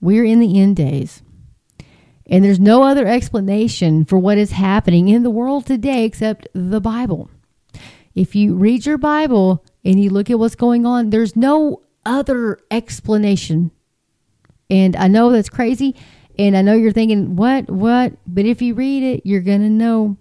we're 0.00 0.24
in 0.24 0.38
the 0.38 0.60
end 0.60 0.76
days. 0.76 1.22
And 2.26 2.44
there's 2.44 2.60
no 2.60 2.82
other 2.82 3.06
explanation 3.06 4.04
for 4.04 4.18
what 4.18 4.38
is 4.38 4.52
happening 4.52 5.08
in 5.08 5.22
the 5.22 5.30
world 5.30 5.66
today 5.66 6.04
except 6.04 6.46
the 6.54 6.80
Bible. 6.80 7.30
If 8.14 8.34
you 8.34 8.54
read 8.54 8.84
your 8.84 8.98
Bible 8.98 9.64
and 9.84 10.02
you 10.02 10.10
look 10.10 10.30
at 10.30 10.38
what's 10.38 10.54
going 10.54 10.84
on, 10.84 11.10
there's 11.10 11.36
no 11.36 11.82
other 12.04 12.58
explanation. 12.70 13.70
And 14.68 14.94
I 14.94 15.08
know 15.08 15.30
that's 15.30 15.48
crazy. 15.48 15.96
And 16.38 16.56
I 16.56 16.62
know 16.62 16.74
you're 16.74 16.92
thinking, 16.92 17.36
what, 17.36 17.70
what? 17.70 18.12
But 18.26 18.44
if 18.44 18.60
you 18.60 18.74
read 18.74 19.02
it, 19.02 19.22
you're 19.24 19.40
going 19.40 19.62
to 19.62 19.70
know 19.70 20.16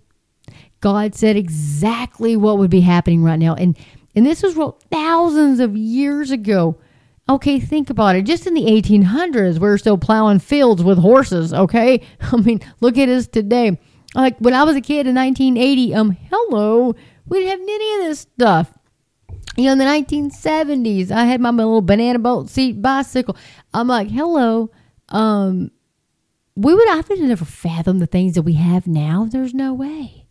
God 0.88 1.16
said 1.16 1.36
exactly 1.36 2.38
what 2.38 2.58
would 2.60 2.70
be 2.72 2.80
happening 2.80 3.22
right 3.22 3.36
now. 3.36 3.56
And 3.56 3.78
and 4.16 4.26
this 4.26 4.42
was 4.42 4.56
wrote 4.56 4.82
thousands 4.84 5.60
of 5.60 5.76
years 5.76 6.32
ago. 6.32 6.78
Okay, 7.28 7.60
think 7.60 7.90
about 7.90 8.16
it. 8.16 8.22
Just 8.22 8.48
in 8.48 8.54
the 8.54 8.64
1800s, 8.64 9.60
we 9.60 9.68
are 9.68 9.78
still 9.78 9.98
plowing 9.98 10.40
fields 10.40 10.82
with 10.82 10.98
horses. 10.98 11.54
Okay, 11.54 12.04
I 12.22 12.38
mean, 12.38 12.62
look 12.80 12.98
at 12.98 13.10
us 13.10 13.28
today. 13.28 13.78
Like 14.16 14.38
when 14.40 14.54
I 14.54 14.64
was 14.64 14.78
a 14.78 14.82
kid 14.82 15.08
in 15.08 15.16
1980, 15.16 15.94
um, 15.94 16.12
hello, 16.32 16.96
we 17.26 17.40
didn't 17.40 17.50
have 17.50 17.60
any 17.60 17.94
of 17.96 18.08
this 18.08 18.20
stuff. 18.20 18.72
You 19.58 19.66
know, 19.66 19.74
in 19.74 19.80
the 19.80 19.84
1970s, 19.84 21.12
I 21.12 21.26
had 21.26 21.42
my 21.42 21.50
little 21.50 21.82
banana 21.82 22.20
boat 22.20 22.50
seat 22.50 22.82
bicycle. 22.82 23.36
I'm 23.74 23.90
like, 23.90 24.08
hello, 24.08 24.72
um, 25.10 25.70
we 26.56 26.74
would 26.74 26.88
have 26.88 27.08
to 27.08 27.18
never 27.18 27.44
fathom 27.44 28.00
the 28.00 28.06
things 28.06 28.36
that 28.36 28.44
we 28.44 28.54
have 28.54 28.88
now. 28.88 29.28
There's 29.30 29.54
no 29.54 29.74
way. 29.74 30.27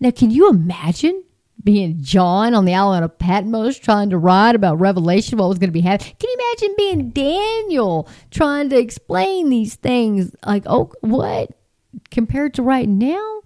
Now, 0.00 0.10
can 0.10 0.30
you 0.30 0.48
imagine 0.48 1.24
being 1.64 1.98
John 2.00 2.54
on 2.54 2.64
the 2.64 2.74
island 2.74 3.04
of 3.04 3.18
Patmos 3.18 3.78
trying 3.78 4.10
to 4.10 4.18
write 4.18 4.54
about 4.54 4.78
Revelation, 4.78 5.38
what 5.38 5.48
was 5.48 5.58
going 5.58 5.68
to 5.68 5.72
be 5.72 5.80
happening? 5.80 6.14
Can 6.18 6.30
you 6.30 6.38
imagine 6.40 6.74
being 6.76 7.10
Daniel 7.10 8.08
trying 8.30 8.70
to 8.70 8.78
explain 8.78 9.50
these 9.50 9.74
things? 9.74 10.34
Like, 10.46 10.62
oh, 10.66 10.92
what? 11.00 11.50
Compared 12.10 12.54
to 12.54 12.62
right 12.62 12.88
now? 12.88 13.40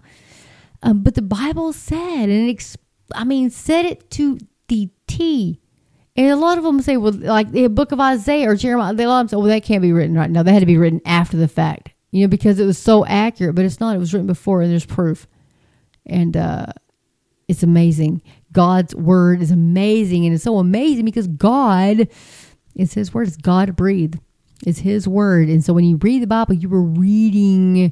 Um, 0.83 1.01
but 1.01 1.15
the 1.15 1.21
Bible 1.21 1.73
said, 1.73 2.29
and 2.29 2.49
it, 2.49 2.75
I 3.15 3.23
mean, 3.23 3.49
said 3.49 3.85
it 3.85 4.09
to 4.11 4.37
the 4.67 4.89
T. 5.07 5.59
And 6.15 6.29
a 6.29 6.35
lot 6.35 6.59
of 6.59 6.63
them 6.63 6.81
say, 6.81 6.97
well, 6.97 7.13
like 7.13 7.51
the 7.51 7.67
book 7.67 7.91
of 7.91 7.99
Isaiah 7.99 8.51
or 8.51 8.55
Jeremiah, 8.55 8.93
they 8.93 9.05
a 9.05 9.09
lot 9.09 9.21
of 9.21 9.29
them 9.29 9.29
say, 9.29 9.41
well, 9.41 9.47
that 9.47 9.63
can't 9.63 9.81
be 9.81 9.91
written 9.91 10.15
right 10.15 10.29
now. 10.29 10.43
That 10.43 10.51
had 10.51 10.59
to 10.59 10.67
be 10.67 10.77
written 10.77 11.01
after 11.05 11.37
the 11.37 11.47
fact, 11.47 11.89
you 12.11 12.21
know, 12.21 12.27
because 12.27 12.59
it 12.59 12.65
was 12.65 12.77
so 12.77 13.03
accurate, 13.05 13.55
but 13.55 13.65
it's 13.65 13.79
not. 13.79 13.95
It 13.95 13.99
was 13.99 14.13
written 14.13 14.27
before, 14.27 14.61
and 14.61 14.71
there's 14.71 14.85
proof 14.85 15.27
and 16.05 16.35
uh, 16.35 16.67
it's 17.47 17.63
amazing. 17.63 18.21
God's 18.51 18.95
word 18.95 19.41
is 19.41 19.51
amazing, 19.51 20.25
and 20.25 20.33
it's 20.33 20.43
so 20.43 20.57
amazing 20.57 21.05
because 21.05 21.27
God, 21.27 22.07
it's 22.75 22.93
His 22.93 23.13
word. 23.13 23.27
It's 23.27 23.37
God 23.37 23.75
breathed. 23.75 24.19
It's 24.65 24.79
His 24.79 25.07
word, 25.07 25.49
and 25.49 25.63
so 25.63 25.73
when 25.73 25.85
you 25.85 25.97
read 25.97 26.21
the 26.21 26.27
Bible, 26.27 26.53
you 26.53 26.69
were 26.69 26.83
reading 26.83 27.91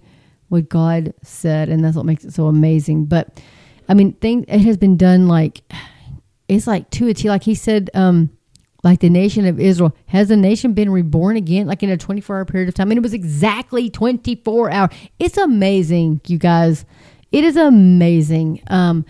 what 0.50 0.70
God 0.70 1.14
said, 1.24 1.70
and 1.70 1.84
that's 1.84 1.96
what 1.96 2.06
makes 2.06 2.26
it 2.26 2.34
so 2.34 2.48
amazing. 2.48 3.06
But 3.06 3.42
I 3.88 3.94
mean, 3.94 4.14
thing 4.14 4.46
it 4.48 4.62
has 4.62 4.78
been 4.78 4.98
done 4.98 5.28
like 5.28 5.62
it's 6.48 6.68
like 6.68 6.90
to 6.92 7.08
a 7.08 7.14
T. 7.14 7.30
Like 7.30 7.44
He 7.44 7.56
said, 7.56 7.90
um, 7.94 8.30
like 8.84 9.00
the 9.00 9.10
nation 9.10 9.46
of 9.46 9.60
Israel. 9.60 9.96
Has 10.08 10.30
the 10.30 10.38
nation 10.38 10.74
been 10.74 10.90
reborn 10.90 11.38
again, 11.38 11.68
like 11.68 11.84
in 11.84 11.90
a 11.90 11.98
24 11.98 12.38
hour 12.38 12.46
period 12.46 12.70
of 12.70 12.76
time? 12.76 12.92
And 12.92 12.98
it 12.98 13.02
was 13.04 13.14
exactly 13.14 13.90
24 13.90 14.72
hours. 14.72 14.90
It's 15.20 15.38
amazing, 15.38 16.22
you 16.28 16.38
guys. 16.38 16.86
It 17.32 17.44
is 17.44 17.56
amazing. 17.56 18.62
Um, 18.68 19.06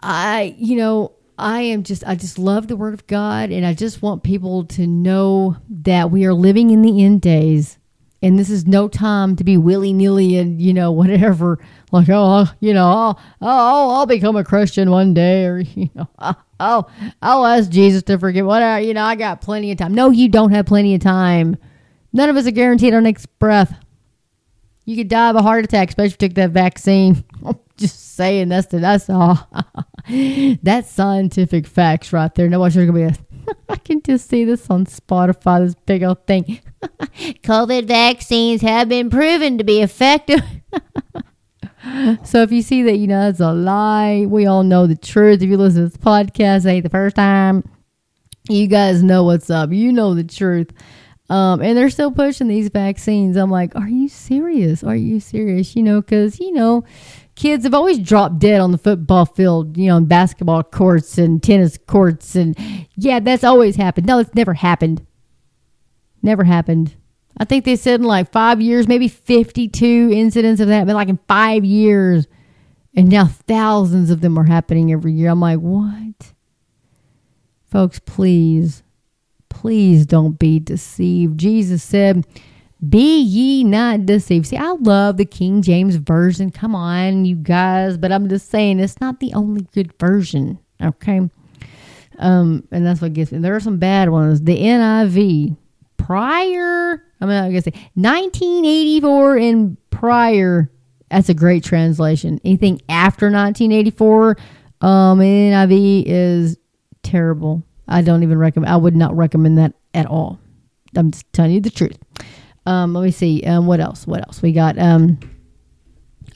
I, 0.00 0.54
you 0.58 0.76
know, 0.76 1.12
I 1.38 1.60
am 1.62 1.82
just, 1.82 2.04
I 2.06 2.14
just 2.14 2.38
love 2.38 2.68
the 2.68 2.76
Word 2.76 2.94
of 2.94 3.06
God, 3.06 3.50
and 3.50 3.66
I 3.66 3.74
just 3.74 4.02
want 4.02 4.22
people 4.22 4.64
to 4.66 4.86
know 4.86 5.56
that 5.68 6.10
we 6.10 6.24
are 6.24 6.34
living 6.34 6.70
in 6.70 6.82
the 6.82 7.02
end 7.04 7.20
days, 7.20 7.78
and 8.22 8.38
this 8.38 8.50
is 8.50 8.66
no 8.66 8.88
time 8.88 9.36
to 9.36 9.44
be 9.44 9.56
willy 9.56 9.92
nilly 9.92 10.36
and 10.36 10.60
you 10.62 10.72
know 10.72 10.92
whatever. 10.92 11.58
Like, 11.92 12.08
oh, 12.08 12.46
you 12.60 12.72
know, 12.72 12.86
I'll, 12.86 13.20
I'll, 13.40 13.90
I'll 13.90 14.06
become 14.06 14.36
a 14.36 14.44
Christian 14.44 14.90
one 14.90 15.12
day, 15.12 15.44
or 15.44 15.58
you 15.74 15.90
know, 15.94 16.08
I'll, 16.60 16.90
I'll 17.20 17.46
ask 17.46 17.68
Jesus 17.68 18.02
to 18.04 18.18
forgive. 18.18 18.46
Whatever, 18.46 18.80
you 18.80 18.94
know, 18.94 19.04
I 19.04 19.16
got 19.16 19.40
plenty 19.40 19.72
of 19.72 19.78
time. 19.78 19.94
No, 19.94 20.10
you 20.10 20.28
don't 20.28 20.52
have 20.52 20.66
plenty 20.66 20.94
of 20.94 21.00
time. 21.00 21.56
None 22.12 22.30
of 22.30 22.36
us 22.36 22.46
are 22.46 22.52
guaranteed 22.52 22.94
our 22.94 23.00
next 23.00 23.26
breath. 23.40 23.74
You 24.84 24.96
could 24.96 25.08
die 25.08 25.30
of 25.30 25.36
a 25.36 25.42
heart 25.42 25.64
attack, 25.64 25.88
especially 25.88 26.14
if 26.14 26.22
you 26.22 26.28
took 26.28 26.34
that 26.36 26.50
vaccine. 26.50 27.24
I'm 27.44 27.58
just 27.76 28.14
saying 28.16 28.48
that's 28.48 28.66
the, 28.68 28.78
that's 28.78 29.08
all. 29.08 29.48
that's 30.62 30.90
scientific 30.90 31.66
facts 31.66 32.12
right 32.12 32.34
there. 32.34 32.48
No 32.48 32.60
one's 32.60 32.76
gonna 32.76 32.92
be 32.92 33.02
a. 33.02 33.16
I 33.68 33.76
can 33.76 34.02
just 34.02 34.28
see 34.28 34.44
this 34.44 34.68
on 34.70 34.86
Spotify. 34.86 35.64
This 35.64 35.74
big 35.86 36.02
old 36.02 36.26
thing. 36.26 36.60
COVID 36.82 37.86
vaccines 37.86 38.62
have 38.62 38.88
been 38.88 39.10
proven 39.10 39.58
to 39.58 39.64
be 39.64 39.80
effective. 39.80 40.42
so 42.24 42.42
if 42.42 42.52
you 42.52 42.62
see 42.62 42.82
that, 42.82 42.96
you 42.96 43.06
know 43.06 43.28
it's 43.28 43.40
a 43.40 43.52
lie. 43.52 44.24
We 44.26 44.46
all 44.46 44.62
know 44.62 44.86
the 44.86 44.96
truth. 44.96 45.42
If 45.42 45.48
you 45.48 45.56
listen 45.56 45.82
to 45.82 45.88
this 45.88 45.96
podcast, 45.96 46.66
ain't 46.66 46.84
the 46.84 46.90
first 46.90 47.16
time. 47.16 47.64
You 48.48 48.66
guys 48.66 49.02
know 49.02 49.24
what's 49.24 49.48
up. 49.48 49.72
You 49.72 49.92
know 49.92 50.14
the 50.14 50.24
truth. 50.24 50.70
Um, 51.30 51.62
and 51.62 51.76
they're 51.76 51.90
still 51.90 52.12
pushing 52.12 52.48
these 52.48 52.68
vaccines. 52.68 53.36
I'm 53.36 53.50
like, 53.50 53.74
are 53.76 53.88
you 53.88 54.08
serious? 54.08 54.84
Are 54.84 54.96
you 54.96 55.20
serious? 55.20 55.74
You 55.74 55.82
know, 55.82 56.02
because, 56.02 56.38
you 56.38 56.52
know, 56.52 56.84
kids 57.34 57.64
have 57.64 57.72
always 57.72 57.98
dropped 57.98 58.38
dead 58.38 58.60
on 58.60 58.72
the 58.72 58.78
football 58.78 59.24
field, 59.24 59.76
you 59.76 59.88
know, 59.88 59.96
in 59.96 60.04
basketball 60.04 60.62
courts 60.62 61.16
and 61.16 61.42
tennis 61.42 61.78
courts. 61.86 62.34
And 62.34 62.56
yeah, 62.96 63.20
that's 63.20 63.44
always 63.44 63.76
happened. 63.76 64.06
No, 64.06 64.18
it's 64.18 64.34
never 64.34 64.52
happened. 64.52 65.06
Never 66.22 66.44
happened. 66.44 66.94
I 67.38 67.44
think 67.44 67.64
they 67.64 67.76
said 67.76 68.00
in 68.00 68.06
like 68.06 68.30
five 68.30 68.60
years, 68.60 68.86
maybe 68.86 69.08
52 69.08 70.10
incidents 70.12 70.60
of 70.60 70.68
that, 70.68 70.86
but 70.86 70.94
like 70.94 71.08
in 71.08 71.18
five 71.26 71.64
years. 71.64 72.26
And 72.94 73.08
now 73.08 73.24
thousands 73.24 74.10
of 74.10 74.20
them 74.20 74.38
are 74.38 74.44
happening 74.44 74.92
every 74.92 75.12
year. 75.14 75.30
I'm 75.30 75.40
like, 75.40 75.58
what? 75.58 76.32
Folks, 77.64 77.98
please 77.98 78.83
please 79.54 80.04
don't 80.04 80.38
be 80.38 80.58
deceived. 80.58 81.38
Jesus 81.38 81.82
said, 81.82 82.26
Be 82.86 83.20
ye 83.20 83.64
not 83.64 84.04
deceived. 84.04 84.46
See, 84.46 84.56
I 84.56 84.72
love 84.72 85.16
the 85.16 85.24
King 85.24 85.62
James 85.62 85.96
Version. 85.96 86.50
Come 86.50 86.74
on, 86.74 87.24
you 87.24 87.36
guys. 87.36 87.96
But 87.96 88.12
I'm 88.12 88.28
just 88.28 88.50
saying, 88.50 88.80
it's 88.80 89.00
not 89.00 89.20
the 89.20 89.32
only 89.32 89.66
good 89.72 89.92
version. 89.98 90.58
Okay. 90.82 91.30
Um, 92.18 92.68
and 92.70 92.86
that's 92.86 93.00
what 93.00 93.12
gets 93.14 93.32
me. 93.32 93.38
There 93.38 93.54
are 93.56 93.60
some 93.60 93.78
bad 93.78 94.10
ones. 94.10 94.42
The 94.42 94.56
NIV 94.56 95.56
prior, 95.96 97.02
I 97.20 97.26
mean, 97.26 97.36
I 97.36 97.50
guess 97.50 97.64
1984 97.94 99.36
and 99.38 99.90
prior. 99.90 100.70
That's 101.10 101.28
a 101.28 101.34
great 101.34 101.64
translation. 101.64 102.40
Anything 102.44 102.82
after 102.88 103.26
1984, 103.26 104.36
um, 104.80 105.20
NIV 105.20 106.04
is 106.06 106.58
terrible. 107.02 107.62
I 107.88 108.02
don't 108.02 108.22
even 108.22 108.38
recommend. 108.38 108.72
I 108.72 108.76
would 108.76 108.96
not 108.96 109.16
recommend 109.16 109.58
that 109.58 109.74
at 109.92 110.06
all. 110.06 110.38
I'm 110.96 111.10
just 111.10 111.30
telling 111.32 111.52
you 111.52 111.60
the 111.60 111.70
truth. 111.70 111.98
Um, 112.66 112.94
let 112.94 113.04
me 113.04 113.10
see. 113.10 113.42
Um, 113.42 113.66
what 113.66 113.80
else? 113.80 114.06
What 114.06 114.20
else? 114.20 114.40
We 114.42 114.52
got. 114.52 114.78
Um, 114.78 115.18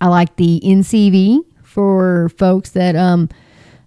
I 0.01 0.09
like 0.09 0.37
the 0.37 0.61
NCV 0.65 1.41
for 1.63 2.29
folks 2.31 2.71
that 2.71 2.97
um, 2.97 3.29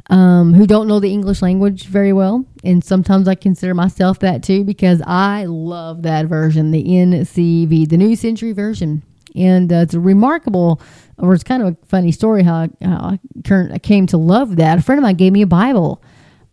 um, 0.10 0.54
who 0.54 0.66
don't 0.68 0.88
know 0.88 1.00
the 1.00 1.12
English 1.12 1.42
language 1.42 1.86
very 1.86 2.14
well, 2.14 2.46
and 2.64 2.84
sometimes 2.84 3.28
I 3.28 3.36
consider 3.36 3.74
myself 3.74 4.20
that 4.20 4.44
too 4.44 4.64
because 4.64 5.02
I 5.06 5.46
love 5.46 6.02
that 6.02 6.26
version, 6.26 6.72
the 6.72 6.84
NCV, 6.84 7.88
the 7.88 7.98
New 7.98 8.16
Century 8.16 8.52
Version, 8.54 9.04
and 9.36 9.72
uh, 9.72 9.78
it's 9.78 9.94
a 9.94 10.00
remarkable, 10.00 10.82
or 11.18 11.34
it's 11.34 11.44
kind 11.44 11.62
of 11.64 11.70
a 11.70 11.86
funny 11.86 12.12
story 12.12 12.44
how, 12.44 12.68
how 12.82 13.18
I 13.46 13.80
came 13.80 14.08
to 14.08 14.18
love 14.18 14.58
that. 14.58 14.80
A 14.80 14.82
friend 14.82 15.00
of 15.00 15.04
mine 15.04 15.16
gave 15.16 15.32
me 15.32 15.44
a 15.44 15.48
Bible 15.48 16.04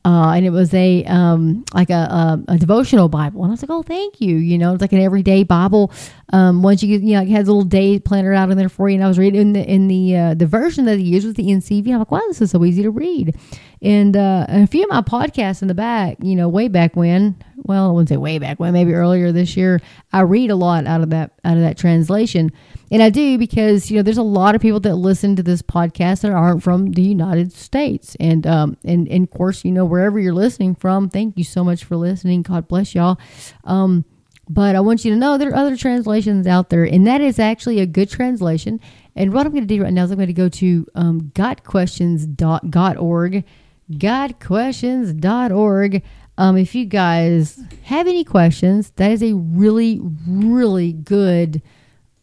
uh, 0.08 0.32
and 0.32 0.46
it 0.46 0.50
was 0.50 0.72
a 0.72 1.04
um, 1.04 1.62
like 1.74 1.90
a, 1.90 1.92
a, 1.92 2.44
a, 2.48 2.56
devotional 2.56 3.10
Bible, 3.10 3.42
and 3.42 3.50
I 3.50 3.52
was 3.52 3.60
like, 3.60 3.70
"Oh, 3.70 3.82
thank 3.82 4.22
you." 4.22 4.36
You 4.36 4.56
know, 4.56 4.72
it's 4.72 4.80
like 4.80 4.94
an 4.94 5.02
everyday 5.02 5.42
Bible. 5.42 5.92
Um, 6.32 6.62
once 6.62 6.82
you 6.82 6.98
get, 6.98 7.06
you 7.06 7.14
know, 7.14 7.20
it 7.20 7.28
has 7.28 7.46
a 7.46 7.52
little 7.52 7.68
day 7.68 7.98
planner 7.98 8.32
out 8.32 8.50
in 8.50 8.56
there 8.56 8.70
for 8.70 8.88
you. 8.88 8.94
And 8.94 9.04
I 9.04 9.08
was 9.08 9.18
reading 9.18 9.38
in 9.38 9.52
the 9.52 9.70
in 9.70 9.86
the 9.88 10.16
uh, 10.16 10.34
the 10.34 10.46
version 10.46 10.86
that 10.86 10.98
he 10.98 11.04
used 11.04 11.26
was 11.26 11.34
the 11.34 11.48
NCV. 11.48 11.92
I'm 11.92 11.98
like, 11.98 12.10
"Wow, 12.10 12.22
this 12.26 12.40
is 12.40 12.52
so 12.52 12.64
easy 12.64 12.82
to 12.84 12.90
read." 12.90 13.36
And, 13.82 14.16
uh, 14.16 14.46
and 14.48 14.64
a 14.64 14.66
few 14.66 14.82
of 14.82 14.88
my 14.88 15.02
podcasts 15.02 15.60
in 15.60 15.68
the 15.68 15.74
back, 15.74 16.16
you 16.22 16.34
know, 16.34 16.48
way 16.48 16.68
back 16.68 16.96
when, 16.96 17.36
well, 17.58 17.90
I 17.90 17.92
wouldn't 17.92 18.08
say 18.08 18.16
way 18.16 18.38
back 18.38 18.58
when, 18.58 18.72
maybe 18.72 18.92
earlier 18.94 19.30
this 19.30 19.56
year, 19.56 19.80
I 20.12 20.22
read 20.22 20.50
a 20.50 20.56
lot 20.56 20.86
out 20.86 21.02
of 21.02 21.10
that 21.10 21.32
out 21.44 21.58
of 21.58 21.62
that 21.62 21.76
translation. 21.76 22.50
And 22.90 23.02
I 23.02 23.10
do 23.10 23.36
because, 23.36 23.90
you 23.90 23.98
know, 23.98 24.02
there's 24.02 24.18
a 24.18 24.22
lot 24.22 24.54
of 24.54 24.62
people 24.62 24.80
that 24.80 24.96
listen 24.96 25.36
to 25.36 25.42
this 25.42 25.60
podcast 25.60 26.22
that 26.22 26.32
aren't 26.32 26.62
from 26.62 26.92
the 26.92 27.02
United 27.02 27.52
States. 27.52 28.16
And, 28.18 28.46
um, 28.46 28.78
and, 28.84 29.06
and 29.08 29.24
of 29.24 29.30
course, 29.30 29.62
you 29.64 29.72
know, 29.72 29.84
wherever 29.84 30.18
you're 30.18 30.32
listening 30.32 30.74
from, 30.74 31.10
thank 31.10 31.36
you 31.36 31.44
so 31.44 31.62
much 31.62 31.84
for 31.84 31.96
listening. 31.96 32.40
God 32.42 32.66
bless 32.66 32.94
y'all. 32.94 33.18
Um, 33.64 34.06
but 34.48 34.74
I 34.74 34.80
want 34.80 35.04
you 35.04 35.12
to 35.12 35.18
know 35.18 35.36
there 35.36 35.50
are 35.50 35.56
other 35.56 35.76
translations 35.76 36.46
out 36.46 36.70
there, 36.70 36.84
and 36.84 37.06
that 37.06 37.20
is 37.20 37.38
actually 37.38 37.80
a 37.80 37.86
good 37.86 38.08
translation. 38.08 38.80
And 39.14 39.34
what 39.34 39.44
I'm 39.44 39.52
going 39.52 39.66
to 39.66 39.74
do 39.74 39.82
right 39.82 39.92
now 39.92 40.04
is 40.04 40.10
I'm 40.10 40.16
going 40.16 40.28
to 40.28 40.32
go 40.32 40.48
to 40.48 40.86
um, 40.94 41.30
gotquestions.org, 41.34 43.44
gotquestions.org. 43.90 46.02
Um, 46.38 46.56
if 46.56 46.74
you 46.74 46.86
guys 46.86 47.60
have 47.82 48.06
any 48.06 48.24
questions, 48.24 48.90
that 48.96 49.10
is 49.10 49.22
a 49.22 49.34
really, 49.34 50.00
really 50.26 50.94
good 50.94 51.60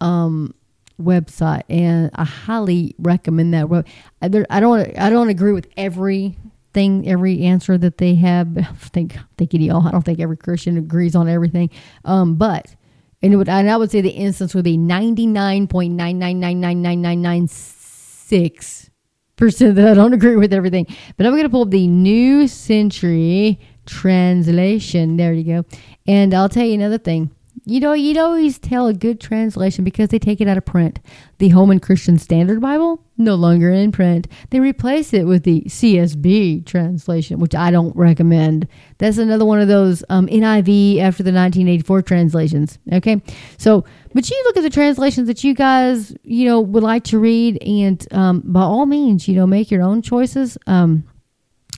um, 0.01 0.53
website, 1.01 1.63
and 1.69 2.09
I 2.15 2.23
highly 2.23 2.95
recommend 2.99 3.53
that. 3.53 3.69
Web- 3.69 3.87
I 4.21 4.27
don't, 4.27 4.47
I 4.49 5.09
don't 5.09 5.29
agree 5.29 5.51
with 5.51 5.67
every 5.77 6.37
thing, 6.73 7.07
every 7.07 7.43
answer 7.43 7.77
that 7.77 7.97
they 7.97 8.15
have. 8.15 8.57
I 8.57 8.63
think, 8.63 9.17
I 9.17 9.23
think 9.37 9.53
it 9.53 9.69
all. 9.69 9.87
I 9.87 9.91
don't 9.91 10.03
think 10.03 10.19
every 10.19 10.37
Christian 10.37 10.77
agrees 10.77 11.15
on 11.15 11.27
everything, 11.27 11.69
um, 12.03 12.35
but 12.35 12.75
and 13.21 13.37
would, 13.37 13.49
and 13.49 13.69
I 13.69 13.77
would 13.77 13.89
say 13.91 14.01
the 14.01 14.09
instance 14.09 14.53
would 14.53 14.65
be 14.65 14.77
ninety 14.77 15.25
nine 15.25 15.67
point 15.67 15.93
nine 15.93 16.19
nine 16.19 16.39
nine 16.39 16.59
nine 16.59 16.81
nine 16.81 17.01
nine 17.01 17.21
nine 17.21 17.47
six 17.47 18.89
percent 19.35 19.75
that 19.75 19.87
I 19.87 19.93
don't 19.93 20.13
agree 20.13 20.35
with 20.35 20.53
everything. 20.53 20.85
But 21.17 21.25
I'm 21.25 21.33
going 21.33 21.43
to 21.43 21.49
pull 21.49 21.63
up 21.63 21.71
the 21.71 21.87
New 21.87 22.47
Century 22.47 23.59
Translation. 23.85 25.17
There 25.17 25.33
you 25.33 25.43
go. 25.43 25.65
And 26.07 26.33
I'll 26.33 26.49
tell 26.49 26.65
you 26.65 26.73
another 26.73 26.97
thing. 26.97 27.31
You 27.63 27.79
know, 27.79 27.93
you'd 27.93 28.17
always 28.17 28.59
tell 28.59 28.87
a 28.87 28.93
good 28.93 29.19
translation 29.19 29.83
because 29.83 30.09
they 30.09 30.19
take 30.19 30.41
it 30.41 30.47
out 30.47 30.57
of 30.57 30.65
print. 30.65 30.99
The 31.37 31.49
Holman 31.49 31.79
Christian 31.79 32.19
Standard 32.19 32.61
Bible, 32.61 33.01
no 33.17 33.35
longer 33.35 33.71
in 33.71 33.91
print. 33.91 34.27
They 34.49 34.59
replace 34.59 35.13
it 35.13 35.23
with 35.23 35.43
the 35.43 35.61
CSB 35.61 36.65
translation, 36.65 37.39
which 37.39 37.55
I 37.55 37.71
don't 37.71 37.95
recommend. 37.95 38.67
That's 38.97 39.17
another 39.17 39.45
one 39.45 39.61
of 39.61 39.67
those 39.67 40.03
um, 40.09 40.27
NIV 40.27 40.99
after 40.99 41.23
the 41.23 41.31
1984 41.31 42.01
translations. 42.01 42.77
Okay. 42.91 43.21
So, 43.57 43.85
but 44.13 44.29
you 44.29 44.41
look 44.45 44.57
at 44.57 44.63
the 44.63 44.69
translations 44.69 45.27
that 45.27 45.43
you 45.43 45.53
guys, 45.53 46.13
you 46.23 46.45
know, 46.45 46.59
would 46.59 46.83
like 46.83 47.05
to 47.05 47.19
read, 47.19 47.61
and 47.63 48.05
um, 48.13 48.41
by 48.45 48.61
all 48.61 48.85
means, 48.85 49.27
you 49.27 49.35
know, 49.35 49.47
make 49.47 49.71
your 49.71 49.81
own 49.81 50.01
choices. 50.01 50.57
Um, 50.67 51.05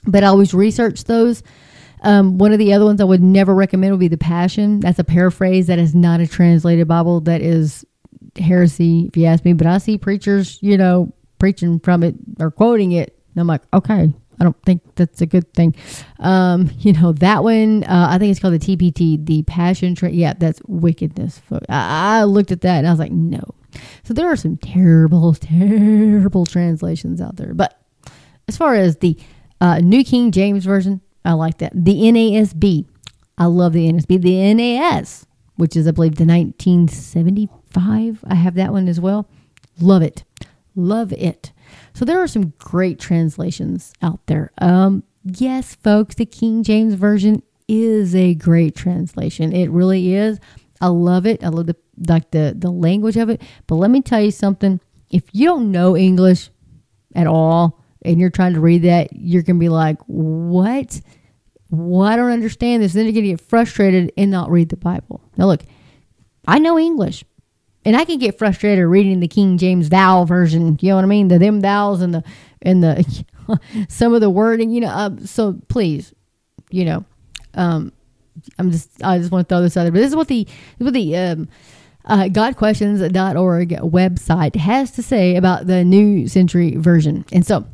but 0.08 0.24
always 0.24 0.54
research 0.54 1.04
those. 1.04 1.44
Um, 2.04 2.38
one 2.38 2.54
of 2.54 2.60
the 2.60 2.74
other 2.74 2.86
ones 2.86 3.02
I 3.02 3.06
would 3.06 3.24
never 3.24 3.56
recommend 3.56 3.92
would 3.92 4.00
be 4.00 4.08
the 4.08 4.18
Passion. 4.18 4.80
That's 4.80 5.00
a 5.00 5.04
paraphrase. 5.04 5.68
That 5.68 5.80
is 5.80 5.96
not 5.96 6.20
a 6.20 6.28
translated 6.28 6.88
Bible. 6.88 7.22
That 7.22 7.42
is 7.42 7.86
heresy, 8.38 9.06
if 9.08 9.18
you 9.18 9.26
ask 9.26 9.44
me. 9.46 9.54
But 9.54 9.68
I 9.68 9.78
see 9.80 9.98
preachers, 9.98 10.60
you 10.62 10.78
know, 10.78 11.14
preaching 11.40 11.80
from 11.80 12.04
it 12.04 12.16
or 12.40 12.52
quoting 12.52 12.92
it. 12.92 13.18
And 13.34 13.42
I'm 13.42 13.48
like, 13.48 13.62
okay, 13.74 14.14
I 14.40 14.44
don't 14.44 14.62
think 14.64 14.82
that's 14.96 15.22
a 15.22 15.26
good 15.26 15.52
thing. 15.54 15.76
Um, 16.20 16.70
you 16.80 16.94
know, 16.94 17.14
that 17.14 17.44
one, 17.44 17.84
uh, 17.84 18.08
I 18.10 18.18
think 18.18 18.32
it's 18.32 18.40
called 18.40 18.60
the 18.60 18.78
TPT, 18.78 19.24
the 19.26 19.44
Passion. 19.44 19.96
Tra- 19.96 20.10
yeah, 20.10 20.34
that's 20.38 20.62
wickedness. 20.68 21.42
I, 21.70 22.20
I 22.20 22.24
looked 22.24 22.52
at 22.52 22.62
that 22.62 22.78
and 22.80 22.88
I 22.88 22.92
was 22.92 23.00
like, 23.00 23.12
no. 23.12 23.42
So 24.04 24.14
there 24.14 24.28
are 24.28 24.36
some 24.36 24.58
terrible, 24.58 25.34
terrible 25.40 26.46
translations 26.46 27.22
out 27.22 27.36
there. 27.36 27.54
But 27.54 27.80
as 28.48 28.58
far 28.58 28.76
as 28.76 28.98
the 28.98 29.18
uh, 29.60 29.80
New 29.80 30.04
King 30.04 30.32
James 30.32 30.66
Version, 30.66 31.02
I 31.28 31.34
like 31.34 31.58
that. 31.58 31.74
The 31.76 31.94
NASB. 31.94 32.86
I 33.38 33.46
love 33.46 33.74
the 33.74 33.92
NASB. 33.92 34.22
The 34.22 34.54
NAS, 34.54 35.28
which 35.58 35.76
is, 35.76 35.86
I 35.88 35.92
believe, 35.92 36.16
the 36.16 36.26
1975. 36.26 38.24
I 38.26 38.36
have 38.36 38.56
that 38.56 38.72
one 38.72 38.88
as 38.88 39.02
well. 39.02 39.30
Love 39.80 40.02
it. 40.02 40.24
Love 40.74 41.12
it. 41.12 41.52
So 41.94 42.06
there 42.06 42.20
are 42.20 42.28
some 42.28 42.54
great 42.58 42.98
translations 42.98 43.92
out 44.02 44.26
there. 44.28 44.52
Um, 44.60 45.04
yes, 45.26 45.76
folks, 45.76 46.16
the 46.16 46.26
King 46.26 46.64
James 46.64 46.94
Version 46.94 47.44
is 47.68 48.16
a 48.16 48.34
great 48.36 48.74
translation. 48.74 49.52
It 49.52 49.70
really 49.70 50.16
is. 50.16 50.40
I 50.80 50.88
love 50.88 51.26
it. 51.26 51.44
I 51.44 51.50
love 51.50 51.66
the 51.66 51.76
like 52.08 52.32
the 52.32 52.56
the 52.58 52.72
language 52.72 53.18
of 53.18 53.30
it. 53.30 53.42
But 53.66 53.76
let 53.76 53.92
me 53.92 54.02
tell 54.02 54.22
you 54.22 54.32
something. 54.32 54.80
If 55.10 55.24
you 55.34 55.48
don't 55.48 55.72
know 55.72 55.98
English 55.98 56.50
at 57.16 57.28
all 57.28 57.84
and 58.04 58.20
you're 58.20 58.30
trying 58.30 58.54
to 58.54 58.62
read 58.62 58.84
that, 58.84 59.10
you're 59.12 59.42
gonna 59.42 59.60
be 59.60 59.70
like, 59.70 59.98
"What? 60.06 61.02
Well, 61.70 62.08
I 62.08 62.16
don't 62.16 62.32
understand 62.32 62.82
this. 62.82 62.94
Then 62.94 63.06
you're 63.06 63.14
going 63.14 63.26
to 63.26 63.32
get 63.32 63.42
frustrated 63.42 64.12
and 64.18 64.32
not 64.32 64.50
read 64.50 64.70
the 64.70 64.78
Bible. 64.78 65.22
Now, 65.36 65.48
look, 65.48 65.64
I 66.48 66.60
know 66.60 66.80
English, 66.80 67.26
and 67.84 67.96
I 67.96 68.06
can 68.06 68.20
get 68.20 68.38
frustrated 68.38 68.86
reading 68.86 69.20
the 69.20 69.28
King 69.28 69.58
James 69.58 69.90
thou 69.90 70.24
version. 70.26 70.78
You 70.82 70.90
know 70.90 70.96
what 70.96 71.04
I 71.04 71.08
mean? 71.08 71.28
The 71.28 71.40
them 71.40 71.62
thous 71.62 72.02
and 72.02 72.14
the 72.14 72.24
and 72.62 72.84
the 72.84 73.26
some 73.90 74.14
of 74.14 74.22
the 74.22 74.30
wording. 74.30 74.70
You 74.70 74.82
know, 74.82 74.90
uh, 74.90 75.10
so 75.26 75.60
please, 75.68 76.14
you 76.70 76.86
know, 76.86 77.06
um, 77.54 77.92
I'm 78.58 78.72
just 78.72 79.04
I 79.04 79.18
just 79.18 79.32
want 79.32 79.48
to 79.48 79.54
throw 79.54 79.62
this 79.62 79.76
out 79.76 79.84
there. 79.84 79.92
But 79.92 80.00
this 80.00 80.10
is 80.10 80.16
what 80.16 80.30
the 80.30 80.42
is 80.80 80.86
what 80.86 80.94
the 80.94 81.18
um, 81.18 81.50
uh, 82.06 82.24
GotQuestions.org 82.24 83.70
website 83.70 84.56
has 84.56 84.92
to 84.92 85.04
say 85.04 85.36
about 85.36 85.68
the 85.68 85.84
New 85.84 86.28
Century 86.28 86.76
Version. 86.76 87.26
And 87.34 87.46
so, 87.46 87.66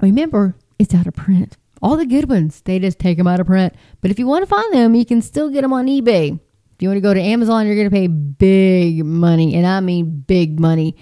remember, 0.00 0.54
it's 0.78 0.94
out 0.94 1.06
of 1.06 1.14
print. 1.14 1.56
All 1.82 1.96
the 1.96 2.06
good 2.06 2.28
ones, 2.28 2.60
they 2.62 2.78
just 2.78 2.98
take 2.98 3.18
them 3.18 3.26
out 3.26 3.40
of 3.40 3.46
print. 3.46 3.74
But 4.00 4.10
if 4.10 4.18
you 4.18 4.26
want 4.26 4.42
to 4.42 4.46
find 4.46 4.72
them, 4.72 4.94
you 4.94 5.04
can 5.04 5.22
still 5.22 5.50
get 5.50 5.62
them 5.62 5.72
on 5.72 5.86
eBay. 5.86 6.32
If 6.34 6.82
you 6.82 6.88
want 6.88 6.98
to 6.98 7.02
go 7.02 7.14
to 7.14 7.20
Amazon, 7.20 7.66
you're 7.66 7.76
going 7.76 7.90
to 7.90 7.94
pay 7.94 8.06
big 8.06 9.04
money, 9.04 9.54
and 9.54 9.66
I 9.66 9.80
mean 9.80 10.20
big 10.26 10.60
money. 10.60 10.96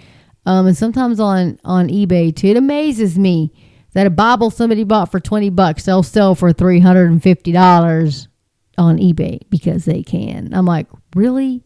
Um, 0.46 0.66
and 0.66 0.76
sometimes 0.76 1.20
on 1.20 1.58
on 1.64 1.88
eBay 1.88 2.34
too, 2.34 2.48
it 2.48 2.56
amazes 2.56 3.18
me 3.18 3.52
that 3.92 4.06
a 4.06 4.10
Bible 4.10 4.50
somebody 4.50 4.84
bought 4.84 5.10
for 5.10 5.20
twenty 5.20 5.50
bucks, 5.50 5.84
they'll 5.84 6.02
sell 6.02 6.34
for 6.34 6.52
three 6.52 6.80
hundred 6.80 7.10
and 7.10 7.22
fifty 7.22 7.52
dollars 7.52 8.28
on 8.78 8.98
eBay 8.98 9.40
because 9.50 9.84
they 9.84 10.02
can. 10.02 10.54
I'm 10.54 10.66
like, 10.66 10.86
really? 11.14 11.64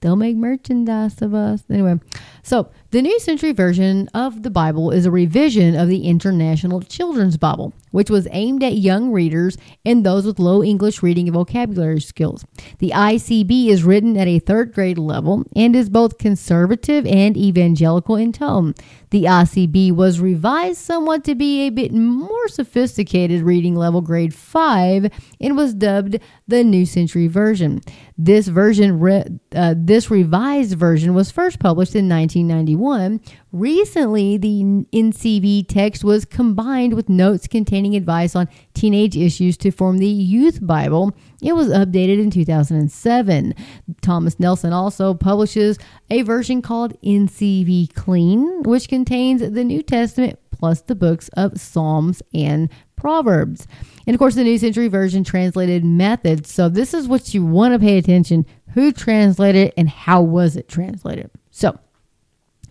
They'll 0.00 0.16
make 0.16 0.36
merchandise 0.36 1.22
of 1.22 1.34
us. 1.34 1.62
Anyway, 1.70 2.00
so 2.42 2.70
the 2.90 3.00
New 3.00 3.18
Century 3.20 3.52
Version 3.52 4.08
of 4.12 4.42
the 4.42 4.50
Bible 4.50 4.90
is 4.90 5.06
a 5.06 5.10
revision 5.10 5.76
of 5.76 5.88
the 5.88 6.06
International 6.06 6.82
Children's 6.82 7.36
Bible, 7.36 7.72
which 7.92 8.10
was 8.10 8.28
aimed 8.32 8.62
at 8.62 8.76
young 8.76 9.12
readers 9.12 9.56
and 9.84 10.04
those 10.04 10.26
with 10.26 10.38
low 10.38 10.62
English 10.62 11.02
reading 11.02 11.28
and 11.28 11.34
vocabulary 11.34 12.00
skills. 12.00 12.44
The 12.80 12.90
ICB 12.90 13.68
is 13.68 13.84
written 13.84 14.16
at 14.16 14.26
a 14.26 14.40
third 14.40 14.74
grade 14.74 14.98
level 14.98 15.44
and 15.54 15.76
is 15.76 15.88
both 15.88 16.18
conservative 16.18 17.06
and 17.06 17.36
evangelical 17.36 18.16
in 18.16 18.32
tone. 18.32 18.74
The 19.10 19.24
ICB 19.24 19.92
was 19.92 20.20
revised 20.20 20.80
somewhat 20.80 21.22
to 21.24 21.34
be 21.34 21.66
a 21.66 21.70
bit 21.70 21.92
more 21.92 22.48
sophisticated 22.48 23.42
reading 23.42 23.76
level 23.76 24.00
grade 24.00 24.34
5 24.34 25.10
and 25.40 25.56
was 25.56 25.74
dubbed 25.74 26.18
the 26.48 26.64
New 26.64 26.86
Century 26.86 27.28
Version. 27.28 27.80
This 28.18 28.48
version, 28.48 29.00
re- 29.00 29.24
uh, 29.54 29.74
this 29.76 30.10
revised 30.10 30.78
version, 30.78 31.14
was 31.14 31.30
first 31.30 31.58
published 31.58 31.94
in 31.94 32.08
1991. 32.40 33.20
Recently, 33.52 34.36
the 34.36 34.62
NCV 34.92 35.66
text 35.68 36.04
was 36.04 36.24
combined 36.24 36.94
with 36.94 37.08
notes 37.08 37.46
containing 37.46 37.94
advice 37.94 38.34
on 38.34 38.48
teenage 38.74 39.16
issues 39.16 39.56
to 39.58 39.70
form 39.70 39.98
the 39.98 40.06
Youth 40.06 40.64
Bible. 40.64 41.12
It 41.42 41.54
was 41.54 41.68
updated 41.68 42.20
in 42.20 42.30
2007. 42.30 43.54
Thomas 44.00 44.40
Nelson 44.40 44.72
also 44.72 45.14
publishes 45.14 45.78
a 46.10 46.22
version 46.22 46.62
called 46.62 47.00
NCV 47.02 47.94
Clean, 47.94 48.62
which 48.62 48.88
contains 48.88 49.40
the 49.40 49.64
New 49.64 49.82
Testament 49.82 50.38
plus 50.62 50.80
the 50.82 50.94
books 50.94 51.28
of 51.30 51.60
Psalms 51.60 52.22
and 52.32 52.70
Proverbs. 52.94 53.66
And 54.06 54.14
of 54.14 54.18
course, 54.18 54.36
the 54.36 54.44
New 54.44 54.58
Century 54.58 54.86
Version 54.86 55.24
translated 55.24 55.84
methods. 55.84 56.52
So, 56.52 56.68
this 56.68 56.94
is 56.94 57.08
what 57.08 57.34
you 57.34 57.44
want 57.44 57.74
to 57.74 57.80
pay 57.80 57.98
attention 57.98 58.46
who 58.74 58.92
translated 58.92 59.68
it 59.68 59.74
and 59.76 59.88
how 59.88 60.22
was 60.22 60.56
it 60.56 60.68
translated. 60.68 61.30
So, 61.50 61.78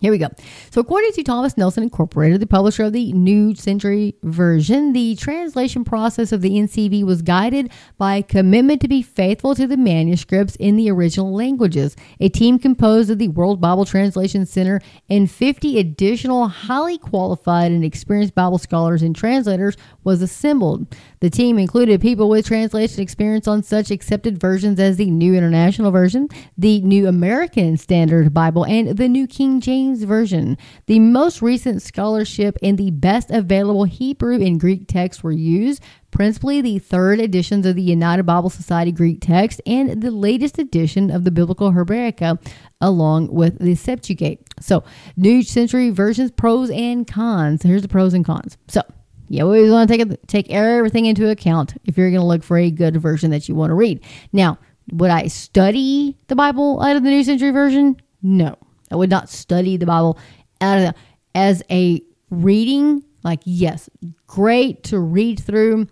Here 0.02 0.10
we 0.10 0.18
go. 0.18 0.30
So, 0.72 0.80
according 0.80 1.12
to 1.12 1.22
Thomas 1.22 1.56
Nelson 1.56 1.84
Incorporated, 1.84 2.40
the 2.40 2.46
publisher 2.48 2.82
of 2.82 2.92
the 2.92 3.12
New 3.12 3.54
Century 3.54 4.16
Version, 4.24 4.92
the 4.92 5.14
translation 5.14 5.84
process 5.84 6.32
of 6.32 6.40
the 6.40 6.50
NCV 6.50 7.04
was 7.04 7.22
guided 7.22 7.70
by 7.98 8.16
a 8.16 8.22
commitment 8.24 8.80
to 8.80 8.88
be 8.88 9.00
faithful 9.00 9.54
to 9.54 9.64
the 9.68 9.76
manuscripts 9.76 10.56
in 10.56 10.74
the 10.74 10.90
original 10.90 11.32
languages. 11.32 11.94
A 12.18 12.28
team 12.28 12.58
composed 12.58 13.10
of 13.10 13.18
the 13.18 13.28
World 13.28 13.60
Bible 13.60 13.84
Translation 13.84 14.44
Center 14.44 14.80
and 15.08 15.30
50 15.30 15.78
additional 15.78 16.48
highly 16.48 16.98
qualified 16.98 17.70
and 17.70 17.84
experienced 17.84 18.34
Bible 18.34 18.58
scholars 18.58 19.02
and 19.02 19.14
translators 19.14 19.76
was 20.02 20.20
assembled. 20.20 20.96
The 21.22 21.30
team 21.30 21.56
included 21.56 22.00
people 22.00 22.28
with 22.28 22.48
translation 22.48 23.00
experience 23.00 23.46
on 23.46 23.62
such 23.62 23.92
accepted 23.92 24.40
versions 24.40 24.80
as 24.80 24.96
the 24.96 25.08
New 25.08 25.36
International 25.36 25.92
Version, 25.92 26.28
the 26.58 26.80
New 26.80 27.06
American 27.06 27.76
Standard 27.76 28.34
Bible, 28.34 28.66
and 28.66 28.96
the 28.96 29.06
New 29.06 29.28
King 29.28 29.60
James 29.60 30.02
Version. 30.02 30.58
The 30.86 30.98
most 30.98 31.40
recent 31.40 31.80
scholarship 31.80 32.58
and 32.60 32.76
the 32.76 32.90
best 32.90 33.30
available 33.30 33.84
Hebrew 33.84 34.44
and 34.44 34.58
Greek 34.58 34.88
texts 34.88 35.22
were 35.22 35.30
used, 35.30 35.80
principally 36.10 36.60
the 36.60 36.80
third 36.80 37.20
editions 37.20 37.66
of 37.66 37.76
the 37.76 37.82
United 37.82 38.24
Bible 38.24 38.50
Society 38.50 38.90
Greek 38.90 39.20
text 39.20 39.60
and 39.64 40.02
the 40.02 40.10
latest 40.10 40.58
edition 40.58 41.08
of 41.08 41.22
the 41.22 41.30
Biblia 41.30 41.70
Hebraica, 41.70 42.44
along 42.80 43.32
with 43.32 43.60
the 43.60 43.76
Septuagint. 43.76 44.40
So, 44.58 44.82
New 45.16 45.44
Century 45.44 45.90
Versions, 45.90 46.32
pros 46.32 46.68
and 46.70 47.06
cons. 47.06 47.62
Here's 47.62 47.82
the 47.82 47.86
pros 47.86 48.12
and 48.12 48.24
cons. 48.24 48.58
So, 48.66 48.82
you 49.32 49.42
always 49.42 49.70
want 49.70 49.88
to 49.88 49.96
take 49.96 50.26
take 50.26 50.50
everything 50.50 51.06
into 51.06 51.30
account 51.30 51.74
if 51.84 51.96
you're 51.96 52.10
going 52.10 52.20
to 52.20 52.26
look 52.26 52.42
for 52.42 52.58
a 52.58 52.70
good 52.70 52.98
version 52.98 53.30
that 53.30 53.48
you 53.48 53.54
want 53.54 53.70
to 53.70 53.74
read. 53.74 54.04
Now, 54.30 54.58
would 54.90 55.10
I 55.10 55.28
study 55.28 56.18
the 56.26 56.36
Bible 56.36 56.82
out 56.82 56.96
of 56.96 57.02
the 57.02 57.08
New 57.08 57.24
Century 57.24 57.50
Version? 57.50 57.96
No, 58.22 58.58
I 58.90 58.96
would 58.96 59.08
not 59.08 59.30
study 59.30 59.78
the 59.78 59.86
Bible 59.86 60.18
out 60.60 60.76
of 60.76 60.84
the, 60.84 60.94
as 61.34 61.62
a 61.70 62.02
reading. 62.28 63.02
Like, 63.24 63.40
yes, 63.44 63.88
great 64.26 64.82
to 64.84 64.98
read 64.98 65.40
through 65.40 65.86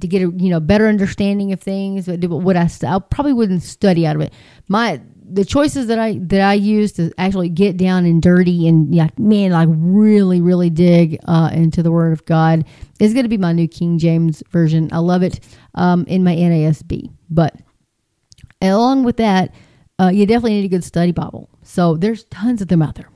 to 0.00 0.06
get 0.08 0.22
a 0.22 0.32
you 0.38 0.48
know 0.48 0.58
better 0.58 0.88
understanding 0.88 1.52
of 1.52 1.60
things. 1.60 2.06
But 2.06 2.30
would 2.30 2.56
I? 2.56 2.70
I 2.86 2.98
probably 3.00 3.34
wouldn't 3.34 3.64
study 3.64 4.06
out 4.06 4.16
of 4.16 4.22
it. 4.22 4.32
My 4.66 5.02
the 5.30 5.44
choices 5.44 5.86
that 5.88 5.98
I 5.98 6.18
that 6.22 6.40
I 6.40 6.54
use 6.54 6.92
to 6.92 7.12
actually 7.18 7.48
get 7.48 7.76
down 7.76 8.04
and 8.04 8.22
dirty 8.22 8.66
and 8.68 8.94
yeah, 8.94 9.08
man, 9.18 9.52
like 9.52 9.68
really, 9.70 10.40
really 10.40 10.70
dig 10.70 11.18
uh, 11.26 11.50
into 11.52 11.82
the 11.82 11.92
Word 11.92 12.12
of 12.12 12.24
God 12.24 12.64
is 13.00 13.12
going 13.12 13.24
to 13.24 13.28
be 13.28 13.38
my 13.38 13.52
New 13.52 13.68
King 13.68 13.98
James 13.98 14.42
version. 14.50 14.88
I 14.92 14.98
love 14.98 15.22
it 15.22 15.40
um, 15.74 16.04
in 16.06 16.24
my 16.24 16.34
NASB, 16.34 17.10
but 17.30 17.54
along 18.60 19.04
with 19.04 19.18
that, 19.18 19.54
uh, 20.00 20.08
you 20.08 20.26
definitely 20.26 20.54
need 20.54 20.64
a 20.64 20.68
good 20.68 20.84
study 20.84 21.12
Bible. 21.12 21.48
So 21.62 21.96
there's 21.96 22.24
tons 22.24 22.62
of 22.62 22.68
them 22.68 22.82
out 22.82 22.94
there, 22.94 23.10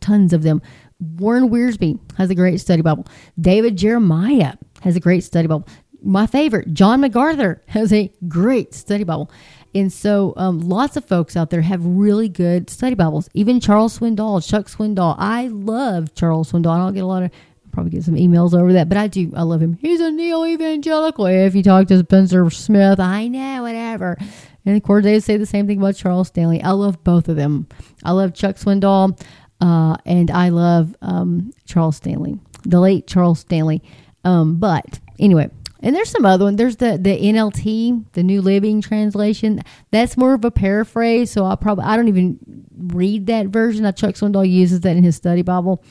tons 0.00 0.32
of 0.32 0.42
them. 0.42 0.62
Warren 1.00 1.48
Wiersbe 1.48 1.98
has 2.16 2.30
a 2.30 2.34
great 2.34 2.60
study 2.60 2.82
Bible. 2.82 3.06
David 3.40 3.76
Jeremiah 3.76 4.54
has 4.82 4.96
a 4.96 5.00
great 5.00 5.24
study 5.24 5.46
Bible. 5.46 5.68
My 6.02 6.26
favorite, 6.26 6.72
John 6.74 7.00
MacArthur, 7.00 7.62
has 7.66 7.92
a 7.92 8.12
great 8.28 8.74
study 8.74 9.04
Bible. 9.04 9.30
And 9.74 9.92
so 9.92 10.32
um, 10.36 10.60
lots 10.60 10.96
of 10.96 11.04
folks 11.04 11.36
out 11.36 11.50
there 11.50 11.60
have 11.60 11.84
really 11.84 12.28
good 12.28 12.70
study 12.70 12.94
Bibles. 12.94 13.28
Even 13.34 13.60
Charles 13.60 13.98
Swindoll, 13.98 14.46
Chuck 14.46 14.66
Swindoll. 14.66 15.14
I 15.18 15.48
love 15.48 16.14
Charles 16.14 16.52
Swindoll. 16.52 16.74
I 16.74 16.78
don't 16.78 16.94
get 16.94 17.04
a 17.04 17.06
lot 17.06 17.22
of 17.22 17.30
probably 17.78 17.90
get 17.92 18.02
some 18.02 18.16
emails 18.16 18.58
over 18.58 18.72
that, 18.72 18.88
but 18.88 18.98
I 18.98 19.06
do. 19.06 19.32
I 19.36 19.42
love 19.42 19.62
him. 19.62 19.78
He's 19.80 20.00
a 20.00 20.10
neo 20.10 20.44
evangelical. 20.44 21.26
If 21.26 21.54
you 21.54 21.62
talk 21.62 21.86
to 21.88 21.98
Spencer 21.98 22.48
Smith, 22.50 22.98
I 22.98 23.28
know, 23.28 23.62
whatever. 23.62 24.18
And 24.64 24.76
of 24.76 24.82
course, 24.82 25.04
they 25.04 25.20
say 25.20 25.36
the 25.36 25.46
same 25.46 25.66
thing 25.66 25.78
about 25.78 25.94
Charles 25.94 26.28
Stanley. 26.28 26.60
I 26.60 26.70
love 26.72 27.04
both 27.04 27.28
of 27.28 27.36
them. 27.36 27.68
I 28.04 28.12
love 28.12 28.34
Chuck 28.34 28.56
Swindoll, 28.56 29.20
uh, 29.60 29.96
and 30.04 30.30
I 30.30 30.48
love 30.48 30.96
um, 31.02 31.52
Charles 31.66 31.96
Stanley, 31.96 32.38
the 32.64 32.80
late 32.80 33.06
Charles 33.06 33.40
Stanley. 33.40 33.82
Um, 34.24 34.56
but 34.56 34.98
anyway, 35.20 35.50
and 35.80 35.94
there's 35.94 36.10
some 36.10 36.26
other 36.26 36.44
one. 36.44 36.56
There's 36.56 36.76
the 36.76 36.98
the 36.98 37.16
NLT, 37.16 38.12
the 38.12 38.22
New 38.22 38.42
Living 38.42 38.80
Translation. 38.80 39.62
That's 39.90 40.16
more 40.16 40.34
of 40.34 40.44
a 40.44 40.50
paraphrase. 40.50 41.30
So 41.30 41.44
I 41.44 41.54
probably 41.56 41.84
I 41.84 41.96
don't 41.96 42.08
even 42.08 42.38
read 42.76 43.26
that 43.26 43.46
version. 43.46 43.84
I 43.84 43.92
Chuck 43.92 44.14
Swindoll 44.14 44.48
uses 44.48 44.80
that 44.80 44.96
in 44.96 45.04
his 45.04 45.16
study 45.16 45.42
Bible. 45.42 45.84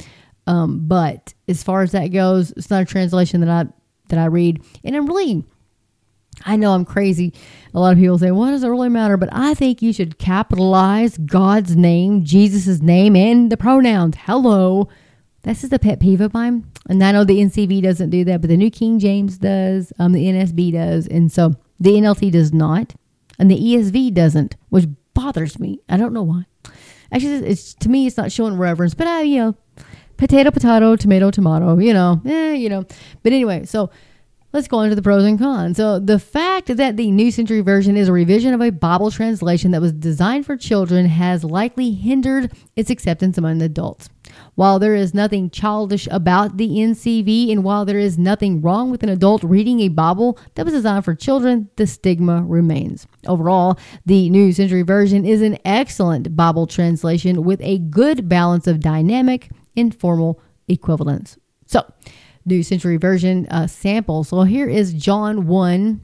Um, 0.45 0.87
but 0.87 1.33
as 1.47 1.63
far 1.63 1.81
as 1.81 1.91
that 1.91 2.07
goes, 2.07 2.51
it's 2.51 2.69
not 2.69 2.81
a 2.81 2.85
translation 2.85 3.41
that 3.41 3.49
I 3.49 3.71
that 4.09 4.19
I 4.19 4.25
read. 4.25 4.61
And 4.83 4.95
I'm 4.95 5.05
really, 5.05 5.45
I 6.45 6.55
know 6.55 6.73
I'm 6.73 6.85
crazy. 6.85 7.33
A 7.73 7.79
lot 7.79 7.93
of 7.93 7.99
people 7.99 8.17
say, 8.17 8.31
"What 8.31 8.51
does 8.51 8.63
it 8.63 8.69
really 8.69 8.89
matter?" 8.89 9.15
But 9.15 9.29
I 9.31 9.53
think 9.53 9.81
you 9.81 9.93
should 9.93 10.17
capitalize 10.17 11.17
God's 11.17 11.75
name, 11.77 12.25
Jesus' 12.25 12.81
name, 12.81 13.15
and 13.15 13.49
the 13.51 13.57
pronouns. 13.57 14.15
Hello 14.19 14.89
that's 15.47 15.63
is 15.63 15.71
a 15.71 15.79
pet 15.79 16.01
peeve 16.01 16.19
of 16.19 16.33
mine. 16.33 16.69
And 16.89 17.01
I 17.01 17.13
know 17.13 17.23
the 17.23 17.37
NCV 17.37 17.81
doesn't 17.81 18.09
do 18.09 18.25
that, 18.25 18.41
but 18.41 18.49
the 18.49 18.57
New 18.57 18.69
King 18.69 18.99
James 18.99 19.37
does, 19.37 19.93
um, 19.97 20.11
the 20.11 20.25
NSB 20.25 20.73
does, 20.73 21.07
and 21.07 21.31
so 21.31 21.53
the 21.79 21.91
NLT 21.91 22.33
does 22.33 22.51
not, 22.51 22.95
and 23.39 23.49
the 23.49 23.57
ESV 23.57 24.13
doesn't, 24.13 24.57
which 24.67 24.87
bothers 25.13 25.57
me. 25.57 25.79
I 25.87 25.95
don't 25.95 26.11
know 26.11 26.23
why. 26.23 26.43
Actually, 27.13 27.47
it's 27.47 27.73
to 27.75 27.87
me, 27.87 28.05
it's 28.07 28.17
not 28.17 28.29
showing 28.29 28.57
reverence, 28.57 28.93
but 28.93 29.07
I, 29.07 29.21
you 29.21 29.37
know, 29.37 29.55
potato, 30.17 30.51
potato, 30.51 30.97
tomato, 30.97 31.31
tomato, 31.31 31.77
you 31.77 31.93
know, 31.93 32.21
eh, 32.25 32.51
you 32.51 32.67
know. 32.67 32.85
But 33.23 33.31
anyway, 33.31 33.63
so 33.63 33.89
Let's 34.53 34.69
go 34.69 34.79
into 34.79 34.95
the 34.95 35.01
pros 35.01 35.25
and 35.25 35.37
cons. 35.37 35.75
So, 35.75 35.99
the 35.99 36.19
fact 36.19 36.75
that 36.77 36.95
the 36.95 37.11
New 37.11 37.31
Century 37.31 37.59
Version 37.59 37.97
is 37.97 38.07
a 38.07 38.13
revision 38.13 38.53
of 38.53 38.61
a 38.61 38.69
Bible 38.69 39.11
translation 39.11 39.71
that 39.71 39.81
was 39.81 39.91
designed 39.91 40.45
for 40.45 40.55
children 40.55 41.05
has 41.05 41.43
likely 41.43 41.91
hindered 41.91 42.53
its 42.77 42.89
acceptance 42.89 43.37
among 43.37 43.61
adults. 43.61 44.07
While 44.55 44.79
there 44.79 44.95
is 44.95 45.13
nothing 45.13 45.49
childish 45.49 46.07
about 46.09 46.55
the 46.55 46.69
NCV, 46.69 47.51
and 47.51 47.65
while 47.65 47.83
there 47.83 47.99
is 47.99 48.17
nothing 48.17 48.61
wrong 48.61 48.89
with 48.89 49.03
an 49.03 49.09
adult 49.09 49.43
reading 49.43 49.81
a 49.81 49.89
Bible 49.89 50.39
that 50.55 50.63
was 50.63 50.73
designed 50.73 51.03
for 51.03 51.13
children, 51.13 51.69
the 51.75 51.85
stigma 51.85 52.41
remains. 52.47 53.05
Overall, 53.27 53.77
the 54.05 54.29
New 54.29 54.53
Century 54.53 54.81
Version 54.81 55.25
is 55.25 55.41
an 55.41 55.57
excellent 55.65 56.37
Bible 56.37 56.67
translation 56.67 57.43
with 57.43 57.59
a 57.61 57.79
good 57.79 58.29
balance 58.29 58.65
of 58.65 58.79
dynamic 58.79 59.49
and 59.75 59.93
formal 59.93 60.39
equivalence. 60.69 61.37
So, 61.65 61.83
New 62.47 62.63
Century 62.63 62.97
Version 62.97 63.45
uh, 63.51 63.67
sample. 63.67 64.23
So 64.23 64.43
here 64.43 64.67
is 64.67 64.93
John 64.93 65.47
1, 65.47 66.01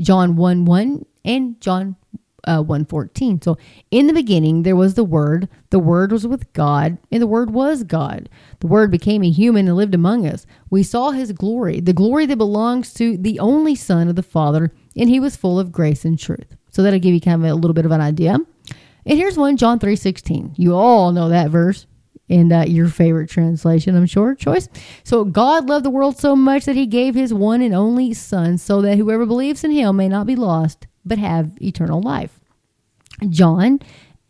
John 0.00 0.36
1 0.36 0.64
1, 0.64 1.06
and 1.24 1.60
John 1.60 1.96
uh, 2.44 2.62
114. 2.62 3.42
So 3.42 3.56
in 3.90 4.06
the 4.06 4.12
beginning, 4.12 4.62
there 4.62 4.76
was 4.76 4.94
the 4.94 5.04
Word. 5.04 5.48
The 5.70 5.78
Word 5.78 6.12
was 6.12 6.26
with 6.26 6.52
God, 6.52 6.98
and 7.10 7.22
the 7.22 7.26
Word 7.26 7.50
was 7.50 7.84
God. 7.84 8.28
The 8.60 8.66
Word 8.66 8.90
became 8.90 9.22
a 9.22 9.30
human 9.30 9.68
and 9.68 9.76
lived 9.76 9.94
among 9.94 10.26
us. 10.26 10.46
We 10.70 10.82
saw 10.82 11.10
his 11.10 11.32
glory, 11.32 11.80
the 11.80 11.92
glory 11.92 12.26
that 12.26 12.36
belongs 12.36 12.92
to 12.94 13.16
the 13.16 13.38
only 13.38 13.74
Son 13.74 14.08
of 14.08 14.16
the 14.16 14.22
Father, 14.22 14.72
and 14.96 15.08
he 15.08 15.20
was 15.20 15.36
full 15.36 15.58
of 15.58 15.72
grace 15.72 16.04
and 16.04 16.18
truth. 16.18 16.56
So 16.70 16.82
that'll 16.82 16.98
give 16.98 17.14
you 17.14 17.20
kind 17.20 17.44
of 17.44 17.50
a 17.50 17.54
little 17.54 17.74
bit 17.74 17.86
of 17.86 17.92
an 17.92 18.00
idea. 18.00 18.38
And 19.06 19.18
here's 19.18 19.36
one, 19.36 19.56
John 19.56 19.78
3 19.78 19.96
16. 19.96 20.54
You 20.56 20.74
all 20.74 21.12
know 21.12 21.28
that 21.28 21.50
verse 21.50 21.86
in 22.30 22.52
uh, 22.52 22.62
your 22.62 22.88
favorite 22.88 23.28
translation, 23.28 23.96
I'm 23.96 24.06
sure, 24.06 24.36
choice. 24.36 24.68
So 25.02 25.24
God 25.24 25.68
loved 25.68 25.84
the 25.84 25.90
world 25.90 26.16
so 26.16 26.36
much 26.36 26.64
that 26.64 26.76
he 26.76 26.86
gave 26.86 27.16
his 27.16 27.34
one 27.34 27.60
and 27.60 27.74
only 27.74 28.14
Son 28.14 28.56
so 28.56 28.80
that 28.82 28.96
whoever 28.96 29.26
believes 29.26 29.64
in 29.64 29.72
him 29.72 29.96
may 29.96 30.08
not 30.08 30.28
be 30.28 30.36
lost, 30.36 30.86
but 31.04 31.18
have 31.18 31.60
eternal 31.60 32.00
life. 32.00 32.40
John 33.28 33.80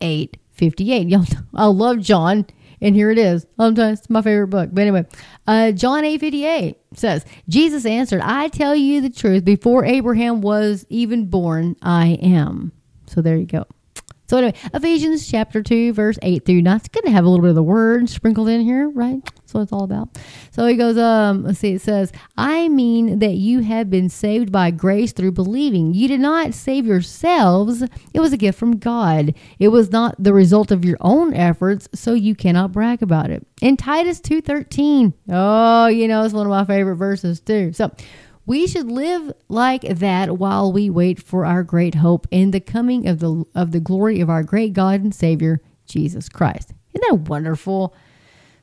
8 0.01 0.35
58. 0.53 1.15
I 1.53 1.65
love 1.67 1.99
John. 1.99 2.47
And 2.83 2.95
here 2.95 3.11
it 3.11 3.19
is. 3.19 3.45
Sometimes 3.57 3.99
it's 3.99 4.09
my 4.09 4.23
favorite 4.23 4.47
book. 4.47 4.71
But 4.73 4.81
anyway, 4.81 5.05
uh, 5.45 5.71
John 5.71 6.03
8 6.03 6.19
58 6.19 6.77
says, 6.95 7.23
Jesus 7.47 7.85
answered, 7.85 8.21
I 8.23 8.47
tell 8.47 8.75
you 8.75 9.01
the 9.01 9.11
truth, 9.11 9.45
before 9.45 9.85
Abraham 9.85 10.41
was 10.41 10.87
even 10.89 11.27
born, 11.27 11.75
I 11.83 12.17
am. 12.23 12.71
So 13.05 13.21
there 13.21 13.37
you 13.37 13.45
go. 13.45 13.67
So 14.31 14.37
anyway, 14.37 14.53
Ephesians 14.73 15.29
chapter 15.29 15.61
2, 15.61 15.91
verse 15.91 16.17
8 16.21 16.45
through 16.45 16.61
9. 16.61 16.77
It's 16.77 16.87
going 16.87 17.03
to 17.03 17.11
have 17.11 17.25
a 17.25 17.27
little 17.27 17.41
bit 17.41 17.49
of 17.49 17.55
the 17.55 17.61
word 17.61 18.09
sprinkled 18.09 18.47
in 18.47 18.61
here, 18.61 18.87
right? 18.87 19.21
That's 19.25 19.53
what 19.53 19.59
it's 19.63 19.73
all 19.73 19.83
about. 19.83 20.17
So 20.51 20.65
he 20.67 20.77
goes, 20.77 20.97
um, 20.97 21.43
let's 21.43 21.59
see, 21.59 21.73
it 21.73 21.81
says, 21.81 22.13
I 22.37 22.69
mean 22.69 23.19
that 23.19 23.33
you 23.33 23.59
have 23.59 23.89
been 23.89 24.07
saved 24.07 24.49
by 24.49 24.71
grace 24.71 25.11
through 25.11 25.33
believing. 25.33 25.93
You 25.93 26.07
did 26.07 26.21
not 26.21 26.53
save 26.53 26.85
yourselves. 26.85 27.83
It 28.13 28.21
was 28.21 28.31
a 28.31 28.37
gift 28.37 28.57
from 28.57 28.77
God. 28.77 29.35
It 29.59 29.67
was 29.67 29.91
not 29.91 30.15
the 30.17 30.33
result 30.33 30.71
of 30.71 30.85
your 30.85 30.97
own 31.01 31.33
efforts, 31.33 31.89
so 31.93 32.13
you 32.13 32.33
cannot 32.33 32.71
brag 32.71 33.03
about 33.03 33.31
it. 33.31 33.45
In 33.61 33.75
Titus 33.75 34.21
2.13, 34.21 35.13
oh, 35.27 35.87
you 35.87 36.07
know, 36.07 36.23
it's 36.23 36.33
one 36.33 36.45
of 36.45 36.51
my 36.51 36.63
favorite 36.63 36.95
verses 36.95 37.41
too. 37.41 37.73
So 37.73 37.91
we 38.51 38.67
should 38.67 38.91
live 38.91 39.31
like 39.47 39.83
that 39.83 40.37
while 40.37 40.73
we 40.73 40.89
wait 40.89 41.23
for 41.23 41.45
our 41.45 41.63
great 41.63 41.95
hope 41.95 42.27
in 42.31 42.51
the 42.51 42.59
coming 42.59 43.07
of 43.07 43.19
the 43.19 43.45
of 43.55 43.71
the 43.71 43.79
glory 43.79 44.19
of 44.19 44.29
our 44.29 44.43
great 44.43 44.73
God 44.73 45.01
and 45.01 45.15
Savior 45.15 45.61
Jesus 45.85 46.27
Christ. 46.27 46.73
Isn't 46.93 47.09
that 47.09 47.29
wonderful? 47.29 47.95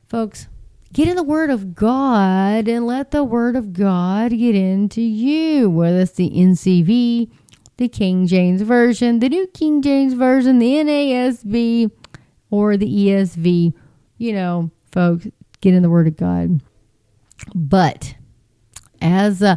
Folks, 0.07 0.47
get 0.93 1.07
in 1.07 1.15
the 1.15 1.23
Word 1.23 1.49
of 1.49 1.73
God 1.73 2.67
and 2.67 2.85
let 2.85 3.09
the 3.09 3.23
Word 3.23 3.55
of 3.55 3.73
God 3.73 4.29
get 4.29 4.53
into 4.53 5.01
you, 5.01 5.71
whether 5.71 6.01
it's 6.01 6.11
the 6.11 6.29
NCV, 6.29 7.31
the 7.77 7.89
King 7.89 8.27
James 8.27 8.61
Version, 8.61 9.17
the 9.17 9.29
New 9.29 9.47
King 9.47 9.81
James 9.81 10.13
Version, 10.13 10.59
the 10.59 10.67
NASB, 10.67 11.89
or 12.51 12.77
the 12.77 12.85
ESV, 12.85 13.73
you 14.19 14.33
know, 14.33 14.69
folks, 14.91 15.25
get 15.61 15.73
in 15.73 15.81
the 15.81 15.89
Word 15.89 16.05
of 16.05 16.15
God. 16.15 16.61
But 17.55 18.13
as 19.01 19.41
uh, 19.41 19.55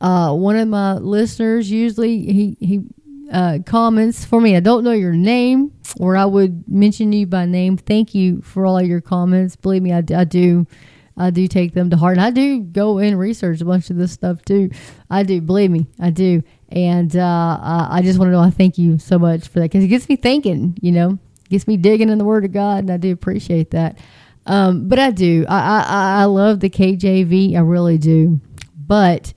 uh, 0.00 0.32
one 0.32 0.56
of 0.56 0.68
my 0.68 0.94
listeners 0.94 1.70
usually 1.70 2.32
he 2.32 2.56
he 2.60 2.80
uh, 3.32 3.58
comments 3.66 4.24
for 4.24 4.40
me. 4.40 4.56
I 4.56 4.60
don't 4.60 4.84
know 4.84 4.92
your 4.92 5.12
name, 5.12 5.72
or 5.98 6.16
I 6.16 6.24
would 6.24 6.68
mention 6.68 7.12
you 7.12 7.26
by 7.26 7.46
name. 7.46 7.76
Thank 7.76 8.14
you 8.14 8.40
for 8.42 8.64
all 8.64 8.80
your 8.80 9.00
comments. 9.00 9.56
Believe 9.56 9.82
me, 9.82 9.92
I, 9.92 10.02
I 10.16 10.24
do. 10.24 10.66
I 11.16 11.30
do 11.30 11.48
take 11.48 11.74
them 11.74 11.90
to 11.90 11.96
heart. 11.96 12.16
And 12.16 12.24
I 12.24 12.30
do 12.30 12.60
go 12.60 12.98
and 12.98 13.18
research 13.18 13.60
a 13.60 13.64
bunch 13.64 13.90
of 13.90 13.96
this 13.96 14.12
stuff 14.12 14.40
too. 14.44 14.70
I 15.10 15.24
do. 15.24 15.40
Believe 15.40 15.70
me, 15.70 15.88
I 15.98 16.10
do. 16.10 16.42
And 16.68 17.14
uh, 17.16 17.58
I 17.90 18.02
just 18.02 18.18
want 18.18 18.28
to 18.28 18.32
know. 18.32 18.40
I 18.40 18.50
thank 18.50 18.78
you 18.78 18.98
so 18.98 19.18
much 19.18 19.48
for 19.48 19.58
that 19.58 19.70
because 19.70 19.82
it 19.82 19.88
gets 19.88 20.08
me 20.08 20.16
thinking. 20.16 20.78
You 20.80 20.92
know, 20.92 21.18
gets 21.50 21.66
me 21.66 21.76
digging 21.76 22.08
in 22.08 22.18
the 22.18 22.24
Word 22.24 22.44
of 22.44 22.52
God, 22.52 22.80
and 22.80 22.90
I 22.90 22.98
do 22.98 23.12
appreciate 23.12 23.72
that. 23.72 23.98
Um, 24.46 24.88
but 24.88 24.98
I 24.98 25.10
do. 25.10 25.44
I, 25.48 25.58
I 25.58 26.22
I 26.22 26.24
love 26.24 26.60
the 26.60 26.70
KJV. 26.70 27.56
I 27.56 27.60
really 27.60 27.98
do. 27.98 28.40
But 28.86 29.34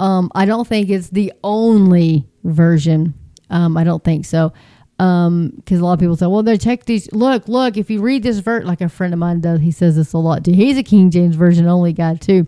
um, 0.00 0.32
I 0.34 0.46
don't 0.46 0.66
think 0.66 0.88
it's 0.88 1.10
the 1.10 1.32
only 1.44 2.26
version. 2.42 3.14
Um, 3.50 3.76
I 3.76 3.84
don't 3.84 4.02
think 4.02 4.24
so. 4.24 4.52
Because 4.96 5.28
um, 5.28 5.62
a 5.70 5.74
lot 5.76 5.94
of 5.94 6.00
people 6.00 6.16
say, 6.16 6.26
well, 6.26 6.42
they 6.42 6.58
check 6.58 6.84
these. 6.84 7.10
Look, 7.12 7.48
look, 7.48 7.76
if 7.76 7.90
you 7.90 8.00
read 8.00 8.22
this 8.22 8.38
verse, 8.38 8.64
like 8.64 8.80
a 8.80 8.88
friend 8.88 9.12
of 9.12 9.18
mine 9.18 9.40
does, 9.40 9.60
he 9.60 9.70
says 9.70 9.96
this 9.96 10.12
a 10.12 10.18
lot 10.18 10.44
too. 10.44 10.52
He's 10.52 10.76
a 10.76 10.82
King 10.82 11.10
James 11.10 11.36
Version 11.36 11.66
only 11.66 11.92
guy 11.92 12.16
too. 12.16 12.46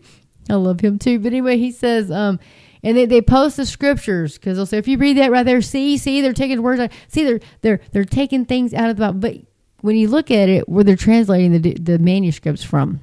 I 0.51 0.55
love 0.55 0.81
him 0.81 0.99
too. 0.99 1.19
But 1.19 1.29
anyway, 1.29 1.57
he 1.59 1.71
says, 1.71 2.11
um, 2.11 2.41
and 2.83 2.97
they, 2.97 3.07
they 3.07 3.23
post 3.23 3.59
the 3.59 3.67
scriptures 3.67 4.39
because 4.39 4.57
they'll 4.57 4.67
say, 4.67 4.79
if 4.79 4.89
you 4.89 4.99
read 4.99 5.17
that 5.19 5.31
right 5.31 5.45
there, 5.45 5.63
see, 5.63 5.97
see, 5.99 6.21
they're 6.21 6.33
taking 6.33 6.63
words 6.63 6.81
out. 6.81 6.91
See, 7.09 7.25
they're, 7.25 7.41
they're, 7.61 7.81
they're 7.93 8.05
taking 8.05 8.45
things 8.45 8.75
out 8.75 8.91
of 8.91 8.97
the 8.97 9.01
Bible. 9.01 9.21
But 9.21 9.37
when 9.83 9.97
you 9.97 10.09
look 10.09 10.31
at 10.31 10.49
it, 10.49 10.69
where 10.69 10.85
they're 10.85 10.97
translating 10.97 11.61
the, 11.61 11.75
the 11.75 11.99
manuscripts 11.99 12.65
from, 12.65 13.01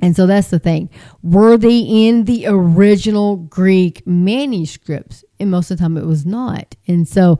and 0.00 0.16
so 0.16 0.26
that's 0.26 0.48
the 0.48 0.58
thing. 0.58 0.90
Were 1.22 1.56
they 1.56 1.78
in 1.78 2.24
the 2.24 2.46
original 2.46 3.36
Greek 3.36 4.06
manuscripts? 4.06 5.24
And 5.38 5.50
most 5.50 5.70
of 5.70 5.78
the 5.78 5.82
time 5.82 5.96
it 5.96 6.06
was 6.06 6.26
not. 6.26 6.74
And 6.86 7.06
so, 7.08 7.38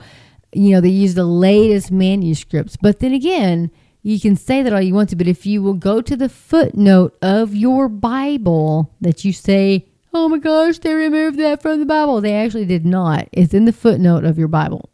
you 0.53 0.71
know, 0.71 0.81
they 0.81 0.89
use 0.89 1.15
the 1.15 1.25
latest 1.25 1.91
manuscripts. 1.91 2.77
But 2.77 3.01
then 3.01 3.13
again, 3.13 3.71
you 4.03 4.21
can 4.21 4.37
say 4.37 4.63
that 4.63 4.73
all 4.73 4.81
you 4.81 4.95
want 4.95 5.09
to, 5.11 5.17
but 5.17 5.27
if 5.27 5.47
you 5.47 5.63
will 5.63 5.75
go 5.75 6.01
to 6.01 6.17
the 6.17 6.29
footnote 6.29 7.17
of 7.23 7.55
your 7.55 7.89
Bible 7.89 8.95
that 9.01 9.25
you 9.25 9.33
say, 9.33 9.87
oh 10.13 10.29
my 10.29 10.39
gosh, 10.39 10.79
they 10.79 10.95
removed 10.95 11.39
that 11.39 11.61
from 11.61 11.81
the 11.81 11.87
Bible, 11.87 12.21
they 12.21 12.35
actually 12.35 12.67
did 12.67 12.87
not. 12.87 13.29
It's 13.33 13.55
in 13.55 13.65
the 13.65 13.73
footnote 13.73 14.25
of 14.25 14.39
your 14.39 14.49
Bible. 14.49 14.91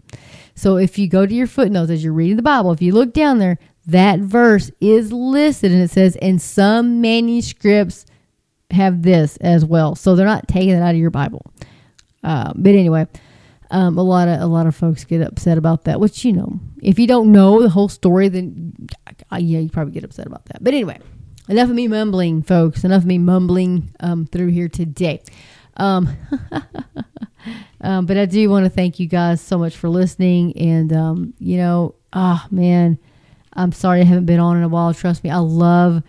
So 0.55 0.77
if 0.77 0.99
you 0.99 1.09
go 1.09 1.27
to 1.27 1.35
your 1.35 1.47
footnotes 1.47 1.91
as 1.91 2.05
you're 2.05 2.13
reading 2.13 2.37
the 2.37 2.43
Bible, 2.43 2.73
if 2.73 2.81
you 2.81 2.93
look 2.93 3.13
down 3.13 3.39
there, 3.39 3.59
that 3.87 4.21
verse 4.21 4.71
is 4.81 5.13
listed 5.13 5.73
and 5.73 5.83
it 5.83 5.91
says, 5.91 6.17
and 6.17 6.41
some 6.41 7.01
manuscripts 7.01 8.07
have 8.71 9.03
this 9.03 9.37
as 9.39 9.65
well. 9.65 9.95
So 9.95 10.15
they're 10.15 10.27
not 10.27 10.49
taking 10.49 10.71
it 10.71 10.83
out 10.83 10.95
of 10.95 11.01
your 11.01 11.11
Bible. 11.11 11.45
Uh, 12.23 12.53
but 12.55 12.75
anyway, 12.75 13.07
um, 13.71 13.97
a 13.99 14.03
lot 14.03 14.29
of 14.29 14.41
a 14.41 14.47
lot 14.47 14.67
of 14.67 14.77
folks 14.77 15.05
get 15.05 15.23
upset 15.23 15.57
about 15.57 15.85
that. 15.85 16.01
Which 16.01 16.25
you 16.25 16.33
know, 16.33 16.61
if 16.83 16.99
you 16.99 17.07
don't 17.07 17.33
know 17.33 17.63
the 17.63 17.71
whole 17.71 17.89
story, 17.89 18.29
then 18.29 18.89
yeah, 19.33 19.59
you 19.59 19.71
probably 19.71 19.93
get 19.93 20.05
upset 20.05 20.27
about 20.27 20.45
that. 20.47 20.63
But 20.63 20.75
anyway, 20.75 20.99
enough 21.49 21.71
of 21.71 21.75
me 21.75 21.89
mumbling, 21.89 22.43
folks. 22.43 22.85
Enough 22.85 23.03
of 23.03 23.07
me 23.07 23.19
mumbling 23.19 23.95
um, 24.01 24.27
through 24.27 24.49
here 24.49 24.69
today. 24.69 25.23
Um, 25.77 26.15
um, 27.81 28.07
but 28.07 28.19
I 28.19 28.27
do 28.27 28.51
want 28.51 28.67
to 28.67 28.71
thank 28.71 29.01
you 29.01 29.07
guys 29.07 29.41
so 29.41 29.57
much 29.57 29.77
for 29.77 29.89
listening. 29.89 30.57
And 30.59 30.93
um, 30.93 31.35
you 31.39 31.57
know, 31.57 31.95
ah 32.13 32.45
oh, 32.45 32.55
man 32.55 32.99
I'm 33.55 33.73
sorry 33.73 34.01
I 34.01 34.05
haven't 34.05 34.27
been 34.27 34.41
on 34.41 34.57
in 34.57 34.63
a 34.63 34.69
while. 34.69 34.95
Trust 34.95 35.25
me, 35.25 35.31
I 35.31 35.39
love 35.39 36.03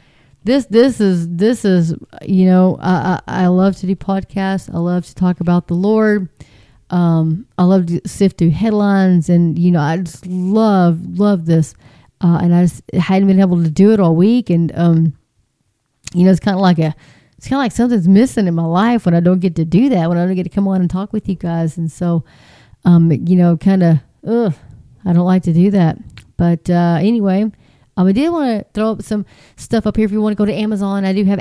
this. 0.44 0.66
This 0.66 1.00
is 1.02 1.28
this 1.36 1.66
is 1.66 1.96
you 2.22 2.46
know 2.46 2.78
I 2.82 3.22
I, 3.28 3.44
I 3.44 3.48
love 3.48 3.76
to 3.78 3.88
do 3.88 3.96
podcasts. 3.96 4.74
I 4.74 4.78
love 4.78 5.06
to 5.06 5.16
talk 5.16 5.40
about 5.40 5.68
the 5.68 5.74
Lord. 5.74 6.30
Um, 6.90 7.48
I 7.58 7.64
love 7.64 7.86
to 7.88 8.02
sift 8.08 8.38
through 8.38 8.52
headlines, 8.52 9.30
and 9.30 9.58
you 9.58 9.72
know 9.72 9.82
I 9.82 9.98
just 9.98 10.26
love 10.26 11.18
love 11.18 11.46
this. 11.46 11.74
Uh, 12.24 12.38
and 12.44 12.54
I 12.54 12.64
just 12.64 12.84
hadn't 12.94 13.28
been 13.28 13.40
able 13.40 13.64
to 13.64 13.72
do 13.72 13.92
it 13.92 14.00
all 14.00 14.16
week, 14.16 14.50
and 14.50 14.72
um, 14.76 15.18
you 16.14 16.24
know 16.24 16.32
it's 16.32 16.40
kind 16.40 16.56
of 16.56 16.62
like 16.62 16.78
a 16.78 16.94
it's 17.38 17.48
kind 17.48 17.60
of 17.60 17.64
like 17.64 17.72
something's 17.72 18.08
missing 18.08 18.46
in 18.46 18.54
my 18.54 18.66
life 18.66 19.06
when 19.06 19.16
I 19.16 19.20
don't 19.20 19.40
get 19.40 19.56
to 19.56 19.66
do 19.66 19.90
that, 19.90 20.08
when 20.08 20.18
I 20.20 20.26
don't 20.26 20.36
get 20.36 20.44
to 20.44 20.50
come 20.50 20.68
on 20.68 20.82
and 20.82 20.90
talk 20.90 21.12
with 21.12 21.28
you 21.28 21.36
guys, 21.36 21.78
and 21.78 21.92
so 21.92 22.24
um, 22.86 23.12
you 23.12 23.36
know, 23.36 23.58
kind 23.58 23.84
of, 23.84 23.98
ugh, 24.26 24.54
I 25.06 25.14
don't 25.14 25.26
like 25.26 25.44
to 25.44 25.54
do 25.54 25.72
that. 25.72 25.98
But 26.42 26.72
uh, 26.72 26.98
anyway, 27.00 27.44
um, 27.44 28.08
I 28.08 28.12
did 28.14 28.32
want 28.32 28.66
to 28.66 28.66
throw 28.74 28.94
up 28.94 29.04
some 29.04 29.28
stuff 29.58 29.86
up 29.86 29.96
here. 29.96 30.06
If 30.06 30.12
you 30.12 30.20
want 30.24 30.34
to 30.36 30.36
go 30.36 30.48
to 30.48 30.52
Amazon, 30.52 31.06
I 31.06 31.14
do 31.14 31.24
have 31.26 31.38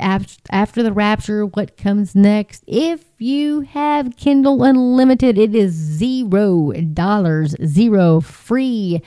After 0.51 0.82
the 0.82 0.92
Rapture, 0.92 1.46
What 1.46 1.78
Comes 1.78 2.14
Next. 2.14 2.62
If 2.66 3.03
you 3.16 3.62
have 3.62 4.18
Kindle 4.18 4.62
Unlimited, 4.62 5.38
it 5.38 5.55
is 5.55 5.72
zero 5.72 6.72
dollars, 6.72 7.57
zero 7.64 8.20
free 8.20 9.01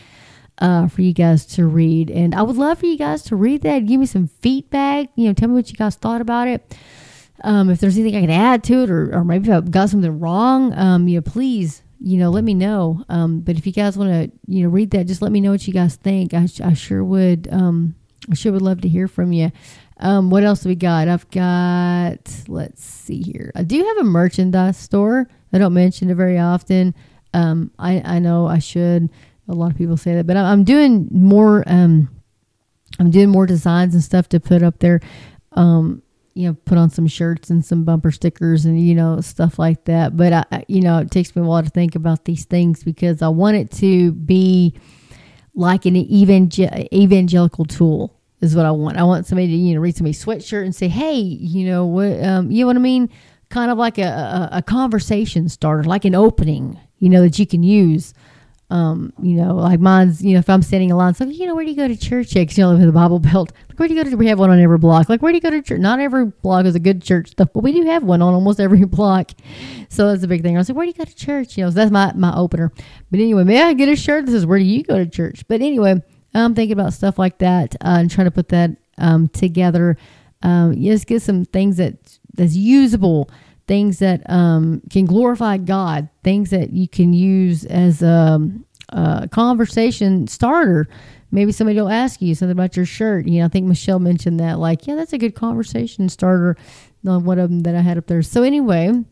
uh, 0.57 0.87
for 0.87 1.03
you 1.03 1.13
guys 1.13 1.45
to 1.57 1.67
read. 1.67 2.09
And 2.09 2.33
I 2.33 2.41
would 2.41 2.57
love 2.57 2.79
for 2.79 2.87
you 2.87 2.97
guys 2.97 3.21
to 3.25 3.35
read 3.35 3.61
that. 3.61 3.85
Give 3.85 3.99
me 3.99 4.07
some 4.07 4.29
feedback. 4.41 5.09
You 5.15 5.27
know, 5.27 5.33
tell 5.33 5.49
me 5.49 5.53
what 5.53 5.69
you 5.69 5.77
guys 5.77 5.93
thought 5.93 6.21
about 6.21 6.47
it. 6.47 6.75
Um, 7.43 7.69
if 7.69 7.79
there's 7.79 7.99
anything 7.99 8.17
I 8.17 8.21
can 8.21 8.31
add 8.31 8.63
to 8.63 8.81
it, 8.81 8.89
or, 8.89 9.15
or 9.15 9.23
maybe 9.23 9.49
if 9.49 9.55
I've 9.55 9.69
got 9.69 9.91
something 9.91 10.19
wrong, 10.19 10.73
um, 10.73 11.07
you 11.07 11.17
know, 11.17 11.21
please 11.21 11.83
you 12.03 12.17
know, 12.17 12.29
let 12.29 12.43
me 12.43 12.53
know. 12.53 13.03
Um, 13.07 13.39
but 13.39 13.57
if 13.57 13.65
you 13.65 13.71
guys 13.71 13.97
want 13.97 14.11
to, 14.11 14.31
you 14.45 14.63
know, 14.63 14.69
read 14.69 14.91
that, 14.91 15.07
just 15.07 15.21
let 15.21 15.31
me 15.31 15.39
know 15.39 15.51
what 15.51 15.65
you 15.65 15.73
guys 15.73 15.95
think. 15.95 16.33
I, 16.33 16.49
I 16.61 16.73
sure 16.73 17.01
would. 17.01 17.47
Um, 17.49 17.95
I 18.29 18.35
sure 18.35 18.51
would 18.51 18.61
love 18.61 18.81
to 18.81 18.89
hear 18.89 19.07
from 19.07 19.31
you. 19.31 19.51
Um, 19.97 20.29
what 20.29 20.43
else 20.43 20.65
we 20.65 20.75
got? 20.75 21.07
I've 21.07 21.29
got. 21.31 22.29
Let's 22.49 22.83
see 22.83 23.21
here. 23.21 23.53
I 23.55 23.63
do 23.63 23.81
have 23.85 23.97
a 23.97 24.03
merchandise 24.03 24.77
store. 24.77 25.29
I 25.53 25.57
don't 25.59 25.73
mention 25.73 26.09
it 26.09 26.15
very 26.15 26.37
often. 26.37 26.93
Um, 27.33 27.71
I 27.79 28.01
I 28.03 28.19
know 28.19 28.47
I 28.47 28.59
should. 28.59 29.09
A 29.47 29.53
lot 29.53 29.71
of 29.71 29.77
people 29.77 29.95
say 29.97 30.15
that, 30.15 30.27
but 30.27 30.35
I'm 30.35 30.65
doing 30.65 31.07
more. 31.09 31.63
Um, 31.67 32.09
I'm 32.99 33.11
doing 33.11 33.29
more 33.29 33.45
designs 33.45 33.93
and 33.93 34.03
stuff 34.03 34.27
to 34.29 34.41
put 34.41 34.61
up 34.61 34.79
there. 34.79 34.99
Um, 35.53 36.02
you 36.33 36.47
know, 36.47 36.55
put 36.65 36.77
on 36.77 36.89
some 36.89 37.07
shirts 37.07 37.49
and 37.49 37.63
some 37.63 37.83
bumper 37.83 38.11
stickers 38.11 38.65
and, 38.65 38.79
you 38.79 38.95
know, 38.95 39.21
stuff 39.21 39.59
like 39.59 39.85
that. 39.85 40.17
But, 40.17 40.33
I, 40.33 40.65
you 40.67 40.81
know, 40.81 40.97
it 40.97 41.11
takes 41.11 41.35
me 41.35 41.41
a 41.41 41.45
while 41.45 41.63
to 41.63 41.69
think 41.69 41.95
about 41.95 42.25
these 42.25 42.45
things 42.45 42.83
because 42.83 43.21
I 43.21 43.27
want 43.27 43.57
it 43.57 43.71
to 43.73 44.11
be 44.11 44.73
like 45.53 45.85
an 45.85 45.95
evangel- 45.95 46.87
evangelical 46.91 47.65
tool 47.65 48.19
is 48.41 48.55
what 48.55 48.65
I 48.65 48.71
want. 48.71 48.97
I 48.97 49.03
want 49.03 49.27
somebody 49.27 49.47
to, 49.47 49.53
you 49.53 49.75
know, 49.75 49.81
read 49.81 49.95
somebody's 49.95 50.23
sweatshirt 50.23 50.65
and 50.65 50.75
say, 50.75 50.87
hey, 50.87 51.15
you 51.15 51.65
know, 51.65 51.85
what, 51.85 52.23
um, 52.23 52.51
you 52.51 52.61
know 52.61 52.67
what 52.67 52.75
I 52.75 52.79
mean? 52.79 53.09
Kind 53.49 53.71
of 53.71 53.77
like 53.77 53.97
a, 53.97 54.49
a, 54.51 54.57
a 54.57 54.61
conversation 54.63 55.47
starter, 55.49 55.83
like 55.83 56.05
an 56.05 56.15
opening, 56.15 56.79
you 56.97 57.09
know, 57.09 57.21
that 57.21 57.37
you 57.37 57.45
can 57.45 57.63
use 57.63 58.13
um, 58.69 59.13
you 59.21 59.35
know, 59.35 59.55
like 59.55 59.79
mine's, 59.79 60.23
you 60.23 60.33
know, 60.33 60.39
if 60.39 60.49
I'm 60.49 60.61
standing 60.61 60.89
in 60.89 60.95
line, 60.95 61.13
so, 61.13 61.25
you 61.25 61.45
know, 61.45 61.55
where 61.55 61.63
do 61.63 61.69
you 61.69 61.77
go 61.77 61.87
to 61.87 61.97
church? 61.97 62.33
Because 62.33 62.57
you 62.57 62.63
know, 62.63 62.71
in 62.71 62.85
the 62.85 62.91
Bible 62.91 63.19
Belt. 63.19 63.51
Like, 63.69 63.79
where 63.79 63.87
do 63.87 63.93
you 63.93 64.03
go 64.03 64.09
to, 64.09 64.15
we 64.15 64.27
have 64.27 64.39
one 64.39 64.49
on 64.49 64.59
every 64.59 64.77
block. 64.77 65.09
Like, 65.09 65.21
where 65.21 65.31
do 65.31 65.37
you 65.37 65.41
go 65.41 65.51
to 65.51 65.61
church? 65.61 65.79
Not 65.79 65.99
every 65.99 66.25
block 66.25 66.65
is 66.65 66.75
a 66.75 66.79
good 66.79 67.01
church 67.01 67.29
stuff, 67.29 67.49
but 67.53 67.61
we 67.61 67.71
do 67.71 67.83
have 67.85 68.03
one 68.03 68.21
on 68.21 68.33
almost 68.33 68.59
every 68.59 68.85
block. 68.85 69.31
So 69.89 70.09
that's 70.09 70.23
a 70.23 70.27
big 70.27 70.41
thing. 70.41 70.55
I 70.55 70.59
was 70.59 70.69
like, 70.69 70.75
where 70.75 70.85
do 70.85 70.89
you 70.89 70.97
go 70.97 71.05
to 71.05 71.15
church? 71.15 71.57
You 71.57 71.65
know, 71.65 71.69
so 71.69 71.75
that's 71.75 71.91
my, 71.91 72.13
my 72.13 72.35
opener. 72.35 72.71
But 73.11 73.19
anyway, 73.19 73.43
may 73.43 73.61
I 73.61 73.73
get 73.73 73.89
a 73.89 73.95
shirt? 73.95 74.25
This 74.25 74.35
is 74.35 74.45
where 74.45 74.59
do 74.59 74.65
you 74.65 74.83
go 74.83 74.97
to 74.97 75.07
church? 75.07 75.43
But 75.47 75.61
anyway, 75.61 76.01
I'm 76.33 76.55
thinking 76.55 76.73
about 76.73 76.93
stuff 76.93 77.19
like 77.19 77.37
that 77.39 77.75
uh, 77.75 77.97
and 77.99 78.09
trying 78.09 78.25
to 78.25 78.31
put 78.31 78.49
that 78.49 78.71
um, 78.97 79.27
together. 79.27 79.97
Um, 80.41 80.75
just 80.81 81.07
get 81.07 81.21
some 81.21 81.45
things 81.45 81.77
that 81.77 82.17
that's 82.33 82.55
usable 82.55 83.29
things 83.67 83.99
that 83.99 84.29
um, 84.29 84.81
can 84.89 85.05
glorify 85.05 85.57
God, 85.57 86.09
things 86.23 86.49
that 86.49 86.71
you 86.71 86.87
can 86.87 87.13
use 87.13 87.65
as 87.65 88.01
a, 88.01 88.39
a, 88.89 89.27
conversation 89.31 90.27
starter. 90.27 90.87
Maybe 91.31 91.51
somebody 91.51 91.79
will 91.79 91.89
ask 91.89 92.21
you 92.21 92.35
something 92.35 92.51
about 92.51 92.75
your 92.75 92.85
shirt. 92.85 93.27
You 93.27 93.39
know, 93.39 93.45
I 93.45 93.47
think 93.47 93.65
Michelle 93.65 93.99
mentioned 93.99 94.39
that. 94.39 94.59
Like, 94.59 94.85
yeah, 94.85 94.95
that's 94.95 95.13
a 95.13 95.17
good 95.17 95.33
conversation 95.33 96.09
starter. 96.09 96.57
on 97.07 97.23
One 97.25 97.39
of 97.39 97.49
them 97.49 97.61
that 97.61 97.75
I 97.75 97.81
had 97.81 97.97
up 97.97 98.07
there. 98.07 98.21
So 98.21 98.43
anyway, 98.43 99.03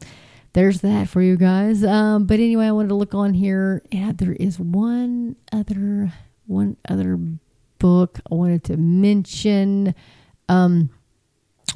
there's 0.54 0.82
that 0.82 1.08
for 1.08 1.22
you 1.22 1.38
guys. 1.38 1.84
Um, 1.84 2.26
but 2.26 2.36
anyway, 2.36 2.68
I 2.68 2.72
wanted 2.72 2.89
to 2.89 2.95
look 2.95 3.16
on 3.16 3.34
here. 3.34 3.82
Yeah, 3.91 4.12
there 4.14 4.34
is 4.34 4.60
one 4.60 5.36
other 5.52 6.14
one 6.45 6.76
other 6.88 7.18
book 7.80 8.20
I 8.30 8.36
wanted 8.36 8.64
to 8.66 8.78
mention. 8.78 9.95
Um, 10.49 10.89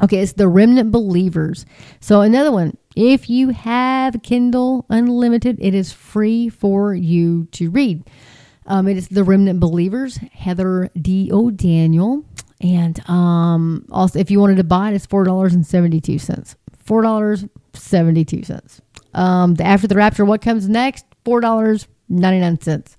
Okay, 0.04 0.20
it's 0.20 0.34
the 0.34 0.48
Remnant 0.48 0.91
Believers. 0.91 1.66
So 2.02 2.22
another 2.22 2.52
one, 2.52 2.78
if 2.96 3.30
you 3.30 3.50
have 3.50 4.22
Kindle 4.24 4.86
Unlimited, 4.89 5.58
it 5.60 5.74
is 5.74 5.93
free 5.93 6.50
for 6.50 6.93
you 6.93 7.46
to 7.52 7.70
read. 7.70 8.04
Um, 8.68 8.88
it 8.88 8.98
is 8.98 9.08
the 9.08 9.24
Remnant 9.24 9.60
Believers, 9.60 10.18
Heather 10.34 10.89
D. 11.00 11.30
O'Daniel. 11.32 12.26
And 12.62 13.10
um, 13.10 13.86
also, 13.91 14.20
if 14.20 14.32
you 14.32 14.39
wanted 14.39 14.58
to 14.58 14.64
buy 14.64 14.91
it, 14.91 14.96
it's 14.96 15.08
$4.72. 15.08 16.56
$4.72. 16.86 18.80
Um, 19.14 19.56
the 19.56 19.64
After 19.64 19.88
the 19.88 19.96
Rapture, 19.96 20.26
What 20.26 20.41
Comes 20.41 20.68
Next? 20.68 21.06
$4.99. 21.26 22.96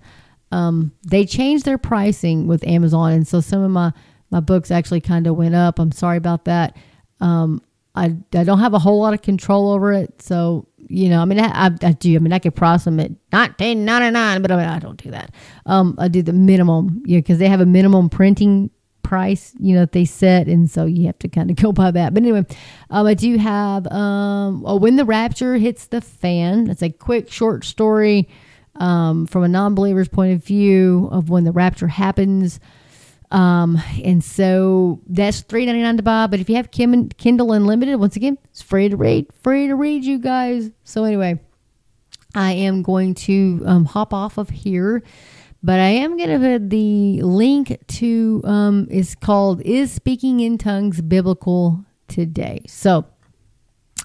Um, 0.53 0.93
they 1.07 1.27
changed 1.27 1.65
their 1.65 1.79
pricing 1.79 2.47
with 2.47 2.65
Amazon. 2.65 3.13
And 3.13 3.29
so 3.29 3.41
some 3.41 3.63
of 3.63 3.71
my 3.71 3.93
my 4.31 4.41
books 4.41 4.71
actually 4.71 5.01
kind 5.01 5.27
of 5.27 5.37
went 5.37 5.55
up. 5.55 5.79
I'm 5.79 5.93
sorry 5.93 6.17
about 6.17 6.45
that. 6.47 6.77
Um, 7.21 7.63
I, 7.95 8.17
I 8.35 8.45
don't 8.45 8.59
have 8.59 8.75
a 8.75 8.79
whole 8.79 9.01
lot 9.01 9.15
of 9.15 9.23
control 9.23 9.71
over 9.71 9.93
it. 9.93 10.21
So, 10.21 10.69
you 10.89 11.09
know, 11.09 11.23
I 11.23 11.25
mean, 11.25 11.41
I, 11.41 11.67
I, 11.67 11.71
I 11.83 11.93
do. 11.93 12.15
I 12.15 12.19
mean, 12.19 12.33
I 12.33 12.39
could 12.39 12.55
price 12.55 12.85
them 12.85 13.01
at 13.01 13.11
nineteen 13.33 13.85
ninety 13.85 14.11
nine, 14.11 14.43
but 14.43 14.51
I 14.51 14.57
mean, 14.57 14.67
I 14.67 14.79
don't 14.79 15.03
do 15.03 15.11
that. 15.11 15.33
Um, 15.65 15.95
I 15.99 16.09
do 16.09 16.23
the 16.23 16.33
minimum, 16.33 17.03
you 17.07 17.17
know, 17.17 17.23
because 17.23 17.39
they 17.39 17.49
have 17.49 17.61
a 17.61 17.67
minimum 17.67 18.09
printing 18.11 18.71
price, 19.03 19.55
you 19.59 19.75
know, 19.75 19.81
that 19.81 19.93
they 19.93 20.05
set, 20.05 20.49
and 20.49 20.71
so 20.71 20.85
you 20.85 21.07
have 21.07 21.19
to 21.21 21.29
kind 21.29 21.51
of 21.51 21.57
go 21.63 21.73
by 21.73 21.91
that. 21.91 22.13
But 22.13 22.23
anyway, 22.23 22.45
um, 22.91 23.07
I 23.07 23.15
do 23.15 23.37
have 23.39 23.87
um, 23.91 24.65
oh, 24.67 24.77
when 24.77 24.97
the 24.97 25.05
rapture 25.05 25.57
hits 25.57 25.87
the 25.87 26.01
fan. 26.01 26.69
It's 26.69 26.83
a 26.83 26.91
quick, 26.91 27.33
short 27.33 27.65
story 27.65 28.29
um, 28.77 29.27
from 29.27 29.43
a 29.43 29.49
non-believer's 29.49 30.09
point 30.09 30.35
of 30.35 30.45
view 30.45 31.09
of 31.11 31.31
when 31.31 31.45
the 31.45 31.53
rapture 31.53 31.89
happens. 31.89 32.61
Um, 33.31 33.81
and 34.05 34.23
so 34.23 35.01
that's 35.09 35.41
three 35.41 35.67
ninety 35.67 35.83
nine 35.83 35.97
to 35.97 36.03
buy. 36.03 36.27
But 36.29 36.41
if 36.41 36.49
you 36.49 36.57
have 36.57 36.71
Kindle 36.71 37.53
Unlimited, 37.53 37.99
once 37.99 38.17
again, 38.17 38.39
it's 38.45 38.63
free 38.63 38.89
to 38.89 38.97
read, 38.97 39.27
free 39.43 39.67
to 39.67 39.75
read, 39.75 40.05
you 40.05 40.19
guys. 40.19 40.71
So 40.85 41.05
anyway, 41.05 41.41
I 42.35 42.53
am 42.53 42.83
going 42.83 43.15
to 43.15 43.63
um, 43.67 43.85
hop 43.85 44.15
off 44.15 44.39
of 44.39 44.51
here, 44.51 45.03
but 45.63 45.81
I 45.81 45.89
am 45.89 46.17
going 46.17 46.29
to 46.29 46.39
put 46.39 46.71
the 46.71 47.23
link 47.23 47.77
to 47.87 48.43
um, 48.45 48.87
is 48.91 49.15
called 49.15 49.61
"Is 49.63 49.91
Speaking 49.91 50.41
in 50.41 50.57
Tongues 50.57 51.01
Biblical 51.01 51.85
Today?" 52.07 52.63
So 52.69 53.07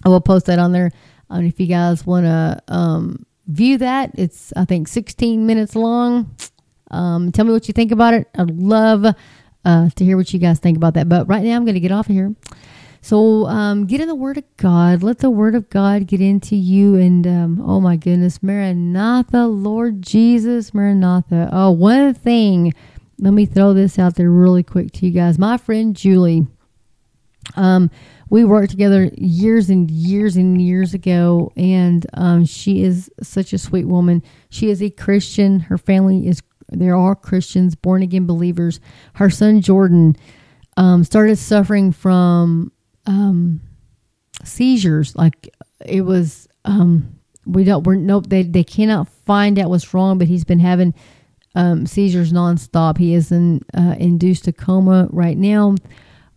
I 0.03 0.09
will 0.09 0.21
post 0.21 0.47
that 0.47 0.57
on 0.57 0.71
there. 0.71 0.91
Um, 1.29 1.45
if 1.45 1.59
you 1.59 1.67
guys 1.67 2.05
want 2.05 2.25
to 2.25 2.61
um, 2.67 3.25
view 3.47 3.77
that, 3.77 4.11
it's 4.15 4.51
I 4.55 4.65
think 4.65 4.87
sixteen 4.87 5.45
minutes 5.45 5.75
long. 5.75 6.35
Um, 6.91 7.31
tell 7.31 7.45
me 7.45 7.51
what 7.51 7.67
you 7.67 7.73
think 7.73 7.91
about 7.91 8.13
it. 8.13 8.27
I'd 8.37 8.51
love 8.51 9.05
uh, 9.65 9.89
to 9.89 10.05
hear 10.05 10.17
what 10.17 10.31
you 10.33 10.39
guys 10.39 10.59
think 10.59 10.77
about 10.77 10.93
that. 10.95 11.09
But 11.09 11.27
right 11.27 11.43
now, 11.43 11.55
I'm 11.55 11.65
going 11.65 11.75
to 11.75 11.79
get 11.79 11.91
off 11.91 12.07
of 12.07 12.15
here. 12.15 12.35
So 13.01 13.47
um, 13.47 13.87
get 13.87 13.99
in 13.99 14.07
the 14.07 14.15
Word 14.15 14.37
of 14.37 14.43
God. 14.57 15.01
Let 15.01 15.19
the 15.19 15.29
Word 15.31 15.55
of 15.55 15.69
God 15.69 16.05
get 16.05 16.21
into 16.21 16.55
you. 16.55 16.95
And 16.95 17.25
um, 17.25 17.61
oh 17.65 17.81
my 17.81 17.95
goodness, 17.95 18.43
Maranatha, 18.43 19.47
Lord 19.47 20.01
Jesus, 20.03 20.73
Maranatha. 20.73 21.49
Oh, 21.51 21.71
one 21.71 22.13
thing. 22.13 22.73
Let 23.17 23.31
me 23.31 23.45
throw 23.45 23.73
this 23.73 23.97
out 23.97 24.15
there 24.15 24.29
really 24.29 24.63
quick 24.63 24.91
to 24.93 25.05
you 25.05 25.11
guys. 25.11 25.39
My 25.39 25.57
friend 25.57 25.95
Julie. 25.95 26.47
Um, 27.55 27.89
we 28.29 28.45
worked 28.45 28.69
together 28.71 29.11
years 29.17 29.69
and 29.69 29.91
years 29.91 30.37
and 30.37 30.61
years 30.61 30.93
ago, 30.93 31.51
and 31.57 32.05
um, 32.13 32.45
she 32.45 32.81
is 32.81 33.11
such 33.21 33.51
a 33.51 33.57
sweet 33.57 33.85
woman. 33.85 34.23
She 34.49 34.69
is 34.69 34.81
a 34.81 34.89
Christian. 34.89 35.59
Her 35.59 35.77
family 35.77 36.27
is 36.27 36.41
they're 36.71 36.95
all 36.95 37.15
Christians, 37.15 37.75
born 37.75 38.01
again 38.01 38.25
believers. 38.25 38.79
Her 39.13 39.29
son 39.29 39.61
Jordan 39.61 40.15
um, 40.77 41.03
started 41.03 41.37
suffering 41.37 41.91
from 41.91 42.71
um, 43.05 43.61
seizures. 44.43 45.15
Like 45.15 45.53
it 45.85 46.01
was, 46.01 46.47
um, 46.65 47.19
we 47.45 47.63
don't, 47.63 47.83
we're 47.83 47.95
nope. 47.95 48.27
They 48.27 48.43
they 48.43 48.63
cannot 48.63 49.09
find 49.25 49.59
out 49.59 49.69
what's 49.69 49.93
wrong, 49.93 50.17
but 50.17 50.27
he's 50.27 50.43
been 50.43 50.59
having 50.59 50.93
um, 51.55 51.85
seizures 51.85 52.31
nonstop. 52.31 52.97
He 52.97 53.13
is 53.13 53.31
in 53.31 53.61
uh, 53.73 53.95
induced 53.97 54.47
a 54.47 54.53
coma 54.53 55.07
right 55.11 55.37
now. 55.37 55.75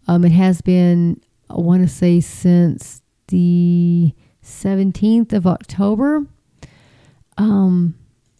Um, 0.08 0.24
it 0.24 0.32
has 0.32 0.60
been, 0.60 1.20
I 1.48 1.54
want 1.54 1.82
to 1.82 1.88
say, 1.88 2.20
since 2.20 3.00
the 3.28 4.12
17th 4.44 5.32
of 5.32 5.46
October. 5.46 6.26
Um, 7.38 7.94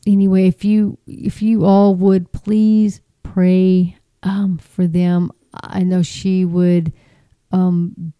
anyway, 0.07 0.46
if 0.46 0.64
you 0.64 0.98
if 1.07 1.42
you 1.42 1.64
all 1.64 1.94
would 1.94 2.32
please 2.32 3.00
pray 3.22 3.96
um, 4.22 4.59
for 4.59 4.86
them, 4.86 5.30
I 5.52 5.82
know 5.82 6.02
she 6.02 6.44
would. 6.44 6.92
Um, 7.52 8.12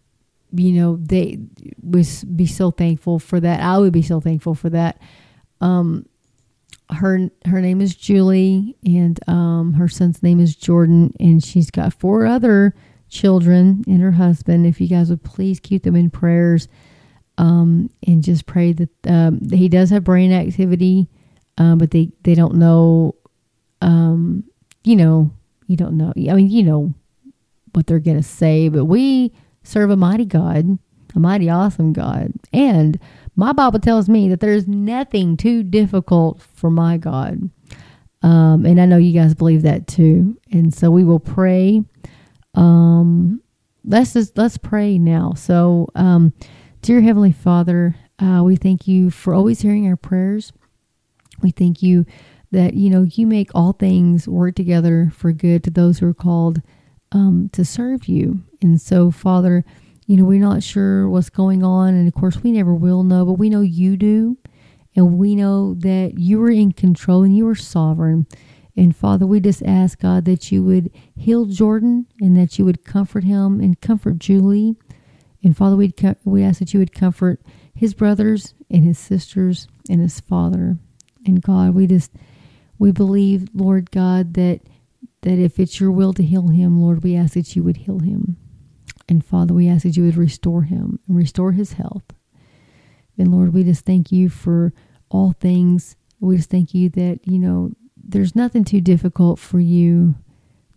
you 0.53 0.73
know, 0.73 0.97
they 1.01 1.39
was 1.81 2.23
be 2.23 2.45
so 2.45 2.71
thankful 2.71 3.19
for 3.19 3.39
that. 3.39 3.59
I 3.59 3.77
would 3.77 3.91
be 3.91 4.01
so 4.01 4.21
thankful 4.21 4.55
for 4.55 4.69
that. 4.69 5.01
Um, 5.59 6.05
her 6.89 7.29
her 7.45 7.61
name 7.61 7.81
is 7.81 7.95
Julie, 7.95 8.75
and 8.85 9.19
um, 9.27 9.73
her 9.73 9.87
son's 9.87 10.23
name 10.23 10.39
is 10.39 10.55
Jordan, 10.55 11.13
and 11.19 11.43
she's 11.43 11.71
got 11.71 11.93
four 11.93 12.25
other 12.25 12.73
children 13.09 13.83
and 13.87 14.01
her 14.01 14.11
husband. 14.11 14.65
If 14.65 14.79
you 14.79 14.87
guys 14.87 15.09
would 15.09 15.23
please 15.23 15.59
keep 15.59 15.83
them 15.83 15.95
in 15.95 16.09
prayers, 16.09 16.67
um, 17.37 17.89
and 18.07 18.23
just 18.23 18.45
pray 18.45 18.71
that 18.73 18.89
um, 19.07 19.41
he 19.49 19.67
does 19.67 19.89
have 19.89 20.03
brain 20.03 20.31
activity 20.31 21.09
um, 21.57 21.77
but 21.77 21.91
they 21.91 22.11
they 22.23 22.35
don't 22.35 22.55
know. 22.55 23.15
Um, 23.81 24.43
you 24.83 24.95
know, 24.95 25.31
you 25.67 25.77
don't 25.77 25.97
know. 25.97 26.13
I 26.15 26.33
mean, 26.33 26.49
you 26.49 26.63
know 26.63 26.93
what 27.73 27.87
they're 27.87 27.99
gonna 27.99 28.23
say, 28.23 28.69
but 28.69 28.85
we 28.85 29.33
serve 29.63 29.89
a 29.89 29.95
mighty 29.95 30.25
God, 30.25 30.77
a 31.15 31.19
mighty 31.19 31.49
awesome 31.49 31.93
God, 31.93 32.31
and 32.53 32.99
my 33.35 33.51
Bible 33.51 33.79
tells 33.79 34.07
me 34.07 34.29
that 34.29 34.39
there's 34.39 34.67
nothing 34.67 35.35
too 35.37 35.63
difficult 35.63 36.41
for 36.41 36.69
my 36.69 36.97
God. 36.97 37.49
Um, 38.21 38.65
and 38.65 38.79
I 38.79 38.85
know 38.85 38.97
you 38.97 39.13
guys 39.13 39.35
believe 39.35 39.61
that 39.63 39.87
too. 39.87 40.37
And 40.51 40.73
so 40.73 40.89
we 40.89 41.03
will 41.03 41.19
pray. 41.19 41.83
Um, 42.55 43.41
let's 43.83 44.13
just 44.13 44.37
let's 44.37 44.57
pray 44.57 44.97
now. 44.97 45.33
So, 45.33 45.89
um, 45.95 46.33
dear 46.81 47.01
Heavenly 47.01 47.33
Father, 47.33 47.95
uh, 48.19 48.41
we 48.43 48.55
thank 48.55 48.87
you 48.87 49.11
for 49.11 49.33
always 49.33 49.61
hearing 49.61 49.87
our 49.87 49.97
prayers. 49.97 50.53
We 51.41 51.51
thank 51.51 51.81
you 51.81 52.05
that, 52.51 52.73
you 52.73 52.89
know, 52.89 53.03
you 53.03 53.27
make 53.27 53.49
all 53.53 53.73
things 53.73 54.27
work 54.27 54.55
together 54.55 55.11
for 55.15 55.31
good 55.31 55.63
to 55.65 55.69
those 55.69 55.99
who 55.99 56.07
are 56.07 56.13
called 56.13 56.61
um, 57.11 57.49
to 57.53 57.65
serve 57.65 58.07
you. 58.07 58.43
And 58.61 58.79
so, 58.79 59.11
Father, 59.11 59.63
you 60.05 60.17
know, 60.17 60.25
we're 60.25 60.39
not 60.39 60.63
sure 60.63 61.09
what's 61.09 61.29
going 61.29 61.63
on. 61.63 61.93
And 61.93 62.07
of 62.07 62.13
course, 62.13 62.43
we 62.43 62.51
never 62.51 62.73
will 62.73 63.03
know, 63.03 63.25
but 63.25 63.33
we 63.33 63.49
know 63.49 63.61
you 63.61 63.97
do. 63.97 64.37
And 64.95 65.17
we 65.17 65.35
know 65.35 65.73
that 65.75 66.13
you 66.17 66.41
are 66.43 66.51
in 66.51 66.71
control 66.71 67.23
and 67.23 67.35
you 67.35 67.47
are 67.47 67.55
sovereign. 67.55 68.27
And 68.77 68.95
Father, 68.95 69.25
we 69.25 69.39
just 69.39 69.63
ask 69.63 69.99
God 69.99 70.25
that 70.25 70.51
you 70.51 70.63
would 70.63 70.91
heal 71.15 71.45
Jordan 71.45 72.07
and 72.19 72.37
that 72.37 72.57
you 72.57 72.65
would 72.65 72.85
comfort 72.85 73.23
him 73.23 73.59
and 73.59 73.79
comfort 73.79 74.19
Julie. 74.19 74.75
And 75.43 75.55
Father, 75.55 75.75
we 75.75 75.93
we 76.23 76.43
ask 76.43 76.59
that 76.59 76.73
you 76.73 76.79
would 76.79 76.93
comfort 76.93 77.41
his 77.73 77.93
brothers 77.93 78.53
and 78.69 78.83
his 78.83 78.97
sisters 78.97 79.67
and 79.89 80.01
his 80.01 80.19
father. 80.19 80.77
And 81.25 81.41
God, 81.41 81.73
we 81.73 81.87
just 81.87 82.11
we 82.77 82.91
believe, 82.91 83.49
Lord 83.53 83.91
God, 83.91 84.33
that 84.35 84.61
that 85.21 85.39
if 85.39 85.59
it's 85.59 85.79
your 85.79 85.91
will 85.91 86.13
to 86.13 86.23
heal 86.23 86.49
him, 86.49 86.79
Lord, 86.79 87.03
we 87.03 87.15
ask 87.15 87.33
that 87.33 87.55
you 87.55 87.63
would 87.63 87.77
heal 87.77 87.99
him. 87.99 88.37
And 89.09 89.25
Father, 89.25 89.53
we 89.53 89.67
ask 89.67 89.83
that 89.83 89.97
you 89.97 90.03
would 90.03 90.17
restore 90.17 90.63
him 90.63 90.99
and 91.07 91.17
restore 91.17 91.51
his 91.51 91.73
health. 91.73 92.03
And 93.17 93.31
Lord, 93.31 93.53
we 93.53 93.63
just 93.63 93.85
thank 93.85 94.11
you 94.11 94.29
for 94.29 94.73
all 95.09 95.33
things. 95.39 95.95
We 96.19 96.37
just 96.37 96.49
thank 96.49 96.73
you 96.73 96.89
that, 96.89 97.19
you 97.23 97.39
know, 97.39 97.71
there's 97.95 98.35
nothing 98.35 98.63
too 98.63 98.81
difficult 98.81 99.39
for 99.39 99.59
you. 99.59 100.15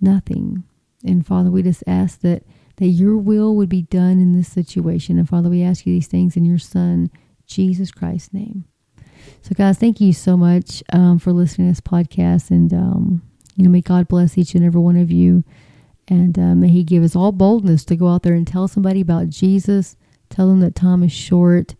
Nothing. 0.00 0.64
And 1.04 1.26
Father, 1.26 1.50
we 1.50 1.62
just 1.62 1.84
ask 1.86 2.20
that 2.20 2.44
that 2.76 2.86
your 2.86 3.16
will 3.16 3.56
would 3.56 3.68
be 3.68 3.82
done 3.82 4.20
in 4.20 4.32
this 4.32 4.48
situation. 4.48 5.18
And 5.18 5.28
Father, 5.28 5.50
we 5.50 5.64
ask 5.64 5.84
you 5.84 5.92
these 5.92 6.06
things 6.06 6.36
in 6.36 6.44
your 6.44 6.58
Son, 6.58 7.10
Jesus 7.44 7.90
Christ's 7.90 8.32
name. 8.32 8.66
So, 9.48 9.54
guys, 9.54 9.78
thank 9.78 9.98
you 9.98 10.12
so 10.12 10.36
much 10.36 10.82
um, 10.92 11.18
for 11.18 11.32
listening 11.32 11.68
to 11.68 11.72
this 11.72 11.80
podcast. 11.80 12.50
And, 12.50 12.70
um, 12.74 13.22
you 13.56 13.64
know, 13.64 13.70
may 13.70 13.80
God 13.80 14.06
bless 14.06 14.36
each 14.36 14.54
and 14.54 14.62
every 14.62 14.80
one 14.80 14.98
of 14.98 15.10
you. 15.10 15.42
And 16.06 16.38
uh, 16.38 16.54
may 16.54 16.68
He 16.68 16.84
give 16.84 17.02
us 17.02 17.16
all 17.16 17.32
boldness 17.32 17.86
to 17.86 17.96
go 17.96 18.08
out 18.08 18.24
there 18.24 18.34
and 18.34 18.46
tell 18.46 18.68
somebody 18.68 19.00
about 19.00 19.30
Jesus, 19.30 19.96
tell 20.28 20.48
them 20.48 20.60
that 20.60 20.74
time 20.74 21.02
is 21.02 21.12
short. 21.12 21.76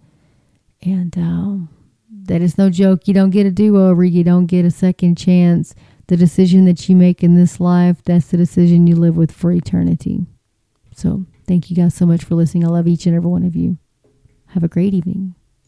And 0.80 1.14
um, 1.18 1.68
it's 2.26 2.56
no 2.56 2.70
joke. 2.70 3.06
You 3.06 3.12
don't 3.12 3.28
get 3.28 3.44
a 3.44 3.50
do 3.50 3.78
over, 3.78 4.02
you 4.02 4.24
don't 4.24 4.46
get 4.46 4.64
a 4.64 4.70
second 4.70 5.18
chance. 5.18 5.74
The 6.06 6.16
decision 6.16 6.64
that 6.64 6.88
you 6.88 6.96
make 6.96 7.22
in 7.22 7.34
this 7.34 7.60
life, 7.60 8.02
that's 8.02 8.28
the 8.28 8.38
decision 8.38 8.86
you 8.86 8.96
live 8.96 9.14
with 9.18 9.30
for 9.30 9.52
eternity. 9.52 10.24
So, 10.94 11.26
thank 11.46 11.68
you 11.68 11.76
guys 11.76 11.92
so 11.92 12.06
much 12.06 12.24
for 12.24 12.34
listening. 12.34 12.64
I 12.64 12.68
love 12.68 12.88
each 12.88 13.04
and 13.04 13.14
every 13.14 13.28
one 13.28 13.44
of 13.44 13.54
you. 13.54 13.76
Have 14.54 14.64
a 14.64 14.68
great 14.68 14.94
evening. 14.94 15.34